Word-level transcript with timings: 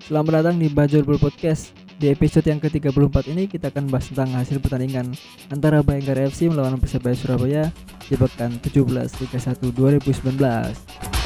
Selamat 0.00 0.40
datang 0.40 0.56
di 0.56 0.72
Bajul 0.72 1.04
Bul 1.04 1.20
Podcast. 1.20 1.76
Di 2.00 2.08
episode 2.08 2.48
yang 2.48 2.56
ke-34 2.56 3.36
ini 3.36 3.44
kita 3.44 3.68
akan 3.68 3.92
bahas 3.92 4.08
tentang 4.08 4.32
hasil 4.32 4.56
pertandingan 4.56 5.12
antara 5.52 5.84
Bayangkara 5.84 6.24
FC 6.24 6.48
melawan 6.48 6.80
Persebaya 6.80 7.12
Surabaya 7.12 7.64
di 8.08 8.16
pekan 8.16 8.56
17 8.64 8.80
Liga 8.96 9.36
1 9.36 9.60
2019. 9.60 11.19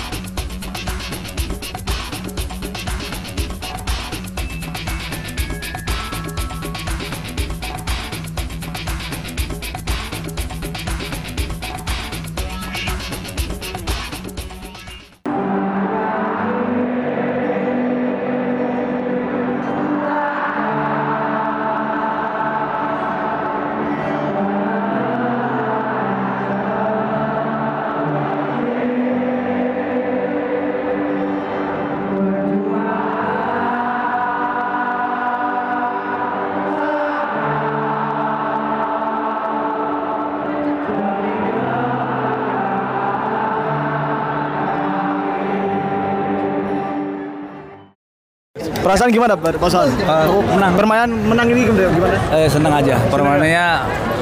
Perasaan 48.95 49.11
gimana, 49.11 49.35
Pak 49.35 49.59
Bosan? 49.59 49.91
menang. 50.55 50.73
Permainan 50.79 51.11
menang 51.27 51.51
ini 51.51 51.67
gimana? 51.67 52.15
Eh, 52.31 52.47
senang 52.47 52.79
aja. 52.79 52.95
Permainannya 53.11 53.67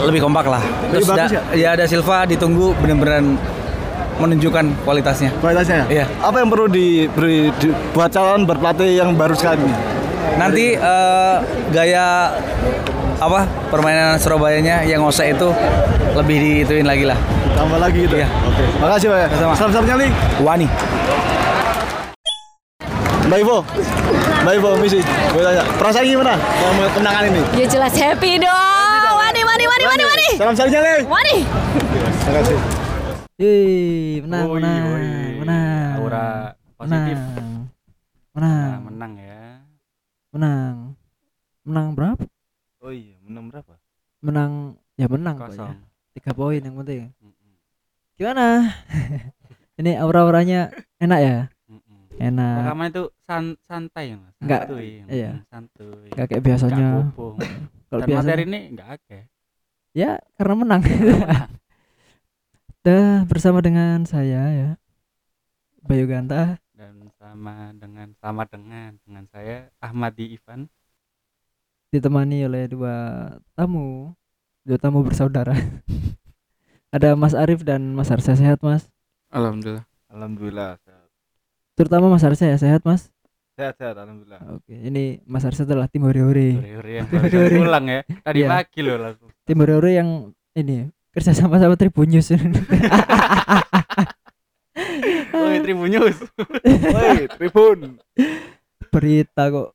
lebih 0.09 0.25
kompak 0.25 0.49
lah. 0.49 0.65
Terus 0.89 1.05
bagus 1.05 1.29
da- 1.37 1.45
ya 1.53 1.77
ada 1.77 1.85
Silva 1.85 2.25
ditunggu 2.25 2.73
benar-benar 2.81 3.21
menunjukkan 4.17 4.65
kualitasnya. 4.81 5.29
Kualitasnya? 5.45 5.85
Iya. 5.93 6.09
Apa 6.25 6.41
yang 6.41 6.49
perlu 6.49 6.73
diberi 6.73 7.53
di, 7.61 7.69
buat 7.93 8.09
calon 8.09 8.49
berpelatih 8.49 8.97
yang 8.97 9.13
baru 9.13 9.37
sekali 9.37 9.61
ini? 9.61 9.77
Nanti 10.41 10.73
eh, 10.73 11.37
gaya 11.69 12.33
apa 13.21 13.45
permainan 13.69 14.17
Surabayanya 14.17 14.89
yang 14.89 15.05
ngosek 15.05 15.37
itu 15.37 15.53
lebih 16.17 16.65
diituin 16.65 16.89
lagi 16.89 17.05
lah. 17.05 17.21
Tambah 17.53 17.77
lagi 17.77 18.09
gitu? 18.09 18.17
Iya. 18.17 18.29
Oke. 18.49 18.65
Makasih, 18.81 19.07
Pak. 19.13 19.37
Sama-sama. 19.37 19.53
Salam-salam 19.53 19.85
nyali. 19.85 20.09
Wani. 20.41 20.67
Mbak 23.33 23.49
Ivo. 23.49 23.59
Mbak 24.45 24.55
Ivo, 24.61 24.71
misi. 24.77 25.01
Gue 25.33 25.41
tanya, 25.41 25.65
perasaan 25.81 26.05
gimana? 26.05 26.37
Mau 26.37 26.85
kemenangan 26.93 27.33
ini? 27.33 27.41
Ya 27.57 27.65
jelas 27.65 27.97
happy 27.97 28.37
dong. 28.37 28.53
Wani, 29.17 29.41
wani, 29.41 29.65
wani, 29.65 29.85
wani, 29.89 30.05
wani. 30.05 30.29
Salam-salam 30.37 30.69
nyali. 30.69 31.01
Wani. 31.09 31.37
Makasih. 32.29 32.59
Yeay, 33.41 34.21
menang, 34.21 34.45
Woi, 34.53 34.61
menang, 34.61 34.85
woi. 34.85 35.09
menang. 35.41 35.91
Aura 35.97 36.27
positif. 36.77 37.17
Menang. 37.17 37.49
Nah, 38.37 38.37
Menang, 38.37 38.81
menang 38.85 39.13
ya. 39.17 39.41
menang. 40.29 40.75
Menang 41.65 41.87
berapa? 41.97 42.25
Oh 42.85 42.93
iya, 42.93 43.17
menang 43.25 43.49
berapa? 43.49 43.73
Menang, 44.21 44.53
ya 45.01 45.09
menang 45.09 45.37
Kosong. 45.41 45.73
pokoknya. 45.73 45.89
Tiga 46.13 46.31
poin 46.37 46.61
yang 46.61 46.77
penting. 46.77 47.09
Gimana? 48.21 48.77
Ini 49.81 49.97
aura-auranya 50.05 50.69
enak 51.01 51.21
ya? 51.25 51.37
Enak. 52.23 52.57
Rekaman 52.63 52.87
itu 52.89 53.05
san- 53.27 53.59
santai 53.67 54.15
mas. 54.15 54.31
Enggak, 54.39 54.71
Santuy. 54.71 55.03
iya. 55.11 55.33
Santuy. 55.51 56.07
Gak 56.15 56.27
kayak 56.31 56.43
biasanya. 56.47 56.89
Kalau 57.91 58.03
biasa 58.07 58.23
materi 58.25 58.43
ini 58.47 58.61
enggak 58.73 58.89
ada. 58.95 59.19
ya 59.93 60.11
karena 60.39 60.55
menang. 60.55 60.83
Dah 62.87 63.23
bersama 63.27 63.59
dengan 63.59 64.03
saya 64.07 64.43
ya. 64.51 64.71
Bayu 65.83 66.07
Ganta. 66.07 66.59
Dan 66.73 67.11
sama 67.19 67.71
dengan 67.75 68.09
sama 68.19 68.43
dengan 68.47 68.95
dengan 69.03 69.25
saya 69.31 69.71
Ahmadi 69.79 70.35
Ivan. 70.35 70.67
ditemani 71.93 72.49
oleh 72.49 72.73
dua 72.73 72.97
tamu, 73.53 74.17
dua 74.65 74.79
tamu 74.81 75.05
bersaudara. 75.05 75.53
Ada 76.95 77.13
Mas 77.13 77.37
Arif 77.37 77.63
dan 77.63 77.93
Mas 77.93 78.09
Harsha 78.09 78.33
sehat 78.33 78.65
Mas. 78.65 78.89
Alhamdulillah. 79.29 79.85
Alhamdulillah. 80.09 80.81
Terutama 81.73 82.07
Mas 82.09 82.21
Harsha 82.21 82.45
ya 82.45 82.57
sehat 82.57 82.83
Mas. 82.83 83.09
sehat. 83.53 83.77
sehat, 83.77 83.95
Alhamdulillah. 83.95 84.41
Oke, 84.53 84.73
ini 84.73 85.21
Mas 85.25 85.43
Harsha 85.43 85.63
adalah 85.63 85.87
tim. 85.87 86.03
Hore-hore 86.03 86.57
yang 86.57 87.07
Hore-hore. 87.07 87.49
baru 87.49 87.59
pulang 87.59 87.85
ya. 87.87 88.01
Tadi 88.27 88.39
Iya. 88.39 88.49
pagi 88.51 88.81
loh 88.81 88.97
langsung. 88.99 89.29
Tim 89.43 89.57
hore-hore 89.59 89.91
yang 89.93 90.09
ini 90.53 90.77
kerja 91.11 91.33
sama 91.33 91.57
sama 91.57 91.77
Tribun 91.77 92.09
News. 92.09 92.29
Woi, 95.33 95.57
Tribunnews. 95.61 96.19
Woi, 96.95 97.21
Tribun. 97.31 97.79
Berita 98.89 99.49
kok 99.49 99.69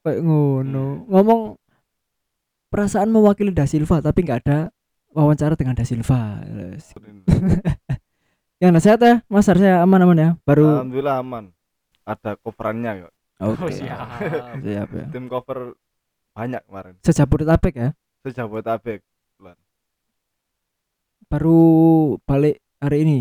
kayak 0.00 0.20
ngono. 0.20 1.06
Ngomong 1.06 1.40
perasaan 2.66 3.10
mewakili 3.10 3.50
Da 3.50 3.66
Silva 3.66 3.98
tapi 3.98 4.22
nggak 4.22 4.40
ada 4.46 4.58
wawancara 5.10 5.54
dengan 5.54 5.74
Da 5.74 5.82
Silva. 5.82 6.42
Yang 8.60 8.84
sehat 8.84 9.00
ya 9.00 9.14
Mas 9.26 9.48
Harsha 9.48 9.80
aman-aman 9.80 10.16
ya. 10.16 10.30
Baru 10.44 10.68
Alhamdulillah 10.68 11.16
aman. 11.18 11.44
Ada 12.04 12.36
coverannya 12.38 13.08
kok. 13.08 13.14
Oh, 13.40 13.56
Oke. 13.56 13.72
siap. 13.72 14.20
Siap 14.60 14.88
ya. 14.92 15.04
Tim 15.08 15.24
cover 15.24 15.72
banyak 16.36 16.60
kemarin. 16.68 17.00
Sejabodetabek 17.00 17.72
ya. 17.74 17.90
Sejabodetabek. 18.20 19.00
baru 21.30 21.62
balik 22.26 22.58
hari 22.82 23.06
ini 23.06 23.18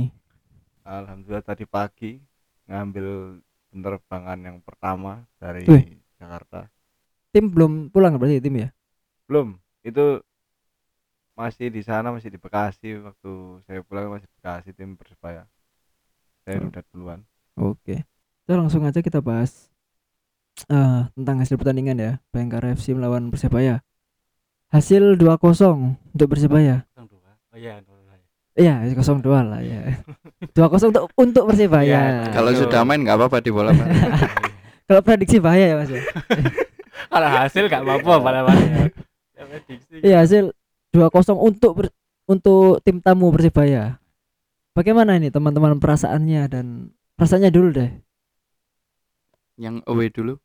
Alhamdulillah 0.81 1.45
tadi 1.45 1.69
pagi 1.69 2.17
ngambil 2.65 3.37
penerbangan 3.69 4.39
yang 4.41 4.57
pertama 4.65 5.29
dari 5.37 5.61
Wih. 5.69 5.93
Jakarta. 6.17 6.73
tim 7.29 7.53
belum 7.53 7.93
pulang 7.93 8.17
berarti 8.17 8.41
tim 8.41 8.57
ya 8.57 8.73
Belum, 9.29 9.61
itu 9.85 10.25
masih 11.39 11.71
di 11.71 11.79
sana 11.79 12.11
masih 12.11 12.27
di 12.27 12.35
Bekasi 12.35 12.99
waktu 12.99 13.31
saya 13.63 13.79
pulang 13.79 14.11
masih 14.11 14.27
di 14.27 14.35
Bekasi 14.35 14.69
tim 14.73 14.93
Persebaya. 14.93 15.47
Saya 16.41 16.59
Oh. 16.59 16.67
udah 16.67 16.83
duluan. 16.85 17.19
oke 17.55 17.95
kita 18.41 18.53
langsung 18.55 18.81
aja 18.81 18.99
kita 18.99 19.19
bahas 19.19 19.69
eh, 20.65 21.01
tentang 21.09 21.37
hasil 21.37 21.55
pertandingan 21.55 21.95
ya 21.95 22.11
Bayangkara 22.29 22.73
FC 22.73 22.91
melawan 22.91 23.29
Persebaya 23.29 23.79
hasil 24.67 25.15
2-0 25.15 25.39
untuk 26.09 26.27
Persebaya 26.27 26.83
dua. 26.97 27.31
Oh 27.49 27.57
iya, 27.57 27.79
dua. 27.79 27.95
iya 28.55 28.75
0-2 28.83 29.23
lah 29.45 29.61
ya 29.61 29.95
2-0 30.51 30.89
untuk 30.89 31.03
untuk 31.15 31.43
Persebaya 31.47 31.87
Iya, 32.19 32.31
Kalau 32.31 32.51
Betul. 32.51 32.61
sudah 32.65 32.81
main 32.83 32.99
nggak 32.99 33.15
apa-apa 33.15 33.37
di 33.39 33.49
bola 33.49 33.71
Pak. 33.71 33.87
kalau 34.89 35.01
prediksi 35.01 35.37
bahaya 35.37 35.71
ya 35.71 35.75
mas 35.77 35.87
ya 35.87 36.01
Kalau 37.11 37.25
hasil 37.27 37.63
gak 37.65 37.81
apa-apa 37.81 38.13
pada 38.19 38.39
ya. 38.45 38.85
Ya, 39.33 39.43
prediksi. 39.45 39.95
iya 40.01 40.17
hasil 40.19 40.51
2-0 40.95 41.37
untuk 41.37 41.71
untuk 42.25 42.81
tim 42.81 42.97
tamu 43.01 43.29
Persebaya 43.29 44.01
bagaimana 44.73 45.17
ini 45.17 45.29
teman-teman 45.29 45.77
perasaannya 45.77 46.41
dan 46.49 46.65
perasaannya 47.17 47.51
dulu 47.53 47.69
deh 47.73 47.91
Yang 49.59 49.83
away 49.91 50.07
dulu. 50.07 50.39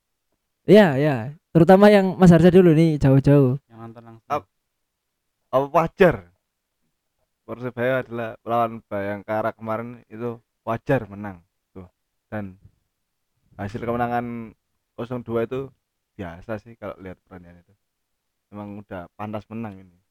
Iya, 0.66 0.98
ya. 0.98 1.16
Terutama 1.54 1.86
yang 1.86 2.18
Mas 2.18 2.34
Harsha 2.34 2.50
dulu 2.50 2.74
nih 2.74 2.98
jauh-jauh. 2.98 3.62
Yang 3.70 3.78
nonton 3.78 4.02
langsung. 4.02 4.26
Apa 4.26 5.66
wajar? 5.70 6.34
Persebaya 7.46 8.02
adalah 8.02 8.34
lawan 8.42 8.82
Bayangkara 8.90 9.54
kemarin 9.54 10.02
itu 10.10 10.42
wajar 10.66 11.06
menang 11.06 11.46
tuh. 11.70 11.86
Dan 12.26 12.58
hasil 13.54 13.86
kemenangan 13.86 14.50
0-2 14.98 15.46
itu 15.46 15.60
biasa 16.18 16.58
sih 16.58 16.74
kalau 16.74 16.98
lihat 16.98 17.22
pertandingan 17.22 17.62
itu. 17.62 17.74
Memang 18.50 18.82
udah 18.82 19.06
pantas 19.14 19.46
menang 19.46 19.78
ini 19.78 20.03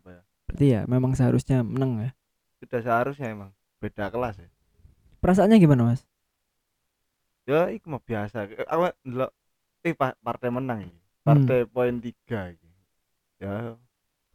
Persebaya. 0.00 0.24
Berarti 0.48 0.66
ya 0.72 0.80
memang 0.88 1.12
seharusnya 1.12 1.60
menang 1.60 2.00
ya. 2.00 2.10
Sudah 2.64 2.80
seharusnya 2.80 3.28
emang 3.28 3.52
beda 3.84 4.08
kelas 4.08 4.40
ya. 4.40 4.48
Perasaannya 5.20 5.60
gimana, 5.60 5.92
Mas? 5.92 6.08
ya 7.48 7.66
iku 7.74 7.90
mah 7.90 8.02
biasa 8.04 8.46
aku 8.46 8.94
ndelok 9.02 9.30
eh 9.82 9.90
pa- 9.96 10.14
partai 10.22 10.54
menang 10.54 10.86
iki 10.86 11.00
partai 11.26 11.66
poin 11.66 11.98
tiga 11.98 12.52
iki 12.54 12.68
ya 13.42 13.74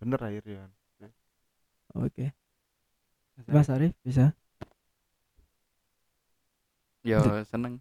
bener 0.02 0.20
akhirnya 0.20 0.68
Oke. 1.96 2.36
Mas 3.48 3.72
Arif 3.72 3.96
bisa? 4.04 4.36
Yo 7.08 7.24
seneng. 7.48 7.80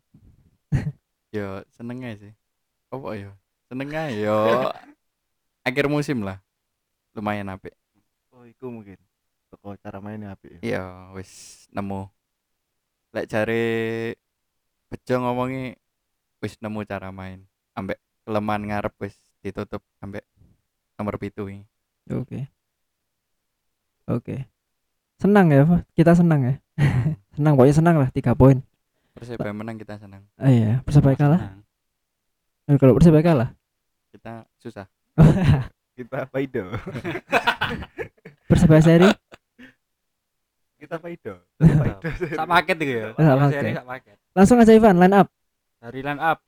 Yo 1.34 1.66
seneng 1.74 2.06
aja 2.06 2.30
sih. 2.30 2.32
Apa 2.94 3.18
yo? 3.18 3.34
Seneng 3.66 3.90
aja 3.90 4.14
yo. 4.14 4.38
Akhir 5.66 5.90
musim 5.90 6.22
lah. 6.22 6.38
Lumayan 7.14 7.48
apik. 7.48 7.74
oh 8.30 8.42
iku 8.44 8.66
mungkin 8.68 8.98
teko 9.48 9.78
cara 9.78 10.02
mainnya 10.02 10.34
apik 10.34 10.58
ya 10.58 10.60
Iya, 10.60 10.82
wis 11.14 11.30
nemu. 11.70 12.10
Lek 13.14 13.30
cari 13.30 13.64
Bejo 14.90 15.14
ngomongi 15.18 15.74
wis 16.38 16.58
nemu 16.58 16.82
cara 16.84 17.10
main. 17.10 17.42
ambek 17.74 17.98
kelemahan 18.22 18.62
ngarep 18.66 18.94
wis 18.98 19.14
ditutup 19.40 19.82
ambek 19.98 20.22
nomor 20.94 21.18
pitu 21.18 21.46
ini. 21.46 21.62
Oke. 22.10 22.46
Oke. 24.06 24.46
Senang 25.18 25.48
ya, 25.50 25.64
Pak? 25.64 25.82
kita 25.94 26.12
senang 26.14 26.40
ya. 26.42 26.54
senang, 27.34 27.54
pokoknya 27.56 27.74
senang 27.74 27.96
lah 27.98 28.08
tiga 28.10 28.34
poin. 28.34 28.62
Persebaya 29.14 29.54
menang 29.54 29.78
kita 29.78 29.98
senang. 29.98 30.22
Ah 30.34 30.50
iya, 30.50 30.82
Persebaya 30.82 31.14
kalah. 31.14 31.40
Eh, 32.66 32.76
Kalau 32.76 32.94
Persebaya 32.94 33.22
kalah. 33.22 33.50
Kita 34.10 34.46
susah. 34.58 34.86
kita 35.94 36.26
Paido 36.28 36.74
Persebaya 38.50 38.82
seri 38.86 39.10
kita 40.78 41.00
Paido 41.00 41.40
Paido 41.58 42.08
Sak 42.34 42.46
paket 42.46 42.76
itu 42.82 42.92
ya. 42.92 43.06
Sak 43.16 43.36
Mas 43.38 43.50
paket. 43.50 43.62
Eri 43.62 43.72
sak 43.72 43.86
paket. 43.88 44.16
langsung 44.34 44.58
aja 44.60 44.72
Ivan 44.74 44.96
line 45.00 45.14
up. 45.16 45.28
Dari 45.80 46.00
line 46.04 46.20
up 46.20 46.38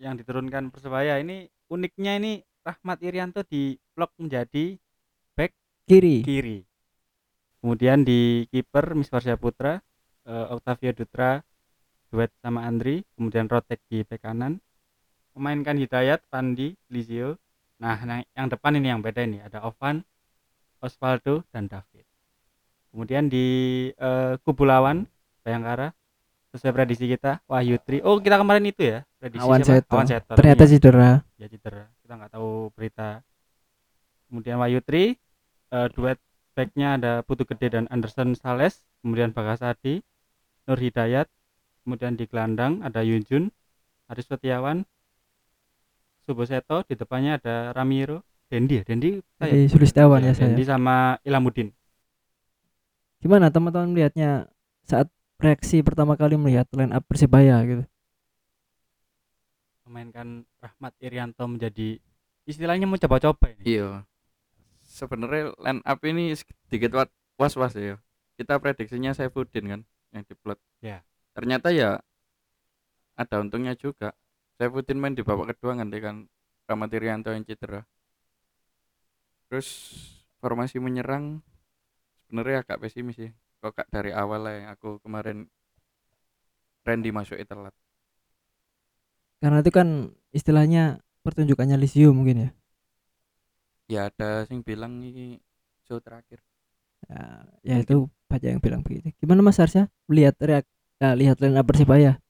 yang 0.00 0.14
diturunkan 0.16 0.72
Persebaya 0.72 1.20
ini 1.20 1.50
uniknya 1.68 2.16
ini 2.16 2.40
Rahmat 2.64 3.04
Irianto 3.04 3.44
di 3.44 3.76
blok 3.92 4.16
menjadi 4.16 4.78
Kiri. 5.84 6.24
kiri. 6.24 6.58
Kemudian 7.60 8.08
di 8.08 8.48
kiper 8.48 8.96
Miswar 8.96 9.20
Putra, 9.36 9.84
eh, 10.24 10.46
Octavio 10.48 10.96
Dutra 10.96 11.44
duet 12.08 12.32
sama 12.40 12.64
Andri, 12.64 13.04
kemudian 13.12 13.52
Rotek 13.52 13.84
di 13.92 14.00
bek 14.00 14.24
kanan. 14.24 14.64
Memainkan 15.36 15.76
Hidayat, 15.76 16.24
Pandi, 16.32 16.72
Lizio. 16.88 17.36
Nah, 17.78 17.98
nah, 18.06 18.22
yang 18.34 18.46
depan 18.48 18.72
ini 18.78 18.88
yang 18.88 19.00
beda 19.02 19.26
ini 19.26 19.42
ada 19.42 19.62
Ovan, 19.66 20.02
Osvaldo 20.78 21.42
dan 21.50 21.66
David. 21.66 22.06
Kemudian 22.94 23.26
di 23.26 23.46
eh, 23.90 24.34
kubu 24.42 24.62
lawan 24.62 25.04
Bayangkara 25.42 25.90
sesuai 26.54 26.70
prediksi 26.72 27.10
kita 27.10 27.42
Wahyu 27.50 27.82
Tri. 27.82 27.98
Oh, 28.06 28.22
kita 28.22 28.38
kemarin 28.38 28.62
itu 28.64 28.86
ya, 28.86 28.98
prediksi 29.18 29.42
Awan 29.42 29.60
siapa? 29.60 29.82
Seto. 29.82 29.92
Awan 29.98 30.06
Seto. 30.06 30.32
Ternyata 30.38 30.62
Iya 30.64 30.70
cedera. 30.78 31.10
ya 31.34 31.46
cedera 31.50 31.84
kita 32.00 32.12
nggak 32.14 32.32
tahu 32.32 32.50
berita 32.72 33.08
kemudian 34.30 34.56
Wayutri 34.62 35.18
eh, 35.70 35.88
duet 35.92 36.18
backnya 36.54 36.94
ada 36.94 37.12
Putu 37.26 37.42
Gede 37.42 37.74
dan 37.74 37.84
Anderson 37.90 38.38
Sales 38.38 38.86
kemudian 39.02 39.34
Bagasadi 39.34 40.00
Nur 40.64 40.78
Hidayat 40.78 41.26
kemudian 41.82 42.14
di 42.14 42.24
gelandang 42.30 42.80
ada 42.86 43.02
Yunjun 43.02 43.50
Aris 44.06 44.30
Setiawan 44.30 44.86
Suboseto 46.24 46.82
di 46.84 46.94
depannya 46.96 47.36
ada 47.36 47.70
Ramiro 47.70 48.24
Dendi 48.48 48.80
ya 48.80 48.84
Dendi 48.84 49.20
saya 49.36 49.50
Jadi 49.50 49.68
Sulistiawan 49.68 50.20
ya 50.20 50.32
saya. 50.32 50.48
Dendi 50.48 50.64
sama 50.64 51.20
Ilamuddin 51.22 51.68
Gimana 53.20 53.48
teman-teman 53.48 53.88
melihatnya 53.88 54.48
saat 54.84 55.08
reaksi 55.40 55.80
pertama 55.80 56.12
kali 56.14 56.36
melihat 56.36 56.68
line 56.72 56.92
up 56.92 57.04
Persebaya 57.04 57.56
gitu? 57.64 57.84
memainkan 59.84 60.48
Rahmat 60.58 60.92
Irianto 60.98 61.44
menjadi 61.44 62.00
istilahnya 62.44 62.88
mau 62.88 62.96
coba-coba 62.96 63.52
ini 63.52 63.78
Iya. 63.78 63.88
Sebenarnya 64.84 65.52
line 65.56 65.82
up 65.84 66.00
ini 66.04 66.32
sedikit 66.32 66.92
wa- 66.94 67.12
was-was 67.36 67.76
ya. 67.76 67.96
Kita 68.36 68.56
prediksinya 68.58 69.12
Saifuddin 69.12 69.64
kan 69.66 69.80
yang 70.10 70.24
diplot. 70.24 70.56
Ya. 70.80 71.04
Ternyata 71.32 71.68
ya 71.70 72.00
ada 73.14 73.36
untungnya 73.38 73.76
juga. 73.76 74.12
Saifuddin 74.54 75.02
main 75.02 75.18
di 75.18 75.26
babak 75.26 75.54
kedua 75.54 75.74
gantikan 75.74 76.30
Rahmat 76.64 76.90
Irianto 76.94 77.34
yang 77.34 77.44
cedera. 77.44 77.82
Terus 79.50 79.68
formasi 80.40 80.80
menyerang 80.80 81.42
sebenarnya 82.24 82.64
agak 82.64 82.80
pesimis 82.80 83.18
sih. 83.18 83.30
Kok 83.60 83.72
gak 83.74 83.88
dari 83.92 84.14
awal 84.14 84.40
lah 84.46 84.54
yang 84.54 84.68
aku 84.72 85.00
kemarin 85.02 85.48
Randy 86.84 87.10
masuk 87.10 87.40
telat. 87.44 87.74
Karena 89.40 89.60
itu 89.60 89.72
kan 89.72 90.12
istilahnya 90.32 91.04
pertunjukannya 91.24 91.76
Lisio 91.76 92.12
mungkin 92.16 92.48
ya. 92.48 92.50
Ya 93.84 94.00
ada 94.08 94.48
sing 94.48 94.64
bilang 94.64 95.04
ini 95.04 95.36
show 95.84 96.00
terakhir. 96.00 96.40
Ya, 97.04 97.44
ya 97.60 97.76
itu 97.84 98.08
banyak 98.32 98.56
yang 98.56 98.62
bilang 98.64 98.80
begitu. 98.80 99.12
Gimana 99.20 99.44
Mas 99.44 99.60
Arsya 99.60 99.92
melihat 100.08 100.36
reak 100.40 100.64
ya, 100.96 101.12
lihat 101.12 101.36
line 101.44 101.60
up 101.60 101.68
Persebaya? 101.68 102.23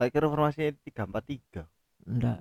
Saya 0.00 0.08
kira 0.08 0.32
formasinya 0.32 0.72
tiga 0.80 1.04
empat 1.04 1.24
tiga. 1.28 1.62
Enggak. 2.08 2.40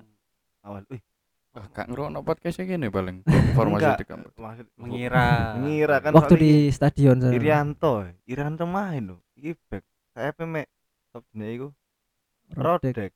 awal 0.64 0.88
wih. 0.88 1.04
Wah, 1.52 1.66
gak 1.76 1.92
ngerokok 1.92 2.24
podcastnya 2.24 2.64
gini 2.72 2.88
paling. 2.88 3.28
Formasi 3.52 3.84
Enggak. 3.84 4.00
tiga 4.00 4.14
empat. 4.16 4.32
maksud 4.40 4.68
mengira. 4.80 5.28
Mengira. 5.60 5.96
Kan 6.00 6.16
Waktu 6.16 6.36
di 6.40 6.52
stadion 6.72 7.20
sana. 7.20 7.36
Irianto 7.36 8.08
Irianto 8.24 8.64
main 8.64 9.12
loh. 9.12 9.20
Iki 9.36 9.60
back. 9.68 9.84
Saya 10.16 10.32
pemek 10.32 10.72
top 11.12 11.28
jenis 11.36 11.52
iku? 11.60 11.68
Rodek. 12.56 12.96
Rodek. 12.96 13.14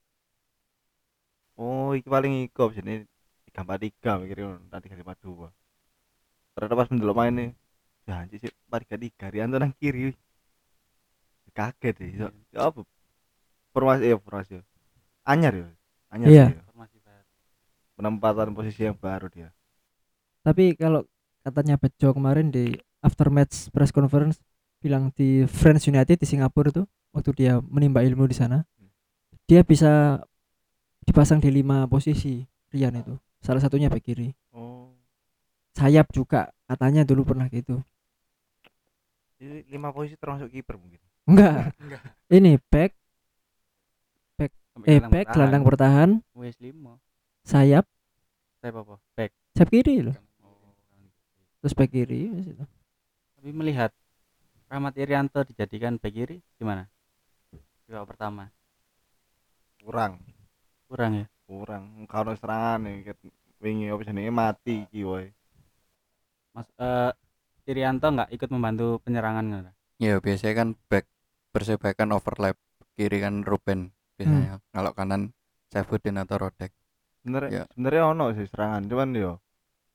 Oh 1.56 1.96
iki 1.96 2.12
paling 2.12 2.44
iku 2.44 2.68
jenis 2.76 3.08
tiga 3.48 3.64
empat 3.64 3.80
tiga 3.80 4.12
mikirin 4.20 4.60
tadi 4.68 4.92
tiga 4.92 5.00
lima 5.00 5.16
dua. 5.24 5.48
Ternyata 6.52 6.76
pas 6.76 6.88
mendelok 6.92 7.16
main 7.16 7.32
nih 7.32 7.50
janji 8.04 8.36
sih 8.44 8.52
empat 8.68 8.80
tiga 8.84 8.98
tiga. 9.00 9.26
Irianto 9.32 9.56
nang 9.56 9.72
kiri 9.80 10.12
wih. 10.12 10.18
kaget 11.54 11.96
sih 12.02 12.12
ya 12.18 12.28
apa 12.60 12.82
formasi 13.74 14.08
ya 14.08 14.18
formasi 14.22 14.52
ya. 14.60 14.64
anyar 15.26 15.54
ya 15.54 15.68
anyar 16.14 16.28
Iya. 16.30 16.46
baru. 16.54 16.62
penempatan 17.94 18.54
posisi 18.54 18.84
yang 18.84 18.98
baru 18.98 19.30
dia. 19.30 19.50
Tapi 20.42 20.74
kalau 20.74 21.06
katanya 21.42 21.78
Bejo 21.78 22.10
kemarin 22.12 22.50
di 22.50 22.74
after 23.00 23.30
match 23.30 23.70
press 23.70 23.94
conference 23.94 24.42
bilang 24.82 25.14
di 25.14 25.46
Friends 25.46 25.86
United 25.88 26.18
di 26.20 26.28
Singapura 26.28 26.74
itu 26.74 26.84
waktu 27.14 27.32
dia 27.38 27.54
menimba 27.64 28.02
ilmu 28.04 28.26
di 28.26 28.36
sana 28.36 28.66
dia 29.46 29.62
bisa 29.62 30.20
dipasang 31.04 31.40
di 31.40 31.52
lima 31.52 31.86
posisi 31.88 32.44
Rian 32.74 32.98
itu. 32.98 33.14
Salah 33.44 33.62
satunya 33.62 33.86
back 33.92 34.02
kiri. 34.02 34.34
Oh. 34.56 34.90
Sayap 35.78 36.10
juga 36.10 36.50
katanya 36.66 37.06
dulu 37.06 37.22
pernah 37.22 37.46
gitu. 37.52 37.84
Jadi 39.38 39.68
lima 39.70 39.94
posisi 39.94 40.16
termasuk 40.18 40.50
kiper 40.50 40.80
mungkin? 40.80 40.98
Enggak. 41.30 41.70
Enggak. 41.84 42.02
ini 42.34 42.58
back 42.72 42.98
eh 44.84 44.98
gelandang 44.98 45.12
back 45.14 45.28
bertahan. 45.30 45.34
gelandang 45.34 45.64
bertahan 45.64 46.10
Wes 46.34 46.58
limo. 46.58 46.98
sayap 47.46 47.86
Saya 48.62 48.72
apa? 48.80 48.96
Back. 49.14 49.32
sayap 49.54 49.70
kiri 49.70 49.96
loh 50.02 50.18
Oh, 50.42 50.74
terus 51.62 51.74
back 51.78 51.92
kiri 51.94 52.32
itu. 52.32 52.64
Tapi 53.38 53.50
melihat 53.52 53.92
Rahmat 54.68 54.98
Irianto 54.98 55.46
dijadikan 55.46 56.02
back 56.02 56.14
kiri 56.14 56.38
gimana? 56.58 56.90
Babak 57.86 58.06
pertama. 58.16 58.44
kurang 59.84 60.14
Kurang 60.90 61.12
ya. 61.20 61.26
kurang 61.44 61.84
kalau 62.08 62.34
serangan 62.34 62.88
nih 62.88 63.14
wingi 63.62 63.92
apa 63.92 64.02
jenenge 64.08 64.32
mati 64.32 64.88
iki 64.88 65.04
woy 65.04 65.28
Mas 66.56 66.68
eh 66.80 67.12
Irianto 67.64 68.08
nggak 68.12 68.30
ikut 68.36 68.50
membantu 68.52 69.00
penyerangan 69.04 69.46
nggak? 69.48 69.76
Ya 70.02 70.20
biasanya 70.20 70.54
kan 70.60 70.70
back 70.90 71.06
Persebaya 71.54 71.94
kan 71.94 72.10
overlap 72.12 72.58
kiri 72.98 73.22
kan 73.22 73.46
Ruben 73.46 73.94
biasanya. 74.24 74.56
Kalau 74.72 74.92
kanan 74.96 75.22
Saifuddin 75.70 76.18
atau 76.22 76.38
Rodek. 76.40 76.72
sebenarnya 77.24 77.52
Ya. 77.52 77.64
sebenarnya 77.72 78.04
ono 78.12 78.26
sih 78.36 78.44
serangan 78.52 78.84
cuman 78.84 79.16
yo 79.16 79.40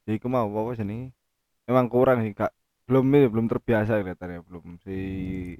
ya 0.08 0.16
iku 0.16 0.32
mau 0.32 0.49
apa 0.49 0.80
jenenge 0.80 1.12
emang 1.68 1.87
kurang 1.92 2.25
sih 2.25 2.32
kak. 2.32 2.52
Belum 2.88 3.04
ini 3.12 3.28
belum 3.28 3.47
terbiasa 3.52 4.00
kelihatannya 4.00 4.40
belum 4.49 4.80
si 4.80 4.97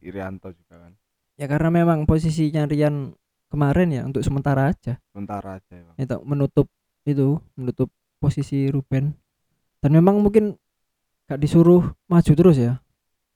Irianto 0.01 0.49
juga 0.49 0.81
kan. 0.81 0.93
Ya 1.37 1.45
karena 1.45 1.69
memang 1.69 2.09
posisinya 2.09 2.65
Rian 2.65 3.13
kemarin 3.53 3.89
ya 3.93 4.03
untuk 4.09 4.25
sementara 4.25 4.73
aja. 4.73 4.97
Sementara 5.13 5.61
aja 5.61 5.73
emang. 5.77 5.93
Itu 6.01 6.17
menutup 6.25 6.67
itu 7.05 7.37
menutup 7.53 7.93
posisi 8.17 8.73
Ruben. 8.73 9.13
Dan 9.85 9.91
memang 9.93 10.25
mungkin 10.25 10.57
gak 11.29 11.39
disuruh 11.39 11.93
maju 12.09 12.33
terus 12.33 12.57
ya. 12.57 12.81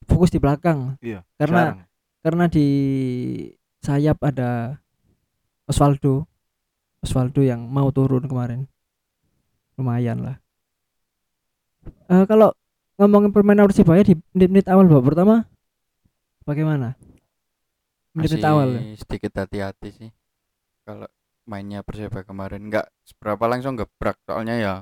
Fokus 0.09 0.33
di 0.33 0.41
belakang. 0.41 0.97
Iya 1.05 1.21
karena 1.37 1.77
jarang. 1.77 1.79
karena 2.25 2.45
di 2.49 2.67
sayap 3.85 4.19
ada 4.25 4.81
Osvaldo. 5.73 6.29
Osvaldo 7.01 7.41
yang 7.41 7.65
mau 7.67 7.89
turun 7.91 8.29
kemarin. 8.29 8.69
Lumayan 9.81 10.21
lah. 10.21 10.37
Eh, 12.13 12.25
kalau 12.29 12.53
ngomongin 13.01 13.33
permainan 13.33 13.67
Persibaya 13.67 14.05
di 14.05 14.15
menit-menit 14.37 14.69
awal 14.71 14.87
babak 14.87 15.17
pertama 15.17 15.49
bagaimana? 16.47 16.95
Menit-menit 18.15 18.47
awal 18.47 18.69
ya? 18.77 18.81
sedikit 19.01 19.33
hati-hati 19.43 19.89
sih. 19.91 20.11
Kalau 20.85 21.09
mainnya 21.49 21.83
Persebaya 21.83 22.23
kemarin 22.23 22.69
nggak 22.69 22.87
seberapa 23.09 23.49
langsung 23.49 23.75
gebrak. 23.75 24.21
Soalnya 24.29 24.61
ya 24.61 24.75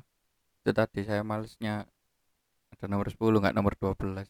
itu 0.61 0.75
tadi 0.75 1.07
saya 1.07 1.23
malesnya. 1.25 1.89
Ada 2.77 2.91
nomor 2.91 3.09
10 3.09 3.17
nggak 3.17 3.57
nomor 3.57 3.79
12 3.79 4.27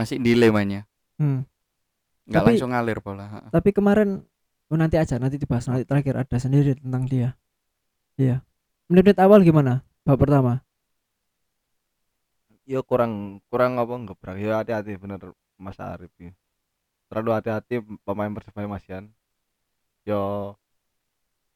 masih 0.00 0.16
delay 0.16 0.48
mainnya. 0.48 0.88
Hmm. 1.20 1.44
nggak 2.24 2.46
langsung 2.46 2.72
ngalir 2.72 2.96
bola 3.04 3.44
tapi 3.52 3.76
kemarin 3.76 4.24
oh 4.70 4.78
nanti 4.78 4.96
aja 4.96 5.18
nanti 5.18 5.36
dibahas. 5.36 5.66
Nanti 5.68 5.84
terakhir 5.84 6.14
ada 6.16 6.36
sendiri 6.38 6.78
tentang 6.78 7.04
dia. 7.10 7.34
Iya. 8.16 8.42
Menit-menit 8.90 9.18
awal 9.22 9.42
gimana? 9.42 9.82
Babak 10.06 10.26
pertama. 10.26 10.52
Ya 12.64 12.80
kurang 12.86 13.42
kurang 13.50 13.76
apa 13.82 13.92
ngebrak. 13.98 14.36
Ya 14.38 14.62
hati-hati 14.62 14.94
bener 14.96 15.34
Mas 15.58 15.78
Arif. 15.82 16.12
Ya. 16.16 16.32
terlalu 17.10 17.34
hati-hati 17.34 17.82
pemain 18.06 18.30
persebaya 18.30 18.70
masian. 18.70 19.10
Yo 20.06 20.54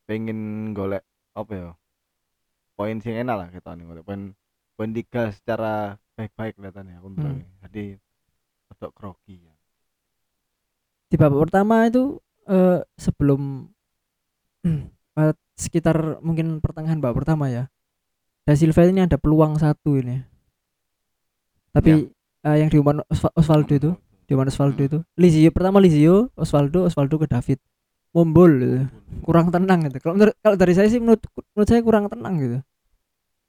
pengen 0.04 0.72
golek 0.76 1.02
apa 1.32 1.52
ya 1.52 1.70
poin 2.76 2.98
sing 3.00 3.16
enak 3.16 3.36
lah 3.38 3.48
kita 3.50 3.72
nih 3.72 3.84
golek 3.88 4.04
poin 4.04 4.22
poin 4.76 4.90
tiga 4.92 5.32
secara 5.32 5.96
baik-baik 6.14 6.60
kelihatannya 6.60 7.00
aku 7.00 7.08
bilang 7.16 7.40
jadi 7.64 7.96
untuk 8.68 8.90
grogi 8.92 9.40
ya 9.40 9.54
di 11.08 11.16
babak 11.16 11.48
pertama 11.48 11.88
itu 11.88 12.20
eh, 12.48 12.80
sebelum 12.96 13.68
eh, 15.20 15.34
sekitar 15.54 16.18
mungkin 16.20 16.58
pertengahan 16.58 16.98
babak 16.98 17.22
pertama 17.24 17.46
ya 17.46 17.70
Da 18.44 18.52
Silva 18.52 18.84
ini 18.84 19.00
ada 19.00 19.16
peluang 19.16 19.56
satu 19.56 19.96
ini. 19.96 20.20
Tapi 21.72 22.12
eh, 22.44 22.56
yang 22.60 22.68
diumpan 22.68 23.00
Osva- 23.08 23.32
Osvaldo 23.32 23.72
itu 23.72 23.90
diumpan 24.28 24.52
Osvaldo 24.52 24.84
Hmm. 24.84 24.88
itu 24.88 24.98
Lizio 25.16 25.48
pertama 25.48 25.80
Lizio 25.80 26.28
Osvaldo 26.36 26.84
Osvaldo 26.84 27.16
ke 27.16 27.26
David. 27.26 27.58
Mombol 28.14 28.52
gitu. 28.62 28.78
kurang 29.26 29.50
tenang 29.50 29.90
gitu. 29.90 29.98
Kalau 29.98 30.14
menurut 30.14 30.38
kalau 30.38 30.54
dari 30.54 30.70
saya 30.70 30.86
sih 30.86 31.02
menurut 31.02 31.18
menurut 31.56 31.66
saya 31.66 31.82
kurang 31.82 32.06
tenang 32.06 32.34
gitu. 32.38 32.58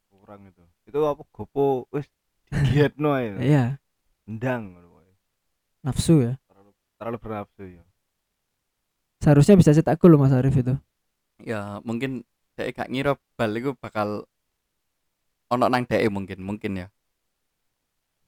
Kurang 0.10 0.42
itu. 0.50 0.64
Itu 0.90 1.06
apa 1.06 1.22
gopo 1.30 1.86
wis 1.94 2.10
digiatno 2.50 3.14
ae. 3.14 3.36
Iya. 3.46 3.78
Ndang 4.26 4.74
nafsu 5.86 6.26
ya. 6.26 6.34
Terlalu 6.50 6.72
terlalu 6.98 7.18
bernafsu 7.22 7.64
ya 7.78 7.84
seharusnya 9.26 9.58
bisa 9.58 9.74
cetak 9.74 9.98
gol 9.98 10.14
loh 10.14 10.22
Mas 10.22 10.30
Arif 10.38 10.54
itu. 10.54 10.78
Ya 11.42 11.82
mungkin 11.82 12.22
dhek 12.54 12.78
gak 12.78 12.90
ngira 12.94 13.18
bal 13.34 13.52
iku 13.58 13.74
bakal 13.74 14.30
ono 15.50 15.66
nang 15.66 15.90
dhek 15.90 16.06
mungkin 16.14 16.46
mungkin 16.46 16.86
ya. 16.86 16.88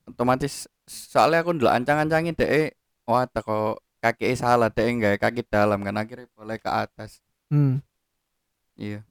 Otomatis 0.09 0.65
soalnya 0.89 1.45
aku 1.45 1.53
ndelok 1.53 1.73
ancang-ancangin 1.77 2.33
dhek 2.33 2.73
wah 3.05 3.29
teko 3.29 3.77
kaki 4.01 4.33
salah 4.33 4.73
dhek 4.73 4.87
nggak 4.97 5.15
kaki 5.21 5.45
dalam 5.45 5.85
kan 5.85 5.93
akhirnya 6.01 6.25
boleh 6.33 6.57
ke 6.57 6.69
atas. 6.73 7.21
Hmm. 7.53 7.79
iya. 8.73 9.05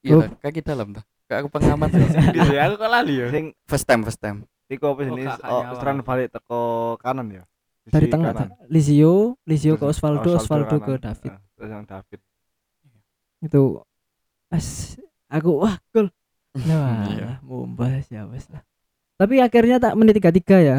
Iya 0.00 0.16
Oh. 0.16 0.24
kaki 0.44 0.60
dalam 0.64 0.92
tuh 0.96 1.04
kayak 1.28 1.44
aku 1.44 1.50
pengamat 1.52 1.92
ya, 2.56 2.66
aku 2.66 2.74
kok 2.80 2.90
lali 2.90 3.14
ya. 3.22 3.26
sing 3.30 3.52
first 3.64 3.86
time 3.88 4.02
first 4.04 4.20
time. 4.20 4.44
Iku 4.70 4.86
apa 4.94 5.02
Oh, 5.02 5.06
jenis 5.12 5.34
oh, 5.46 5.62
serangan 5.78 6.02
balik 6.06 6.28
teko 6.30 6.60
kanan 7.02 7.26
ya 7.30 7.42
dari 7.88 8.06
tengah 8.12 8.32
kanan. 8.36 8.50
Lizio 8.68 9.40
Lizio 9.48 9.80
ke 9.80 9.84
Osvaldo 9.88 10.36
Osvaldo 10.36 10.76
ke. 10.82 11.00
David. 11.00 11.32
Nah, 11.32 11.40
terus 11.56 11.70
yang 11.72 11.84
David. 11.88 12.20
Itu 13.40 13.62
as 14.52 14.98
aku 15.30 15.64
wah 15.64 15.76
gol. 15.94 16.08
Nah 16.50 17.06
Iya. 17.06 17.30
mumbas 17.46 18.10
ya 18.10 18.26
wes 18.26 18.50
lah. 18.50 18.66
Tapi 19.14 19.38
akhirnya 19.38 19.78
tak 19.78 19.94
menit 19.94 20.18
tiga 20.18 20.34
tiga 20.34 20.58
ya. 20.58 20.78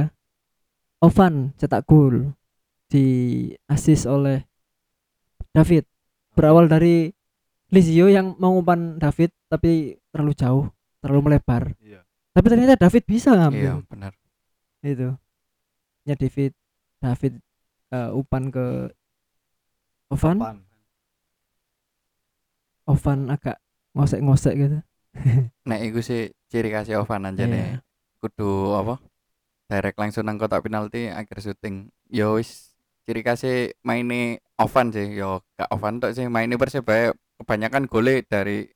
Ovan 1.02 1.56
cetak 1.58 1.88
gol 1.88 2.36
di 2.92 3.06
assist 3.66 4.04
oleh 4.06 4.44
David. 5.56 5.88
Berawal 6.36 6.68
dari 6.68 7.10
Lizio 7.72 8.12
yang 8.12 8.36
mengumpan 8.36 9.00
David 9.00 9.32
tapi 9.48 9.96
terlalu 10.12 10.34
jauh 10.36 10.66
terlalu 11.00 11.32
melebar. 11.32 11.72
Iya. 11.80 12.04
Tapi 12.36 12.46
ternyata 12.52 12.76
David 12.76 13.04
bisa 13.08 13.32
iya 13.32 13.40
ngambil 13.48 13.74
benar. 13.88 14.14
Itu. 14.84 15.16
Ya 16.04 16.20
David 16.20 16.52
David 17.02 17.42
eh, 17.90 18.10
umpan 18.14 18.48
ke 18.48 18.94
Ovan? 20.12 20.38
Pan. 20.38 20.58
Ovan 22.86 23.20
agak 23.32 23.58
ngosek-ngosek 23.96 24.54
gitu. 24.58 24.78
Nek 25.70 25.82
iku 25.84 26.00
sih 26.00 26.32
ciri 26.48 26.72
kasih 26.72 27.02
Ovan 27.02 27.28
aja 27.28 27.44
Iya. 27.44 27.48
nih. 27.48 27.66
Kudu 28.22 28.76
apa? 28.78 28.96
Direct 29.66 29.98
langsung 29.98 30.28
nang 30.28 30.36
kotak 30.36 30.62
penalti 30.62 31.08
akhir 31.08 31.40
syuting. 31.42 31.88
Yo 32.12 32.36
wis 32.38 32.76
ciri 33.08 33.24
kasih 33.24 33.74
maine 33.82 34.44
Ovan 34.60 34.92
sih. 34.92 35.16
Yo 35.16 35.42
gak 35.56 35.72
Ovan 35.72 35.98
tok 35.98 36.14
sih. 36.14 36.28
Maine 36.28 36.60
Persebaya 36.60 37.16
kebanyakan 37.40 37.88
gole 37.88 38.22
dari 38.22 38.68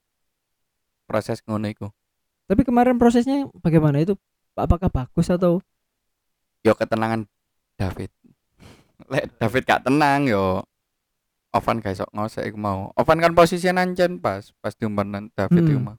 proses 1.05 1.43
ngono 1.45 1.67
iku. 1.69 1.87
Tapi 2.45 2.61
kemarin 2.63 2.97
prosesnya 2.97 3.45
bagaimana? 3.59 4.01
Itu? 4.01 4.15
Apakah 4.55 4.87
bagus 4.87 5.27
atau 5.27 5.59
yo 6.63 6.73
ketenangan 6.73 7.27
David 7.75 8.11
lek 9.05 9.25
David 9.37 9.63
gak 9.67 9.83
tenang 9.85 10.25
yo 10.25 10.63
Ovan 11.55 11.79
gak 11.79 11.95
iso 11.95 12.05
ngosek 12.11 12.47
iku 12.51 12.57
mau 12.59 12.91
Ovan 12.99 13.19
kan 13.23 13.31
posisinya 13.31 13.83
nancen 13.83 14.19
pas 14.19 14.51
pas 14.59 14.75
diumpan 14.75 15.31
David 15.35 15.63
Hmm. 15.63 15.71
iku 15.71 15.81
mau 15.83 15.97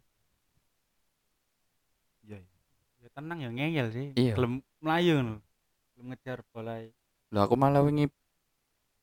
iya 2.24 2.38
iya. 2.40 2.60
Ya 3.04 3.08
tenang 3.14 3.38
ya 3.40 3.50
ngeyel 3.52 3.86
sih. 3.92 4.06
Iya. 4.18 4.34
Belum 4.36 4.60
melayu 4.82 5.12
ngono. 5.20 5.34
Belum 5.94 6.06
ngejar 6.12 6.44
bola. 6.52 6.82
Lah 7.32 7.42
aku 7.46 7.54
malah 7.56 7.80
wingi 7.84 8.10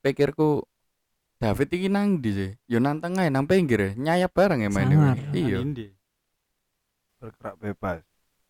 pikirku 0.04 0.62
David 1.42 1.70
iki 1.74 1.88
nang 1.90 2.22
ndi 2.22 2.32
sih? 2.32 2.52
Yo 2.70 2.78
nang 2.78 3.02
tengah 3.04 3.28
nang 3.28 3.44
pinggir 3.50 3.80
ya, 3.80 3.92
nyayap 3.98 4.32
bareng 4.32 4.64
ya 4.64 4.70
main. 4.70 4.90
Iya. 5.34 5.60
Bergerak 7.20 7.56
bebas 7.60 8.04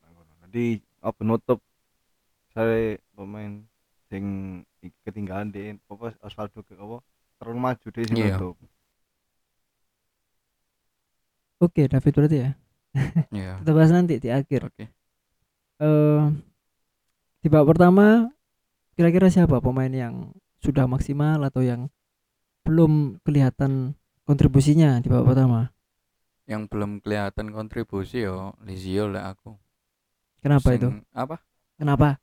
ngono. 0.04 0.34
jadi 0.50 0.82
apa 1.02 1.22
nutup 1.24 1.60
saya 2.54 2.98
pemain 3.18 3.66
sing 4.14 4.26
ketinggalan 5.02 5.50
di 5.50 5.74
apa 5.90 6.14
Osvaldo 6.22 6.62
ke 6.62 6.78
apa 6.78 7.02
terlalu 7.42 7.60
maju 7.60 7.88
sing 7.90 8.14
Iya. 8.14 8.38
nutup 8.38 8.56
Oke, 11.64 11.88
David 11.88 12.14
berarti 12.14 12.38
ya. 12.44 12.50
Iya. 13.34 13.54
Kita 13.64 13.72
bahas 13.72 13.92
nanti 13.96 14.20
di 14.20 14.30
akhir. 14.30 14.68
Oke. 14.70 14.86
Eh 15.82 16.22
di 17.44 17.48
babak 17.52 17.76
pertama 17.76 18.32
kira-kira 18.96 19.28
siapa 19.28 19.60
pemain 19.60 19.90
yang 19.92 20.32
sudah 20.64 20.88
maksimal 20.88 21.40
atau 21.44 21.60
yang 21.60 21.88
belum 22.64 23.20
kelihatan 23.24 23.96
kontribusinya 24.24 25.00
di 25.00 25.08
babak 25.12 25.34
pertama? 25.36 25.72
Yang 26.48 26.62
belum 26.72 26.92
kelihatan 27.00 27.52
kontribusi 27.56 28.28
yo 28.28 28.52
Lizio 28.64 29.08
lah 29.08 29.32
aku. 29.32 29.56
Kenapa 30.44 30.68
Sing- 30.72 30.80
itu? 30.84 30.90
Apa? 31.16 31.40
Kenapa? 31.80 32.20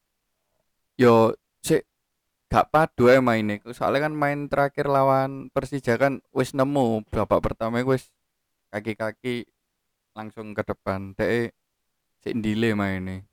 Yo 1.00 1.32
sik 1.64 1.86
gak 2.50 2.68
padu 2.72 3.08
ae 3.12 3.20
maine. 3.22 3.62
Soalnya 3.72 4.10
kan 4.10 4.14
main 4.16 4.50
terakhir 4.50 4.90
lawan 4.90 5.48
Persija 5.54 5.96
kan 6.00 6.24
wis 6.34 6.56
nemu 6.56 7.06
babak 7.08 7.40
pertama 7.44 7.80
wis 7.86 8.10
kaki-kaki 8.74 9.46
langsung 10.16 10.52
ke 10.56 10.62
depan. 10.66 11.14
Dek 11.14 11.54
sik 12.24 12.34
ndile 12.36 12.74
maine. 12.74 13.28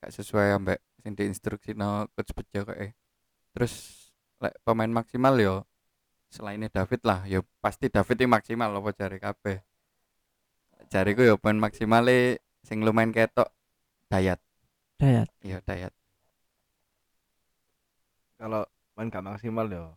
Gak 0.00 0.10
sesuai 0.14 0.56
ambek 0.58 0.80
sing 1.02 1.12
diinstruksi 1.18 1.74
no 1.74 2.06
coach 2.14 2.30
Bejo 2.32 2.62
kayak 2.62 2.94
Terus 3.52 3.74
lek 4.40 4.56
pemain 4.64 4.88
maksimal 4.88 5.36
yo 5.36 5.68
selainnya 6.32 6.72
David 6.72 7.04
lah, 7.04 7.28
yo 7.28 7.44
pasti 7.60 7.92
David 7.92 8.24
ini 8.24 8.32
maksimal 8.32 8.72
apa 8.72 8.90
jari 8.96 9.20
kabeh. 9.20 9.60
Jariku 10.88 11.20
yo 11.20 11.36
pemain 11.36 11.68
maksimale 11.68 12.40
sing 12.64 12.80
lumayan 12.80 13.12
ketok 13.12 13.52
Dayat. 14.08 14.40
Dayat. 14.96 15.28
Iya, 15.44 15.60
Dayat. 15.64 15.92
Kalau 18.42 18.66
main 18.98 19.06
gak 19.06 19.22
maksimal 19.22 19.66
ya 19.70 19.94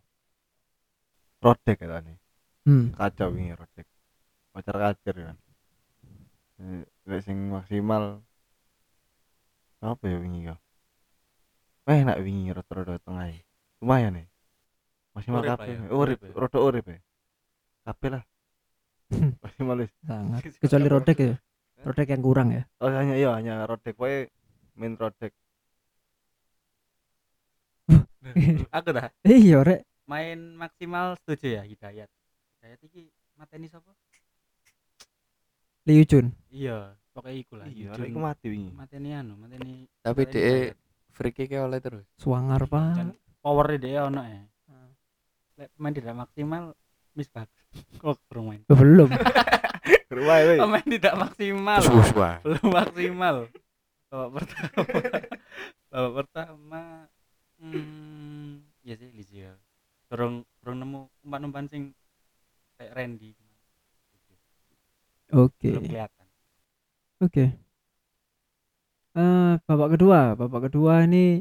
rodek 1.42 1.82
ya 1.82 1.98
nih 1.98 2.16
Hmm. 2.66 2.90
kacau 2.98 3.30
ini 3.30 3.54
rodek. 3.54 3.86
Pacar 4.50 4.74
kacer 4.74 5.14
kan. 5.14 5.38
Eh, 6.58 6.82
lek 7.06 7.22
sing 7.22 7.38
maksimal 7.46 8.26
apa 9.78 10.02
ya 10.02 10.18
wingi 10.18 10.50
ya 10.50 10.58
eh 11.86 12.02
nak 12.02 12.18
wingi 12.26 12.50
rada-rada 12.50 12.98
tengah 13.06 13.30
ya. 13.30 13.38
lumayan 13.78 14.18
nih 14.18 14.26
maksimal 15.14 15.46
ya, 15.46 15.54
urip 15.94 16.18
ya. 16.18 16.32
rada 16.34 16.58
urip 16.58 16.84
ya 16.90 16.98
kabeh 17.86 18.08
lah. 18.18 18.24
Maksimal 19.46 19.86
wis. 19.86 19.94
Sangat. 20.02 20.42
Kecuali 20.58 20.86
Rodek 20.90 21.18
ya. 21.22 21.34
Rodek 21.86 22.08
yang 22.10 22.22
kurang 22.26 22.48
ya. 22.50 22.66
oh 22.82 22.90
hanya 22.90 23.14
iya 23.14 23.30
hanya 23.38 23.62
rodek. 23.62 23.94
Wae 23.94 24.26
main 24.74 24.98
rodek 24.98 25.30
Aku 28.76 28.88
dah 28.90 29.08
Iya, 29.22 29.62
Rek. 29.62 29.82
main 30.06 30.54
maksimal 30.54 31.18
setuju 31.18 31.58
ya 31.58 31.62
Hidayat. 31.62 32.10
Hidayat 32.58 32.80
iki 32.82 33.10
mateni 33.34 33.66
sapa? 33.66 33.90
Liu 35.86 36.02
Jun. 36.02 36.34
Iya, 36.50 36.98
pokoknya 37.14 37.36
iku 37.38 37.54
lah. 37.54 37.66
iya 37.70 37.94
rek 37.94 38.10
iku 38.10 38.18
mati 38.18 38.46
wingi 38.50 38.74
mateni 38.74 39.14
anu, 39.14 39.38
mateni 39.38 39.86
Tapi 40.02 40.22
DE 40.26 40.74
free 41.14 41.30
kick 41.30 41.54
oleh 41.54 41.78
terus. 41.78 42.02
Suangar 42.18 42.66
Dan 42.66 43.14
Pak. 43.14 43.14
power 43.38 43.66
dia 43.78 44.10
ono 44.10 44.22
ya. 44.26 44.42
Lek 45.56 45.68
pemain 45.78 45.94
tidak 45.94 46.14
maksimal 46.18 46.62
miss 47.14 47.30
bagus. 47.30 47.62
Kok 48.02 48.18
bermain. 48.28 48.60
Belum. 48.66 49.08
Wae. 50.26 50.56
Pemain 50.58 50.86
tidak 50.86 51.14
maksimal. 51.16 51.80
Belum 52.42 52.66
maksimal. 52.66 53.36
Babak 54.10 54.30
pertama. 54.42 54.84
Babak 55.92 56.12
pertama 56.24 56.80
hmm, 57.60 58.64
ya 58.84 58.94
sih 58.96 59.08
Lizio. 59.12 59.52
Dorong 60.10 60.46
dorong 60.62 60.78
nemu 60.82 61.00
umpan-umpan 61.26 61.66
sing 61.66 61.82
kayak 62.78 62.92
Randy. 62.94 63.32
Oke. 65.34 65.74
Belum 65.74 65.84
kelihatan. 65.90 66.26
Oke. 67.24 67.44
Eh, 69.16 69.52
babak 69.64 69.96
kedua, 69.96 70.36
babak 70.36 70.68
kedua 70.68 71.08
ini 71.08 71.40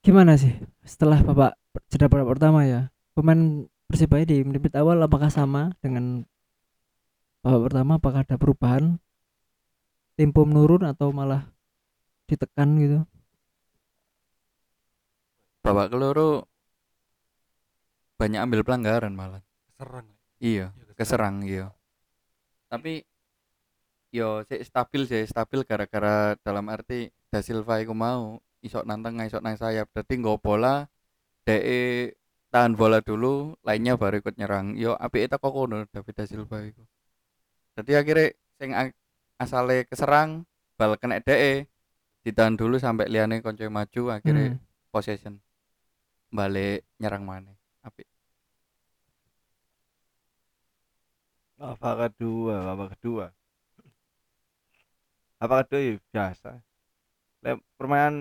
gimana 0.00 0.38
sih? 0.38 0.54
Setelah 0.86 1.20
babak 1.20 1.58
jeda 1.90 2.06
babak 2.06 2.38
pertama 2.38 2.62
ya, 2.64 2.88
pemain 3.18 3.66
Persibaya 3.84 4.24
di 4.24 4.40
menit 4.40 4.72
awal 4.80 4.96
apakah 5.04 5.28
sama 5.28 5.76
dengan 5.84 6.24
babak 7.44 7.68
pertama 7.68 7.92
apakah 8.00 8.24
ada 8.24 8.36
perubahan 8.40 8.96
tempo 10.16 10.48
menurun 10.48 10.88
atau 10.88 11.12
malah 11.12 11.44
ditekan 12.24 12.80
gitu 12.80 13.04
babak 15.64 15.88
keloro 15.88 16.44
banyak 18.20 18.40
ambil 18.40 18.60
pelanggaran 18.62 19.16
malah. 19.16 19.42
Serang 19.74 20.06
iya 20.38 20.70
keserang. 20.94 21.42
iya. 21.42 21.72
Tapi 22.70 23.02
yo 24.14 24.46
sik 24.46 24.62
stabil 24.62 25.02
sih 25.10 25.24
stabil 25.26 25.66
gara-gara 25.66 26.38
dalam 26.44 26.70
arti 26.70 27.10
Da 27.32 27.42
Silva 27.42 27.82
iku 27.82 27.90
mau 27.96 28.38
isok 28.62 28.86
nang 28.86 29.02
tengah 29.02 29.26
isok 29.26 29.42
nang 29.42 29.58
sayap. 29.58 29.90
Dadi 29.90 30.14
nggo 30.20 30.38
bola 30.38 30.86
DE 31.42 32.14
tahan 32.54 32.78
bola 32.78 33.02
dulu 33.02 33.58
lainnya 33.66 33.98
baru 33.98 34.22
ikut 34.22 34.38
nyerang. 34.38 34.78
Yo 34.78 34.94
apike 34.94 35.26
teko 35.32 35.50
kono 35.50 35.82
David 35.90 36.14
Da 36.14 36.24
Silva 36.28 36.62
iku. 36.62 36.84
Jadi 37.74 37.92
akhirnya 37.98 38.26
sing 38.54 38.70
asale 39.34 39.82
keserang 39.90 40.46
bal 40.78 40.94
kena 40.94 41.18
DE 41.18 41.66
ditahan 42.22 42.54
dulu 42.54 42.78
sampai 42.78 43.10
liane 43.10 43.42
konco 43.42 43.66
maju 43.66 44.02
akhirnya 44.14 44.54
Hmm. 44.54 44.62
possession 44.94 45.34
balik 46.38 46.78
nyerang 47.00 47.24
mana? 47.30 47.52
Apik 47.86 48.08
babak 51.58 51.94
kedua? 52.14 52.54
Babak 52.68 52.88
kedua? 52.98 53.24
Babak 55.40 55.58
kedua? 55.68 55.80
Ya 55.86 55.94
biasa. 56.12 56.50
Permainan 57.78 58.14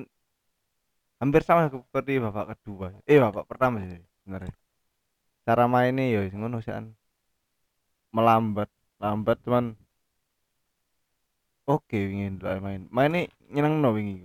hampir 1.21 1.41
sama 1.47 1.61
seperti 1.71 2.11
babak 2.25 2.45
kedua. 2.53 2.87
Eh 3.09 3.17
babak 3.23 3.45
pertama 3.51 3.75
sih 3.83 4.01
sebenarnya. 4.21 4.53
Cara 5.47 5.65
mainnya 5.73 6.03
ya 6.13 6.21
ngono 6.39 6.57
sih 6.65 6.73
melambat. 8.15 8.69
Lambat 9.01 9.37
cuman 9.43 9.65
oke 11.73 11.97
ingin 12.13 12.33
main. 12.65 12.81
Mainnya 12.95 13.21
nyeneng 13.53 13.73
no 13.83 13.89
wingi 13.97 14.15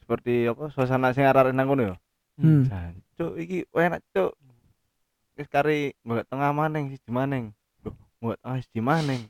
seperti 0.00 0.32
apa? 0.50 0.64
Suasana 0.74 1.08
sing 1.16 1.24
arek 1.30 1.54
nang 1.54 1.68
kono 1.70 1.82
ya 1.90 1.96
Hmm. 2.40 2.64
Cuk, 3.18 3.36
iki 3.36 3.68
enak 3.70 4.00
cuk. 4.12 4.32
Wis 5.36 5.48
kari 5.48 5.92
golek 6.04 6.26
tengah 6.28 6.52
maneng 6.52 6.92
siji 6.92 7.10
maneng. 7.12 7.52
Loh, 7.84 7.94
golek 8.20 8.38
tengah 8.40 8.58
siji 8.62 8.80
maneng. 8.80 9.22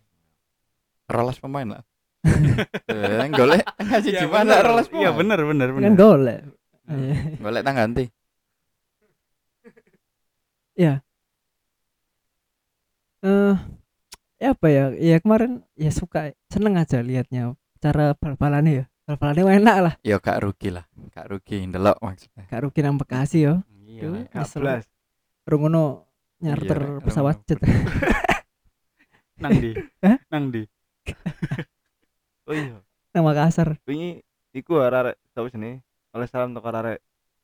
rolas 1.13 1.37
pemain 1.37 1.69
lah 1.69 1.83
eh, 2.89 3.29
golek 3.29 3.61
tengah 3.77 4.01
Iya, 4.01 4.05
siji 4.07 4.27
mana 4.33 4.65
rolas 4.65 4.89
iya 4.89 5.13
pemain 5.13 5.19
bener 5.21 5.39
bener 5.45 5.69
kan 5.69 5.77
bener 5.77 5.93
golek 5.93 6.41
Hmm. 6.83 6.99
Iya. 6.99 7.15
golek 7.39 7.63
tang 7.63 7.77
ganti 7.77 8.05
eh 10.75 10.97
ya 14.41 14.51
apa 14.51 14.67
ya 14.73 14.85
ya 14.97 15.17
kemarin 15.21 15.63
ya 15.77 15.93
suka 15.93 16.33
seneng 16.49 16.75
aja 16.81 17.05
liatnya 17.05 17.55
cara 17.79 18.17
bal-balannya 18.17 18.73
ya 18.73 18.85
bal-balannya 19.03 19.59
enak 19.59 19.77
lah. 19.83 19.95
Ya 20.07 20.17
gak 20.23 20.43
rugi 20.43 20.71
lah. 20.71 20.87
Gak 21.11 21.27
rugi 21.31 21.67
ndelok 21.67 21.99
maksudnya. 21.99 22.45
Gak 22.47 22.61
rugi 22.63 22.81
nang 22.83 22.97
Bekasi 22.99 23.39
yo. 23.45 23.55
Iya. 23.83 24.27
Kablas. 24.31 24.87
rungono 25.43 26.07
nyarter 26.39 26.79
Iya, 26.79 27.03
pesawat 27.03 27.37
jet 27.47 27.59
nang 29.43 29.59
di 29.59 29.75
Hah? 30.03 30.19
nang 30.31 30.55
di 30.55 30.63
Oh 32.47 32.55
iya, 32.55 32.79
nang 33.11 33.25
Makassar. 33.27 33.79
Wingi 33.87 34.23
iku 34.55 34.79
arek 34.83 35.19
sapa 35.35 35.51
jenenge? 35.51 35.83
Oleh 36.15 36.27
salam 36.31 36.55
toko 36.55 36.71
arek 36.71 36.99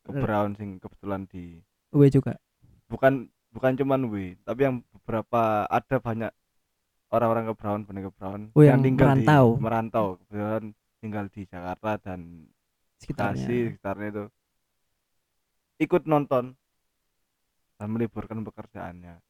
ke 0.07 0.11
Brown 0.15 0.55
sing 0.55 0.79
kebetulan 0.79 1.27
di 1.27 1.59
gue 1.91 2.09
juga. 2.11 2.38
Bukan 2.87 3.27
bukan 3.50 3.73
cuman 3.79 4.07
wi, 4.11 4.38
tapi 4.47 4.67
yang 4.67 4.83
beberapa 4.95 5.67
ada 5.67 5.97
banyak 5.99 6.31
orang-orang 7.11 7.45
ke 7.50 7.55
Brown, 7.59 7.81
bener 7.83 8.03
ke 8.07 8.12
Brown. 8.15 8.41
Oh, 8.55 8.62
yang 8.62 8.79
tinggal 8.79 9.15
merantau. 9.19 9.45
di 9.59 9.63
merantau, 9.63 10.06
kebetulan 10.23 10.65
tinggal 10.99 11.30
di 11.30 11.47
Jakarta 11.47 11.99
dan 12.02 12.47
Bekasi 12.99 13.02
sekitarnya 13.06 13.47
sekitarnya 13.71 14.08
itu 14.11 14.25
ikut 15.78 16.02
nonton 16.11 16.58
dan 17.78 17.89
meliburkan 17.95 18.43
pekerjaannya. 18.43 19.23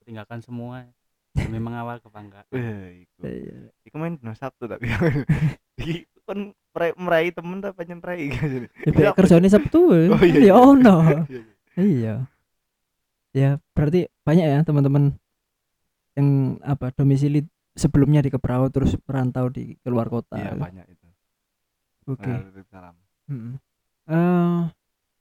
tinggalkan 0.00 0.40
semua 0.40 0.88
demi 1.36 1.60
mengawal 1.60 2.00
kebanggaan 2.02 2.48
Eh, 2.50 3.04
iku. 3.06 3.20
Iya. 3.22 3.58
Iku 3.86 3.94
main 4.00 4.16
dino 4.16 4.32
Sabtu 4.34 4.66
tapi 4.66 4.88
kan 6.30 6.54
merai, 6.70 6.94
merai 6.94 7.26
temen 7.34 7.58
tapi 7.58 7.74
panjen 7.74 7.98
merai 7.98 8.30
gitu. 8.30 8.66
Ya, 8.96 9.10
kerjanya 9.10 9.50
Sabtu 9.50 9.80
ya. 9.94 10.14
Oh, 10.14 10.22
iya, 10.22 10.38
ya 10.38 10.44
iya. 10.46 10.54
ono. 10.56 10.96
Iya, 11.26 11.42
Iya. 11.78 12.14
Ya, 13.30 13.50
berarti 13.74 14.10
banyak 14.26 14.46
ya 14.46 14.58
teman-teman 14.66 15.14
yang 16.18 16.58
apa 16.66 16.90
domisili 16.94 17.46
sebelumnya 17.74 18.20
di 18.24 18.30
Kebrau 18.32 18.68
terus 18.68 18.96
merantau 19.06 19.50
di 19.50 19.78
keluar 19.82 20.10
kota. 20.10 20.38
Iya 20.38 20.54
banyak 20.58 20.86
itu. 20.90 21.06
Oke. 22.10 22.30
Nah, 22.30 22.64
salam. 22.70 22.94
Mm-mm. 23.30 23.54
Eh, 24.10 24.60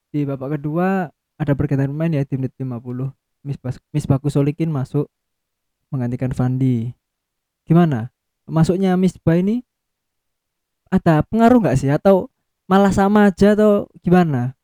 di 0.09 0.25
babak 0.25 0.57
kedua 0.57 1.09
ada 1.39 1.53
pergantian 1.53 1.93
pemain 1.93 2.11
ya 2.11 2.25
tim 2.25 2.41
50. 2.41 3.13
Misbah 3.39 3.71
Misbaku 3.95 4.27
Solikin 4.27 4.67
masuk 4.73 5.07
menggantikan 5.93 6.35
Fandi. 6.35 6.91
Gimana? 7.63 8.11
Masuknya 8.49 8.97
Misbah 8.99 9.39
ini 9.39 9.63
ada 10.89 11.21
pengaruh 11.21 11.61
nggak 11.61 11.77
sih 11.77 11.93
atau 11.93 12.33
malah 12.65 12.91
sama 12.91 13.29
aja 13.29 13.53
atau 13.53 13.87
gimana? 14.01 14.57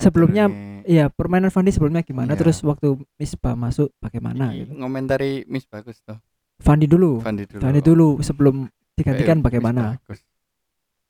Sebelumnya 0.00 0.48
Iya, 0.88 1.12
permainan 1.12 1.52
Fandi 1.52 1.76
sebelumnya 1.76 2.00
gimana? 2.00 2.32
Iya. 2.32 2.40
Terus 2.40 2.64
waktu 2.64 2.96
Misbah 3.20 3.52
masuk 3.52 3.92
bagaimana 4.00 4.50
gitu. 4.56 4.72
ngomentari 4.80 5.44
Miss 5.44 5.68
bagus 5.68 6.00
tuh 6.00 6.16
Fandi 6.60 6.86
dulu. 6.86 7.24
Fandi 7.24 7.44
dulu. 7.48 7.60
Fandi 7.64 7.80
dulu 7.80 8.08
sebelum 8.20 8.56
digantikan 8.94 9.40
Eh, 9.40 9.44
bagaimana? 9.44 9.82
Bagus. 9.96 10.20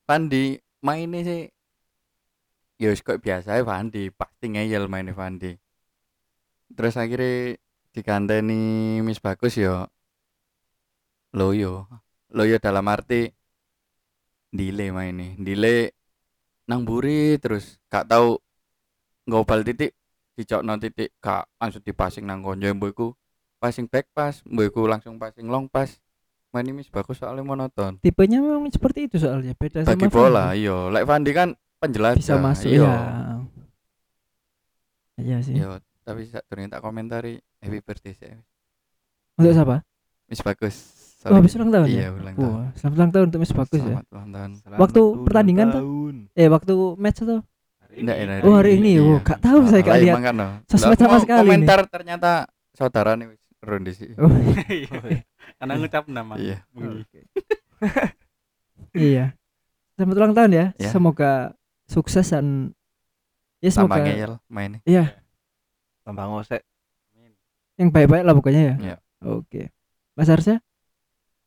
Fandi 0.07 0.55
mainnya 0.81 1.21
sih 1.27 1.41
ya 2.81 2.89
wis 2.89 3.03
kok 3.03 3.19
biasa 3.19 3.59
ya 3.59 3.63
Fandi. 3.67 4.09
Pasti 4.09 4.45
ngeyel 4.47 4.87
mainnya 4.87 5.13
Fandi. 5.13 5.53
Terus 6.71 6.95
akhirnya 6.95 7.59
diganteni 7.91 8.97
Miss 9.03 9.19
bagus 9.19 9.59
ya 9.59 9.83
loyo 11.35 11.87
loyo 12.31 12.55
dalam 12.63 12.87
arti 12.87 13.27
delay 14.51 14.89
mainnya. 14.95 15.35
Delay 15.35 15.91
nang 16.67 16.87
buri 16.87 17.35
terus 17.43 17.83
gak 17.91 18.07
tahu 18.07 18.39
ngobal 19.27 19.67
titik 19.67 19.91
dicokno 20.39 20.79
titik 20.79 21.11
gak 21.19 21.43
langsung 21.59 21.83
dipasing 21.83 22.23
nang 22.23 22.39
konjo 22.39 22.71
mbokku 22.71 23.11
passing 23.61 23.85
back 23.85 24.09
pass 24.09 24.41
mbokku 24.41 24.83
langsung 24.83 25.15
passing 25.15 25.45
long 25.45 25.69
pass 25.69 26.01
main 26.49 26.65
ini 26.65 26.81
bagus 26.89 27.15
soalnya 27.15 27.45
monoton 27.45 28.01
Tipenya 28.01 28.41
memang 28.41 28.67
seperti 28.67 29.05
itu 29.05 29.21
soalnya 29.21 29.53
beda 29.53 29.85
bagi 29.85 30.01
sama 30.03 30.09
bola 30.09 30.49
Fandi. 30.49 30.59
iya 30.59 30.77
lek 30.89 31.03
Fandi 31.05 31.31
kan 31.31 31.49
penjelajah 31.77 32.17
Bisa 32.17 32.35
masuk 32.35 32.67
iya 32.67 32.81
ya. 32.81 32.97
Iya 35.21 35.37
sih. 35.45 35.53
iya 35.55 35.77
tapi 36.01 36.25
saat 36.27 36.43
tak 36.49 36.81
komentari 36.81 37.37
happy 37.61 37.79
birthday 37.79 38.13
sih 38.17 38.33
Untuk 39.37 39.53
siapa? 39.53 39.85
Miss 40.25 40.41
bagus 40.41 40.75
Oh, 41.21 41.37
habis 41.37 41.53
ulang 41.53 41.69
tahun 41.69 41.85
iya 41.85 42.09
ya? 42.09 42.17
ulang 42.17 42.33
tahun 42.33 42.49
Wah, 42.49 42.67
selamat 42.73 42.95
ulang 42.97 43.11
tahun 43.13 43.25
untuk 43.29 43.39
Miss 43.45 43.53
Bagus 43.53 43.77
ya. 43.77 43.85
selamat 43.85 44.05
ulang 44.09 44.29
tahun 44.33 44.51
Selamat 44.57 44.79
Waktu 44.81 45.01
ulang 45.05 45.21
pertandingan 45.21 45.67
tuh? 45.69 45.83
Eh, 46.33 46.47
waktu 46.49 46.73
match 46.97 47.19
tuh. 47.21 47.39
Enggak, 47.91 48.15
enggak, 48.17 48.39
Oh, 48.41 48.55
hari 48.57 48.71
ini. 48.81 48.91
Iya. 48.97 49.03
Oh, 49.05 49.19
gak 49.21 49.39
tahu 49.43 49.57
saya 49.69 49.83
no. 50.33 50.47
Sosmed 50.65 50.97
sama 50.97 51.17
sekali 51.21 51.45
komentar 51.45 51.79
ternyata 51.85 52.49
saudara 52.73 53.13
nih 53.13 53.37
ronde 53.61 53.91
sih 53.91 54.11
Oh, 54.17 54.27
karena 55.57 55.73
ngucap 55.75 56.05
nama 56.05 56.33
Iya. 56.35 56.65
bunyi 56.69 57.05
iya. 58.97 59.33
Selamat 59.93 60.15
ulang 60.17 60.33
tahun 60.33 60.51
ya. 60.51 60.65
Ya. 60.75 60.89
Semoga 60.89 61.53
sukses 61.85 62.25
dan 62.27 62.73
ya 63.59 63.69
tambah 63.69 63.95
semoga 63.95 64.05
ngeyel 64.07 64.33
mainnya 64.47 64.79
iya 64.83 65.21
Tambah 66.01 66.25
ngosek. 66.27 66.61
yang 67.77 67.89
baik-baik 67.89 68.21
lah 68.21 68.33
pokoknya 68.33 68.61
ya. 68.61 68.75
Iya. 68.77 68.95
Oke. 69.23 69.69
Mas 70.13 70.27
Arsya, 70.27 70.61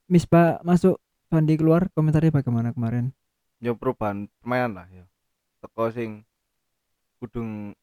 Misbah 0.04 0.58
masuk, 0.60 0.98
Fandi 1.26 1.54
keluar, 1.54 1.90
komentarnya 1.90 2.30
bagaimana 2.30 2.70
kemarin? 2.70 3.10
Ya 3.58 3.70
perubahan 3.72 4.26
permainan 4.38 4.72
lah 4.74 4.86
ya. 4.88 5.06
Teko 5.58 5.90
sing 5.90 6.22
kudung 7.18 7.74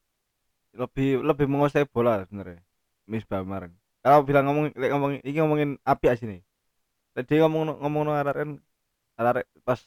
lebih 0.70 1.20
lebih 1.20 1.46
menguasai 1.46 1.84
bola 1.84 2.20
sebenarnya. 2.22 2.60
Misbah 3.04 3.40
kemarin. 3.40 3.72
Kalau 4.02 4.26
bilang 4.26 4.44
ngomong 4.50 4.74
lek 4.74 4.90
ngomong 4.90 5.10
iki 5.22 5.38
ngomongin 5.38 5.70
api 5.86 6.10
sini. 6.18 6.38
Tadi 7.14 7.38
ngomong 7.38 7.78
ngomong 7.78 8.10
arek 8.10 8.34
kan 8.34 8.50
arek 9.16 9.46
pas 9.62 9.78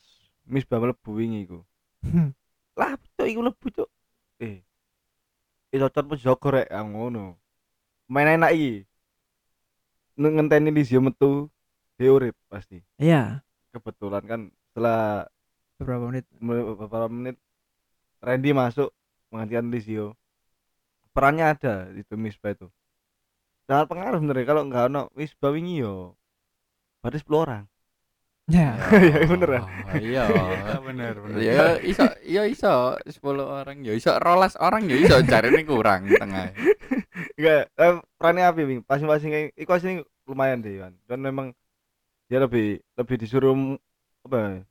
Misbah 0.45 0.77
mlebu 0.77 1.09
wingi 1.11 1.49
iku. 1.49 1.59
lah 2.79 2.95
cok 3.17 3.27
iku 3.27 3.39
mlebu 3.43 3.67
cok. 3.75 3.89
Eh. 4.39 4.61
Itu 5.73 5.83
cocok 5.89 6.03
pun 6.05 6.17
jogo 6.21 6.47
rek 6.53 6.69
ah, 6.69 6.85
ngono. 6.85 7.35
Main 8.07 8.39
enak 8.39 8.53
iki. 8.53 8.85
Nge- 10.15 10.33
Ngenteni 10.37 10.69
Lizio 10.71 11.03
metu 11.03 11.51
dia 11.99 12.13
urip 12.13 12.35
pasti. 12.47 12.79
Iya, 12.95 13.43
Kebetulan 13.75 14.23
kan 14.23 14.41
setelah 14.71 15.27
beberapa 15.75 16.07
menit. 16.07 16.23
me- 16.39 16.63
beberapa 16.77 17.11
menit 17.11 17.35
Randy 18.23 18.55
masuk 18.55 18.95
menggantikan 19.27 19.67
Lizio 19.67 20.15
perannya 21.11 21.51
ada 21.51 21.91
itu 21.91 22.15
Misbah 22.15 22.55
itu 22.55 22.67
sangat 23.65 23.85
pengaruh 23.89 24.17
sebenarnya. 24.21 24.47
Kalau 24.47 24.61
nggak 24.69 24.83
ono 24.93 25.01
Wisba 25.17 25.47
wingi 25.53 25.83
yo 25.83 26.17
berarti 27.01 27.21
10 27.21 27.45
orang. 27.45 27.63
Ya. 28.45 28.77
Iya, 28.93 29.25
bener 29.25 29.49
ya? 29.57 29.61
Oh, 29.65 29.97
iya. 29.97 30.23
Bener 30.85 31.13
bener. 31.17 31.37
Ya 31.41 31.65
iso 31.81 32.05
ya 32.21 32.45
iso 32.45 32.97
10 33.01 33.45
orang. 33.45 33.77
Ya 33.81 33.93
iso 33.97 34.13
rolas 34.21 34.53
orang 34.61 34.85
ya 34.85 34.97
iso 34.97 35.17
jarine 35.25 35.65
kurang 35.65 36.05
tengah. 36.09 36.53
Enggak 37.37 37.73
eh, 37.73 37.93
perannya 38.17 38.43
apa 38.45 38.61
Bing 38.61 38.81
masing-masing 38.85 39.29
kayak 39.33 39.49
iku 39.57 39.71
asli 39.75 40.01
lumayan 40.25 40.61
deh 40.61 40.81
kan 40.81 40.93
dan 41.05 41.19
memang 41.21 41.47
dia 42.25 42.41
lebih 42.41 42.81
lebih 42.97 43.15
disuruh 43.21 43.53
apa 44.25 44.37
ya, 44.37 44.61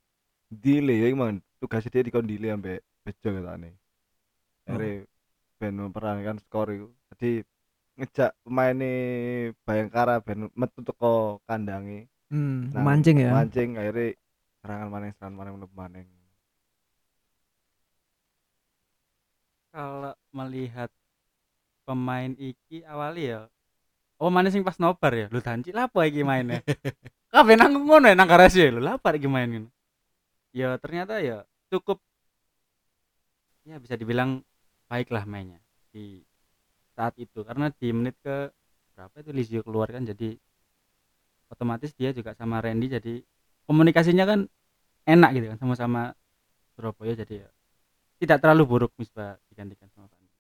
delay. 0.51 0.99
Ya 1.03 1.07
emang 1.11 1.43
tugasnya 1.59 1.91
dia 1.99 2.07
dikon 2.07 2.27
delay 2.27 2.51
sampai 2.55 2.79
bejo 3.05 3.29
gitu 3.37 3.49
aneh 3.51 3.75
dari 4.65 5.05
ben 5.61 5.77
memperankan 5.77 6.41
skor 6.41 6.73
itu 6.73 6.89
jadi 7.13 7.45
ngejak 7.95 8.31
pemainnya 8.43 8.91
Bayangkara 9.67 10.19
ben 10.21 10.51
metu 10.55 10.81
teko 10.83 11.39
kandangi 11.47 12.07
Hmm, 12.33 12.73
Nah, 12.75 12.83
mancing 12.83 13.23
ya. 13.23 13.31
mancing 13.31 13.79
akhirnya 13.79 14.19
serangan 14.59 14.89
maning 14.91 15.11
serangan 15.15 15.37
maning 15.39 15.53
menep 15.55 15.73
maning 15.77 16.07
kalau 19.71 20.15
melihat 20.31 20.91
pemain 21.85 22.33
iki 22.35 22.83
awali 22.87 23.31
ya 23.31 23.47
oh 24.19 24.31
mana 24.31 24.49
sing 24.49 24.63
pas 24.63 24.79
nobar 24.79 25.13
ya? 25.13 25.27
Lu 25.29 25.43
tanci 25.43 25.75
lah 25.75 25.91
apa 25.91 26.07
iki 26.07 26.23
mainnya? 26.23 26.63
Kabeh 27.35 27.59
nang 27.59 27.75
ngono 27.75 28.07
ya 28.09 28.15
nang 28.15 28.31
garasi 28.31 28.63
ya? 28.63 28.71
Lu 28.71 28.81
lah 28.81 28.97
apa 28.97 29.15
iki 29.19 29.27
main 29.27 29.51
ngono? 29.51 29.71
Ya 30.55 30.79
ternyata 30.79 31.19
ya 31.19 31.43
cukup 31.69 31.99
ya 33.67 33.77
bisa 33.83 33.99
dibilang 33.99 34.47
baik 34.87 35.11
lah 35.11 35.27
mainnya 35.27 35.59
di 35.91 36.23
saat 36.95 37.15
itu 37.19 37.43
karena 37.43 37.71
di 37.75 37.91
menit 37.91 38.15
ke 38.23 38.51
berapa 38.95 39.15
itu 39.21 39.31
Lizio 39.35 39.61
keluar 39.67 39.91
kan 39.91 40.07
jadi 40.07 40.39
otomatis 41.51 41.91
dia 41.99 42.15
juga 42.15 42.33
sama 42.39 42.63
Randy 42.63 42.87
jadi 42.87 43.15
komunikasinya 43.67 44.25
kan 44.25 44.41
enak 45.05 45.31
gitu 45.35 45.47
kan 45.55 45.59
sama-sama 45.59 46.15
Surabaya 46.75 47.19
jadi 47.19 47.47
ya 47.47 47.49
tidak 48.23 48.39
terlalu 48.41 48.63
buruk 48.65 48.93
Misbah 48.97 49.37
digantikan 49.51 49.91
sama 49.93 50.07
Fandi. 50.09 50.33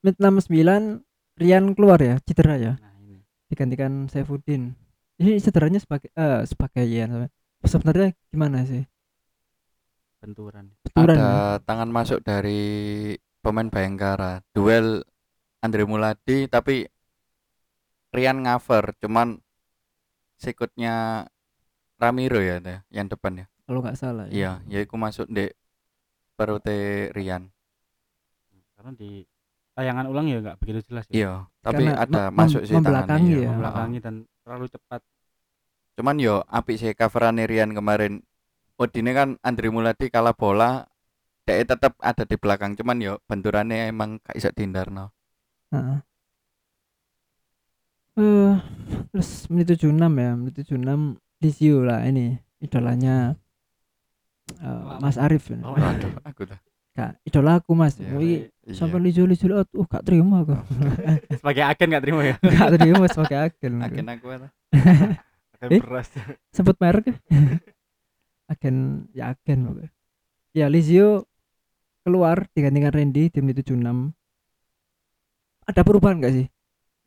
Menit 0.00 0.16
69 0.18 1.04
Rian 1.40 1.72
keluar 1.72 1.96
ya, 2.02 2.20
cedera 2.20 2.60
ya. 2.60 2.72
Nah 2.76 2.92
ini 3.00 3.24
Digantikan 3.48 4.12
Saifuddin. 4.12 4.76
Ini 5.16 5.40
cederanya 5.40 5.80
sebagai 5.80 6.12
eh 6.12 6.44
sebagai 6.44 6.84
Rian. 6.84 7.32
Sebenarnya 7.64 8.12
gimana 8.28 8.64
sih? 8.68 8.84
benturan. 10.20 10.68
Betulan 10.84 11.16
ya? 11.16 11.24
ada 11.24 11.28
tangan 11.64 11.88
masuk 11.88 12.20
dari 12.20 12.60
pemain 13.40 13.72
Bayangkara 13.72 14.44
duel 14.52 15.00
Andre 15.60 15.84
Muladi 15.84 16.48
tapi 16.48 16.88
Rian 18.10 18.42
cover 18.42 18.96
cuman 18.98 19.38
sikutnya 20.40 21.26
Ramiro 22.00 22.40
ya 22.40 22.58
ada 22.58 22.82
yang 22.90 23.06
depan 23.06 23.44
ya 23.44 23.46
kalau 23.68 23.80
nggak 23.84 23.96
salah 24.00 24.24
ya. 24.26 24.32
iya 24.32 24.52
ya 24.66 24.78
iku 24.82 24.96
masuk 24.96 25.28
di 25.30 25.46
perute 26.34 27.12
Rian 27.12 27.52
Karena 28.74 28.96
di 28.96 29.22
tayangan 29.76 30.08
ulang 30.08 30.26
ya 30.26 30.40
nggak 30.40 30.56
begitu 30.58 30.80
jelas 30.90 31.04
ya. 31.06 31.12
iya 31.14 31.32
tapi 31.60 31.84
Karena 31.86 32.00
ada 32.02 32.22
mem- 32.32 32.36
masuk 32.40 32.62
sih 32.64 32.74
membelakangi 32.74 33.06
tangannya, 33.20 33.30
ya. 33.30 33.40
iya. 33.44 33.48
Membelakangi 33.52 33.98
dan 34.00 34.14
terlalu 34.42 34.66
cepat. 34.72 35.00
cuman 36.00 36.16
yo 36.16 36.40
apik 36.48 36.76
sih 36.80 36.96
coveran 36.96 37.36
Rian 37.44 37.76
kemarin 37.76 38.24
Odine 38.80 39.12
kan 39.12 39.36
Andre 39.44 39.68
Muladi 39.68 40.08
kalah 40.08 40.32
bola 40.32 40.88
dia 41.44 41.60
tetap 41.60 42.00
ada 42.00 42.24
di 42.24 42.36
belakang 42.40 42.72
cuman 42.80 42.96
yo 43.04 43.12
benturannya 43.28 43.92
emang 43.92 44.16
gak 44.24 44.34
bisa 44.40 44.48
dihindarno 44.56 45.12
Heeh. 45.70 45.98
Eh, 48.20 48.54
terus 49.14 49.30
menit 49.48 49.66
76 49.78 49.96
ya, 49.96 50.30
menit 50.34 50.54
76 50.66 51.16
Lizio 51.40 51.80
lah 51.86 52.04
ini 52.04 52.36
idolanya 52.60 53.32
eh, 54.60 54.82
Mas 55.00 55.16
Arif 55.16 55.48
ini. 55.54 55.62
Oh, 55.64 55.72
Waduh, 55.72 56.20
aku 56.26 56.44
dah 56.50 56.58
Kak, 56.90 57.22
idola 57.22 57.62
aku 57.62 57.72
Mas. 57.78 57.94
Iya, 57.96 58.18
Wih, 58.18 58.50
iya. 58.66 58.74
sampai 58.74 58.98
Lizio 58.98 59.22
Lizio 59.24 59.54
oh, 59.54 59.62
uh, 59.62 59.86
gak 59.86 60.02
terima 60.02 60.42
aku. 60.42 60.58
Sebagai 61.38 61.62
agen 61.62 61.86
nggak 61.86 62.02
terima 62.02 62.22
ya. 62.26 62.34
gak 62.42 62.70
terima 62.76 63.04
sebagai 63.06 63.38
agen. 63.46 63.72
agen 63.86 64.06
aku 64.10 64.26
ada 64.34 64.48
Kayak 65.60 65.70
Eh? 65.76 65.80
beras 65.84 66.08
Sebut 66.50 66.76
merek 66.80 67.14
ya? 67.14 67.16
agen 68.50 69.06
ya 69.14 69.24
agen 69.32 69.58
pokoknya. 69.70 69.90
Ya 70.50 70.66
Lizio 70.66 71.30
keluar 72.02 72.50
digantikan 72.50 72.90
Randy 72.90 73.30
di 73.30 73.38
menit 73.38 73.62
76. 73.62 74.10
Ada 75.70 75.86
perubahan 75.86 76.18
gak 76.18 76.34
sih? 76.34 76.46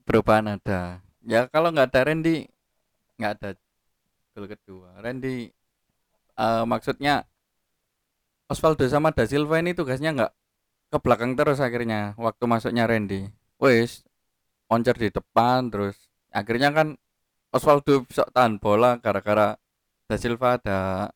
perubahan 0.03 0.59
ada 0.59 0.99
ya 1.23 1.47
kalau 1.47 1.71
nggak 1.71 1.87
ada 1.91 2.01
Randy 2.11 2.47
nggak 3.17 3.31
ada 3.39 3.49
gol 4.35 4.45
kedua 4.51 4.99
Randy 4.99 5.49
eh, 6.37 6.63
maksudnya 6.67 7.23
Osvaldo 8.51 8.85
sama 8.91 9.15
Da 9.15 9.23
Silva 9.25 9.63
ini 9.63 9.71
tugasnya 9.71 10.11
nggak 10.13 10.31
ke 10.93 10.97
belakang 11.01 11.33
terus 11.39 11.57
akhirnya 11.63 12.13
waktu 12.19 12.43
masuknya 12.45 12.85
Randy 12.85 13.31
wes 13.57 14.03
oncer 14.67 14.95
di 14.99 15.09
depan 15.09 15.71
terus 15.71 15.97
akhirnya 16.29 16.69
kan 16.75 16.87
Osvaldo 17.55 18.03
bisa 18.05 18.27
tahan 18.35 18.59
bola 18.59 18.99
gara-gara 18.99 19.55
Da 20.09 20.15
Silva 20.19 20.59
ada 20.59 21.09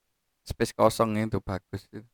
space 0.48 0.72
kosong 0.72 1.20
itu 1.20 1.44
bagus 1.44 1.84
itu. 1.92 2.08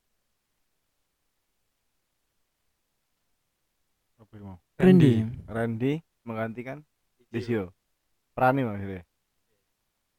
Itu 4.74 4.84
Randy. 4.84 5.14
Randy 5.46 5.94
menggantikan 6.26 6.78
Lizio 7.30 7.74
Prani 8.34 8.66
maksudnya. 8.66 9.06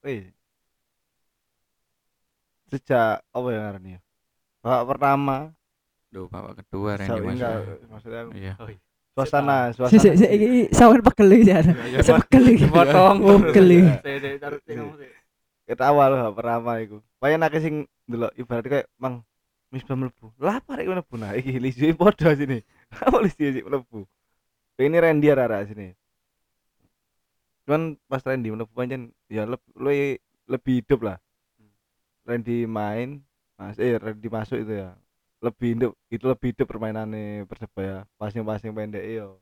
Wih. 0.05 0.31
Sejak 2.71 3.23
apa 3.23 3.49
ya 3.51 3.59
ngarani 3.61 3.91
ya 3.99 4.01
babak 4.65 4.97
pertama. 4.97 5.37
Duh, 6.09 6.27
babak 6.33 6.65
kedua 6.65 6.97
Randy 6.97 7.21
so, 7.21 7.29
enggak 7.29 7.53
maksudnya 7.93 8.23
Iya. 8.33 8.53
Oh, 8.57 8.69
iya. 8.73 8.81
suasana 9.15 9.71
Si 9.71 9.79
suasana. 9.79 10.01
si 10.01 10.09
si 10.19 10.27
iki 10.27 10.49
sawan 10.75 11.01
pegel 11.05 11.29
iki 11.37 11.45
ya. 11.53 11.61
Ya, 11.61 12.01
Si 12.01 12.11
pegel 12.11 12.45
iki. 12.57 12.67
Potong. 12.73 13.17
Oh, 13.23 13.39
pegel 13.45 13.67
iki. 13.71 13.91
Kita 15.65 15.85
awal 15.93 16.17
babak 16.17 16.35
pertama 16.41 16.71
iku 16.81 16.97
payen 17.21 17.45
akeh 17.45 17.61
sing 17.61 17.75
ndelok 18.09 18.33
ibarat 18.37 18.65
kayak 18.65 18.87
mang 18.97 19.21
misbah 19.69 19.97
mlebu. 19.97 20.33
Lah 20.41 20.59
apa 20.65 20.81
rek 20.81 20.89
mlebu? 20.89 21.15
Nah 21.21 21.37
iki 21.37 21.61
Lizio 21.61 21.93
podo 21.93 22.31
sini. 22.33 22.65
Apa 23.05 23.27
sih 23.27 23.59
mlebu 23.61 24.07
ini 24.79 24.97
Randy 24.99 25.27
arah 25.31 25.63
sini. 25.63 25.95
Cuman 27.65 27.95
pas 28.11 28.21
Randy 28.21 28.51
mlebu 28.51 28.73
pancen 28.75 29.15
ya 29.31 29.47
lebih 29.47 30.19
lebih 30.51 30.75
hidup 30.83 31.01
lah. 31.07 31.19
Randy 32.25 32.65
main 32.67 33.21
mas 33.55 33.79
eh 33.79 33.97
Randy 33.97 34.29
masuk 34.29 34.59
itu 34.61 34.83
ya. 34.83 34.99
Lebih 35.45 35.69
hidup 35.77 35.93
itu 36.11 36.25
lebih 36.27 36.49
hidup 36.53 36.67
permainannya 36.67 37.47
persebaya. 37.47 38.09
Passing-passing 38.19 38.75
pendek 38.75 39.05
yo 39.07 39.39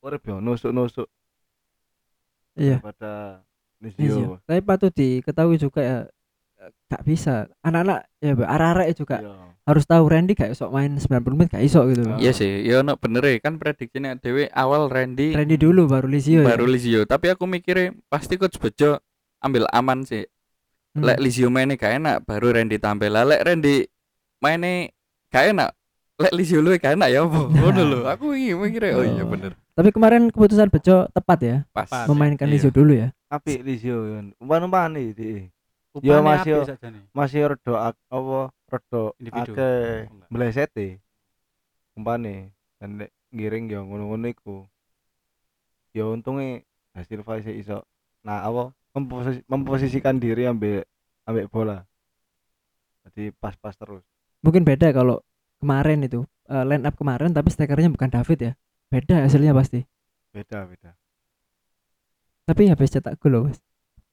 Urip 0.00 0.22
yo 0.24 0.38
nusuk-nusuk. 0.40 1.08
Iya. 2.56 2.80
pada 2.80 3.44
Lizio. 3.84 4.00
Lizio 4.00 4.32
Tapi 4.48 4.60
patut 4.64 4.88
diketahui 4.88 5.60
juga 5.60 5.80
ya 5.84 5.98
gak 6.86 7.02
bisa. 7.02 7.46
Anak-anak 7.60 8.06
ya 8.18 8.32
arah-arah 8.36 8.86
juga 8.90 9.18
Iya. 9.18 9.34
harus 9.62 9.84
tahu 9.84 10.04
Randy 10.06 10.32
gak 10.32 10.50
iso 10.50 10.66
main 10.68 10.94
90 10.94 11.34
menit 11.34 11.50
gak 11.50 11.62
iso 11.62 11.82
gitu. 11.84 12.02
loh. 12.02 12.16
Iya 12.16 12.30
sih, 12.30 12.62
ya 12.62 12.80
no 12.80 12.94
bener 12.94 13.22
ya 13.24 13.38
kan 13.38 13.56
prediksinya 13.56 14.14
dewe 14.14 14.46
awal 14.50 14.86
Randy, 14.86 15.32
Randy 15.32 15.56
dulu 15.56 15.86
baru 15.86 16.06
Lizio 16.06 16.42
baru 16.42 16.64
ya. 16.64 16.72
Lizio, 16.72 17.00
tapi 17.02 17.28
aku 17.28 17.44
mikirnya 17.44 17.90
pasti 18.06 18.34
coach 18.34 18.56
Bejo 18.56 19.02
ambil 19.38 19.66
aman 19.68 20.02
sih. 20.02 20.24
Hmm. 20.92 21.02
Lek 21.02 21.18
Lizio 21.18 21.48
mainnya 21.48 21.74
gak 21.74 21.92
enak, 21.94 22.16
baru 22.22 22.52
Randy 22.52 22.76
tampil. 22.76 23.10
Lah 23.10 23.22
lek 23.22 23.42
Randy 23.42 23.84
mainnya 24.38 24.88
gak 25.28 25.44
enak, 25.50 25.70
lek 26.16 26.32
Lizio 26.32 26.60
lu 26.60 26.70
gak 26.72 26.94
enak 26.94 27.08
ya 27.08 27.20
apa? 27.22 27.40
Ngono 27.46 27.82
lho. 27.82 28.00
Aku 28.06 28.32
iki 28.32 28.54
mikirnya 28.54 28.94
oh 28.94 29.04
iya 29.04 29.22
Oh. 29.22 29.28
bener. 29.28 29.52
Tapi 29.76 29.92
kemarin 29.92 30.32
keputusan 30.32 30.72
Bejo 30.72 31.04
tepat 31.10 31.38
ya 31.42 31.56
Pas. 31.68 31.90
Memainkan 32.06 32.48
Iya. 32.48 32.54
Lizio 32.54 32.70
dulu 32.70 32.94
ya. 32.94 33.12
apik 33.26 33.60
Lizio 33.60 34.06
umpan-umpan 34.38 34.94
nih 34.94 35.50
di 36.00 36.08
Upahnya 36.12 36.22
Mas, 36.22 36.44
yo. 36.44 36.60
masih 37.16 37.40
rada 37.56 37.74
ak- 37.92 38.04
apa 38.12 38.40
Individu. 39.16 39.52
akeh 39.56 40.10
Oh, 40.12 40.26
mlesete 40.28 41.00
umpane 41.96 42.52
dan 42.76 43.00
nek 43.00 43.10
ngiring 43.32 43.72
ya 43.72 43.80
ngono-ngono 43.80 44.28
iku 44.28 44.68
ya 45.96 46.04
untungnya 46.04 46.60
hasil 46.92 47.24
sih 47.40 47.56
iso 47.56 47.80
nah 48.20 48.44
apa 48.44 48.76
memposis- 48.92 49.44
memposisikan 49.48 50.20
diri 50.20 50.44
ambek 50.44 50.84
ambek 51.24 51.48
bola 51.48 51.88
jadi 53.08 53.32
pas-pas 53.40 53.72
terus 53.78 54.04
Mungkin 54.44 54.62
beda 54.68 54.92
kalau 54.92 55.24
kemarin 55.58 56.04
itu 56.04 56.22
eh, 56.52 56.64
line 56.68 56.84
up 56.84 56.94
kemarin 57.00 57.32
tapi 57.32 57.48
strikernya 57.48 57.88
bukan 57.90 58.12
David 58.12 58.38
ya. 58.38 58.52
Beda 58.86 59.24
hasilnya 59.24 59.50
pasti. 59.56 59.82
beda 60.30 60.68
beda 60.68 60.92
Tapi 62.46 62.70
habis 62.70 62.92
cetak 62.94 63.18
gol 63.18 63.32
loh, 63.34 63.42
Mas. 63.50 63.58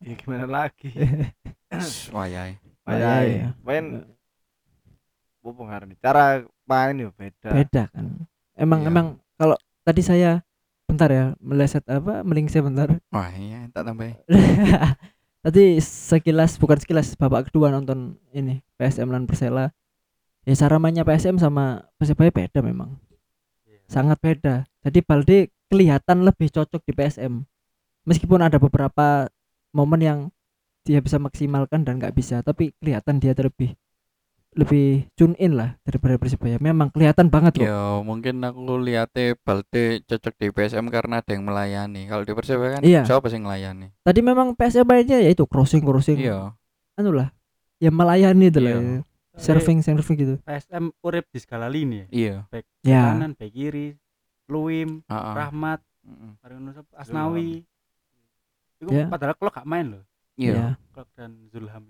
ya 0.02 0.13
gimana 0.17 0.48
lagi 0.50 0.89
Wayai. 2.12 2.51
Oh, 2.83 2.91
iya, 2.91 3.13
iya. 3.23 3.47
Main 3.63 4.03
apa 5.43 5.62
ngarani 5.62 5.95
cara 5.99 6.43
main 6.63 6.95
ya 6.95 7.09
beda 7.12 7.49
Beda 7.51 7.83
kan. 7.91 8.05
Emang 8.55 8.79
Iya. 8.83 8.89
emang 8.89 9.07
kalau 9.36 9.57
tadi 9.83 10.01
saya 10.01 10.31
bentar 10.83 11.09
ya 11.09 11.25
meleset 11.39 11.83
apa 11.88 12.21
melingsir 12.21 12.62
bentar 12.62 12.88
Wah, 13.09 13.31
iya 13.33 13.67
tak 13.71 13.88
tambah. 13.88 14.13
tadi 15.43 15.79
sekilas 15.79 16.55
bukan 16.55 16.79
sekilas 16.79 17.15
babak 17.15 17.51
kedua 17.51 17.67
nonton 17.67 18.15
ini 18.31 18.63
PSM 18.77 19.12
dan 19.12 19.27
Persela 19.27 19.75
ya 20.43 20.55
cara 20.55 20.79
mainnya 20.79 21.03
PSM 21.03 21.36
sama 21.36 21.83
Persebaya 21.97 22.31
beda 22.31 22.63
memang 22.63 22.95
sangat 23.88 24.15
beda 24.19 24.63
jadi 24.79 24.99
Balde 25.03 25.51
kelihatan 25.67 26.23
lebih 26.23 26.47
cocok 26.47 26.79
di 26.83 26.93
PSM 26.93 27.43
meskipun 28.03 28.39
ada 28.39 28.55
beberapa 28.55 29.27
momen 29.71 29.99
yang 29.99 30.19
dia 30.84 31.00
bisa 31.00 31.15
maksimalkan 31.17 31.82
dan 31.82 31.98
nggak 31.98 32.12
bisa 32.12 32.39
tapi 32.39 32.76
kelihatan 32.78 33.17
dia 33.17 33.32
lebih 33.34 33.74
lebih 34.54 35.10
tune 35.17 35.34
in 35.41 35.58
lah 35.58 35.82
daripada 35.82 36.13
Persebaya 36.13 36.62
memang 36.62 36.93
kelihatan 36.93 37.26
banget 37.26 37.58
loh 37.58 37.65
Ya, 37.65 37.82
mungkin 38.06 38.38
aku 38.39 38.78
lihatnya 38.78 39.34
Balde 39.41 40.06
cocok 40.06 40.34
di 40.38 40.48
PSM 40.54 40.86
karena 40.93 41.26
ada 41.26 41.32
yang 41.34 41.41
melayani. 41.41 42.06
Kalau 42.06 42.22
di 42.22 42.38
Persebaya 42.38 42.78
kan 42.78 42.82
Iya. 42.86 43.02
siapa 43.02 43.34
sih 43.34 43.41
melayani? 43.41 43.89
tadi 44.06 44.22
memang 44.22 44.54
PSM 44.54 44.86
mainnya 44.86 45.17
ya 45.17 45.34
itu 45.34 45.50
crossing 45.50 45.82
crossing 45.82 46.22
Iya. 46.22 46.54
anu 46.93 47.10
lah 47.10 47.34
ya 47.82 47.89
melayani 47.89 48.46
itu 48.46 48.62
lah 48.62 48.72
Iya. 48.78 48.82
ya. 48.84 49.02
serving 49.34 49.82
serving 49.82 50.15
gitu 50.15 50.36
PSM 50.46 50.93
urip 51.02 51.26
di 51.34 51.39
skala 51.41 51.65
lini 51.65 52.06
ya. 52.06 52.08
Iya. 52.13 52.36
Back 52.54 52.65
ya 52.86 53.04
kanan, 53.10 53.34
back 53.34 53.50
kiri, 53.50 53.98
Luim, 54.46 55.02
Heeh. 55.10 55.34
Rahmat, 55.34 55.82
Mm-mm. 56.06 56.38
mari 56.38 56.54
ngono 56.54 56.72
sapa, 56.76 56.91
Asnawi. 56.93 57.65
Iku 58.78 58.91
Ya. 58.93 59.10
padahal 59.10 59.34
klub 59.34 59.50
gak 59.50 59.65
main 59.65 59.98
loh. 59.98 60.04
Iya. 60.36 60.54
ya. 60.54 60.67
Klub 60.93 61.08
dan 61.13 61.32
Zulham. 61.50 61.86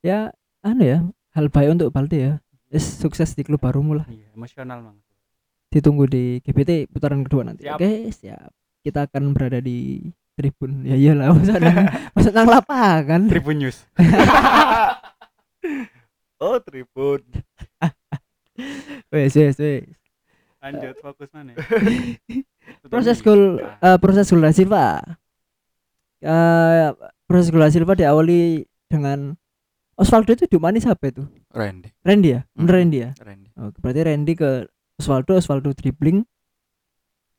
ya 0.00 0.32
anu 0.64 0.82
ya 0.82 0.98
hal 1.32 1.46
baik 1.52 1.78
untuk 1.78 1.92
Balde 1.92 2.18
ya. 2.18 2.34
Is 2.70 2.86
sukses 2.86 3.34
di 3.34 3.42
klub 3.42 3.58
barumu 3.58 3.98
lah. 3.98 4.06
Iya, 4.06 4.30
emosional 4.34 4.78
banget. 4.86 5.04
ditunggu 5.70 6.02
di 6.10 6.42
GBT 6.42 6.90
putaran 6.90 7.22
kedua 7.22 7.46
nanti. 7.46 7.66
Oke 7.70 8.10
siap. 8.10 8.50
Kita 8.82 9.06
akan 9.06 9.30
berada 9.34 9.62
di 9.62 10.02
tribun. 10.34 10.82
Ya 10.82 10.98
iyalah 10.98 11.30
masa 11.34 11.62
nang 11.62 11.86
masa 12.14 12.30
nang 12.34 12.48
lapangan. 12.50 13.30
Tribun 13.30 13.56
News. 13.62 13.86
oh 16.42 16.58
tribun. 16.62 17.22
Wes 19.14 19.34
wes 19.34 19.58
wes. 19.58 19.86
Lanjut 20.60 20.94
fokus 21.00 21.30
mana? 21.32 21.56
proses 22.92 23.18
gol 23.24 23.58
eh, 23.58 23.98
proses 23.98 24.28
gol 24.28 24.44
Silva 24.52 25.00
Eh, 26.20 26.88
proses 27.30 27.54
gol 27.54 27.62
da 27.62 27.70
Silva 27.70 27.94
diawali 27.94 28.66
dengan 28.90 29.38
Osvaldo 29.94 30.34
itu 30.34 30.50
diumani 30.50 30.82
siapa 30.82 31.14
itu 31.14 31.22
Randy. 31.54 31.94
Randy 32.02 32.28
ya 32.34 32.40
Hmm. 32.58 32.66
Randy 32.66 32.98
ya 33.06 33.10
Randy. 33.22 33.54
Oke, 33.54 33.78
berarti 33.78 34.00
Randy 34.02 34.32
ke 34.34 34.50
Osvaldo, 34.98 35.38
Osvaldo 35.38 35.70
dribbling. 35.70 36.26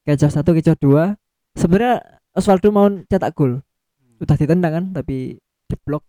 Kejar 0.08 0.32
satu, 0.32 0.56
kejar 0.56 0.80
dua. 0.80 1.14
Sebenarnya 1.54 2.02
Osvaldo 2.34 2.72
mau 2.72 2.88
cetak 2.88 3.36
gol. 3.36 3.60
Udah 4.18 4.38
ditendang 4.40 4.74
kan, 4.74 4.86
tapi 4.96 5.38
diblok. 5.68 6.02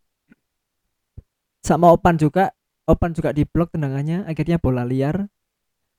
Sama 1.60 1.92
Opan 1.92 2.16
juga, 2.16 2.56
Opan 2.88 3.12
juga 3.12 3.34
diblok 3.36 3.74
tendangannya. 3.74 4.24
Akhirnya 4.24 4.56
bola 4.56 4.86
liar. 4.86 5.28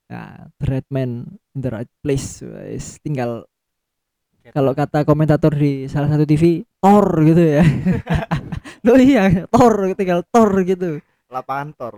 Nah, 0.09 0.49
the 0.57 0.65
right 0.69 0.89
man 0.89 1.37
in 1.53 1.59
the 1.61 1.69
right 1.69 1.89
place. 2.01 2.41
Tinggal 3.05 3.45
kalau 4.51 4.75
kata 4.75 5.07
komentator 5.07 5.55
di 5.55 5.87
salah 5.87 6.11
satu 6.11 6.27
TV, 6.27 6.67
tor 6.83 7.07
gitu 7.23 7.39
ya. 7.39 7.63
Loh 8.85 8.99
iya, 8.99 9.47
tor, 9.47 9.95
tinggal 9.95 10.27
tor 10.27 10.51
gitu. 10.67 10.99
lapangan 11.31 11.71
tor 11.73 11.95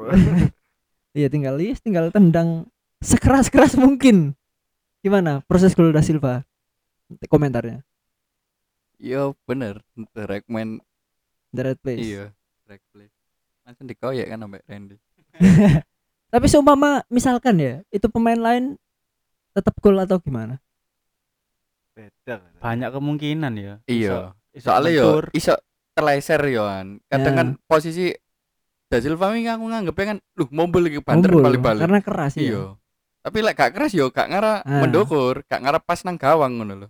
Iya 1.17 1.27
tinggal 1.31 1.57
yes, 1.57 1.81
tinggal 1.81 2.13
tendang 2.13 2.69
sekeras 3.01 3.49
keras 3.49 3.73
mungkin. 3.79 4.37
Gimana 5.01 5.41
proses 5.47 5.73
gol 5.73 5.95
da 5.95 6.03
Silva? 6.03 6.43
Komentarnya. 7.31 7.81
Iya, 8.99 9.31
bener. 9.47 9.79
The 10.13 10.27
right 10.27 10.47
man. 10.51 10.83
The 11.55 11.71
right 11.71 11.79
place. 11.79 12.03
Iya. 12.03 12.25
Right 12.67 12.83
place. 12.91 13.15
Langsung 13.63 13.87
dikoyak 13.87 14.27
kan 14.27 14.43
sampai 14.43 14.61
Randy. 14.67 14.97
Tapi 16.33 16.45
seumpama 16.51 17.05
misalkan 17.07 17.55
ya, 17.63 17.79
itu 17.93 18.11
pemain 18.11 18.37
lain 18.37 18.75
tetap 19.55 19.71
gol 19.79 19.95
atau 19.95 20.19
gimana? 20.19 20.59
Beda 21.95 22.33
kan 22.37 22.51
Banyak 22.59 22.89
kemungkinan 22.91 23.53
ya. 23.55 23.73
Iya. 23.85 24.11
Iso- 24.11 24.31
iso 24.53 24.65
Soalnya 24.67 24.91
yo 24.93 25.05
iso 25.31 25.53
terleser 25.91 26.41
yo 26.47 26.63
kan. 26.63 26.99
Kadang 27.07 27.33
Ya. 27.33 27.39
kan 27.39 27.47
posisi 27.65 28.11
Da 28.85 29.01
Silva 29.01 29.33
ini 29.33 29.49
aku 29.49 29.65
nganggepnya 29.65 30.05
kan, 30.05 30.17
luh 30.35 30.49
mobil 30.51 30.83
iki 30.87 31.01
banter 31.01 31.33
balik-balik. 31.33 31.81
Karena 31.81 31.99
keras 31.99 32.37
ya. 32.37 32.43
Iya. 32.45 32.63
Tapi 33.19 33.37
lek 33.41 33.55
gak 33.55 33.71
keras 33.73 33.91
yo 33.91 34.13
gak 34.13 34.29
ngara 34.29 34.61
Ah. 34.61 34.79
mendukur, 34.79 35.41
gak 35.43 35.57
ngara 35.57 35.79
pas 35.79 36.05
nang 36.05 36.15
gawang 36.15 36.53
ngono 36.53 36.73
lho. 36.77 36.87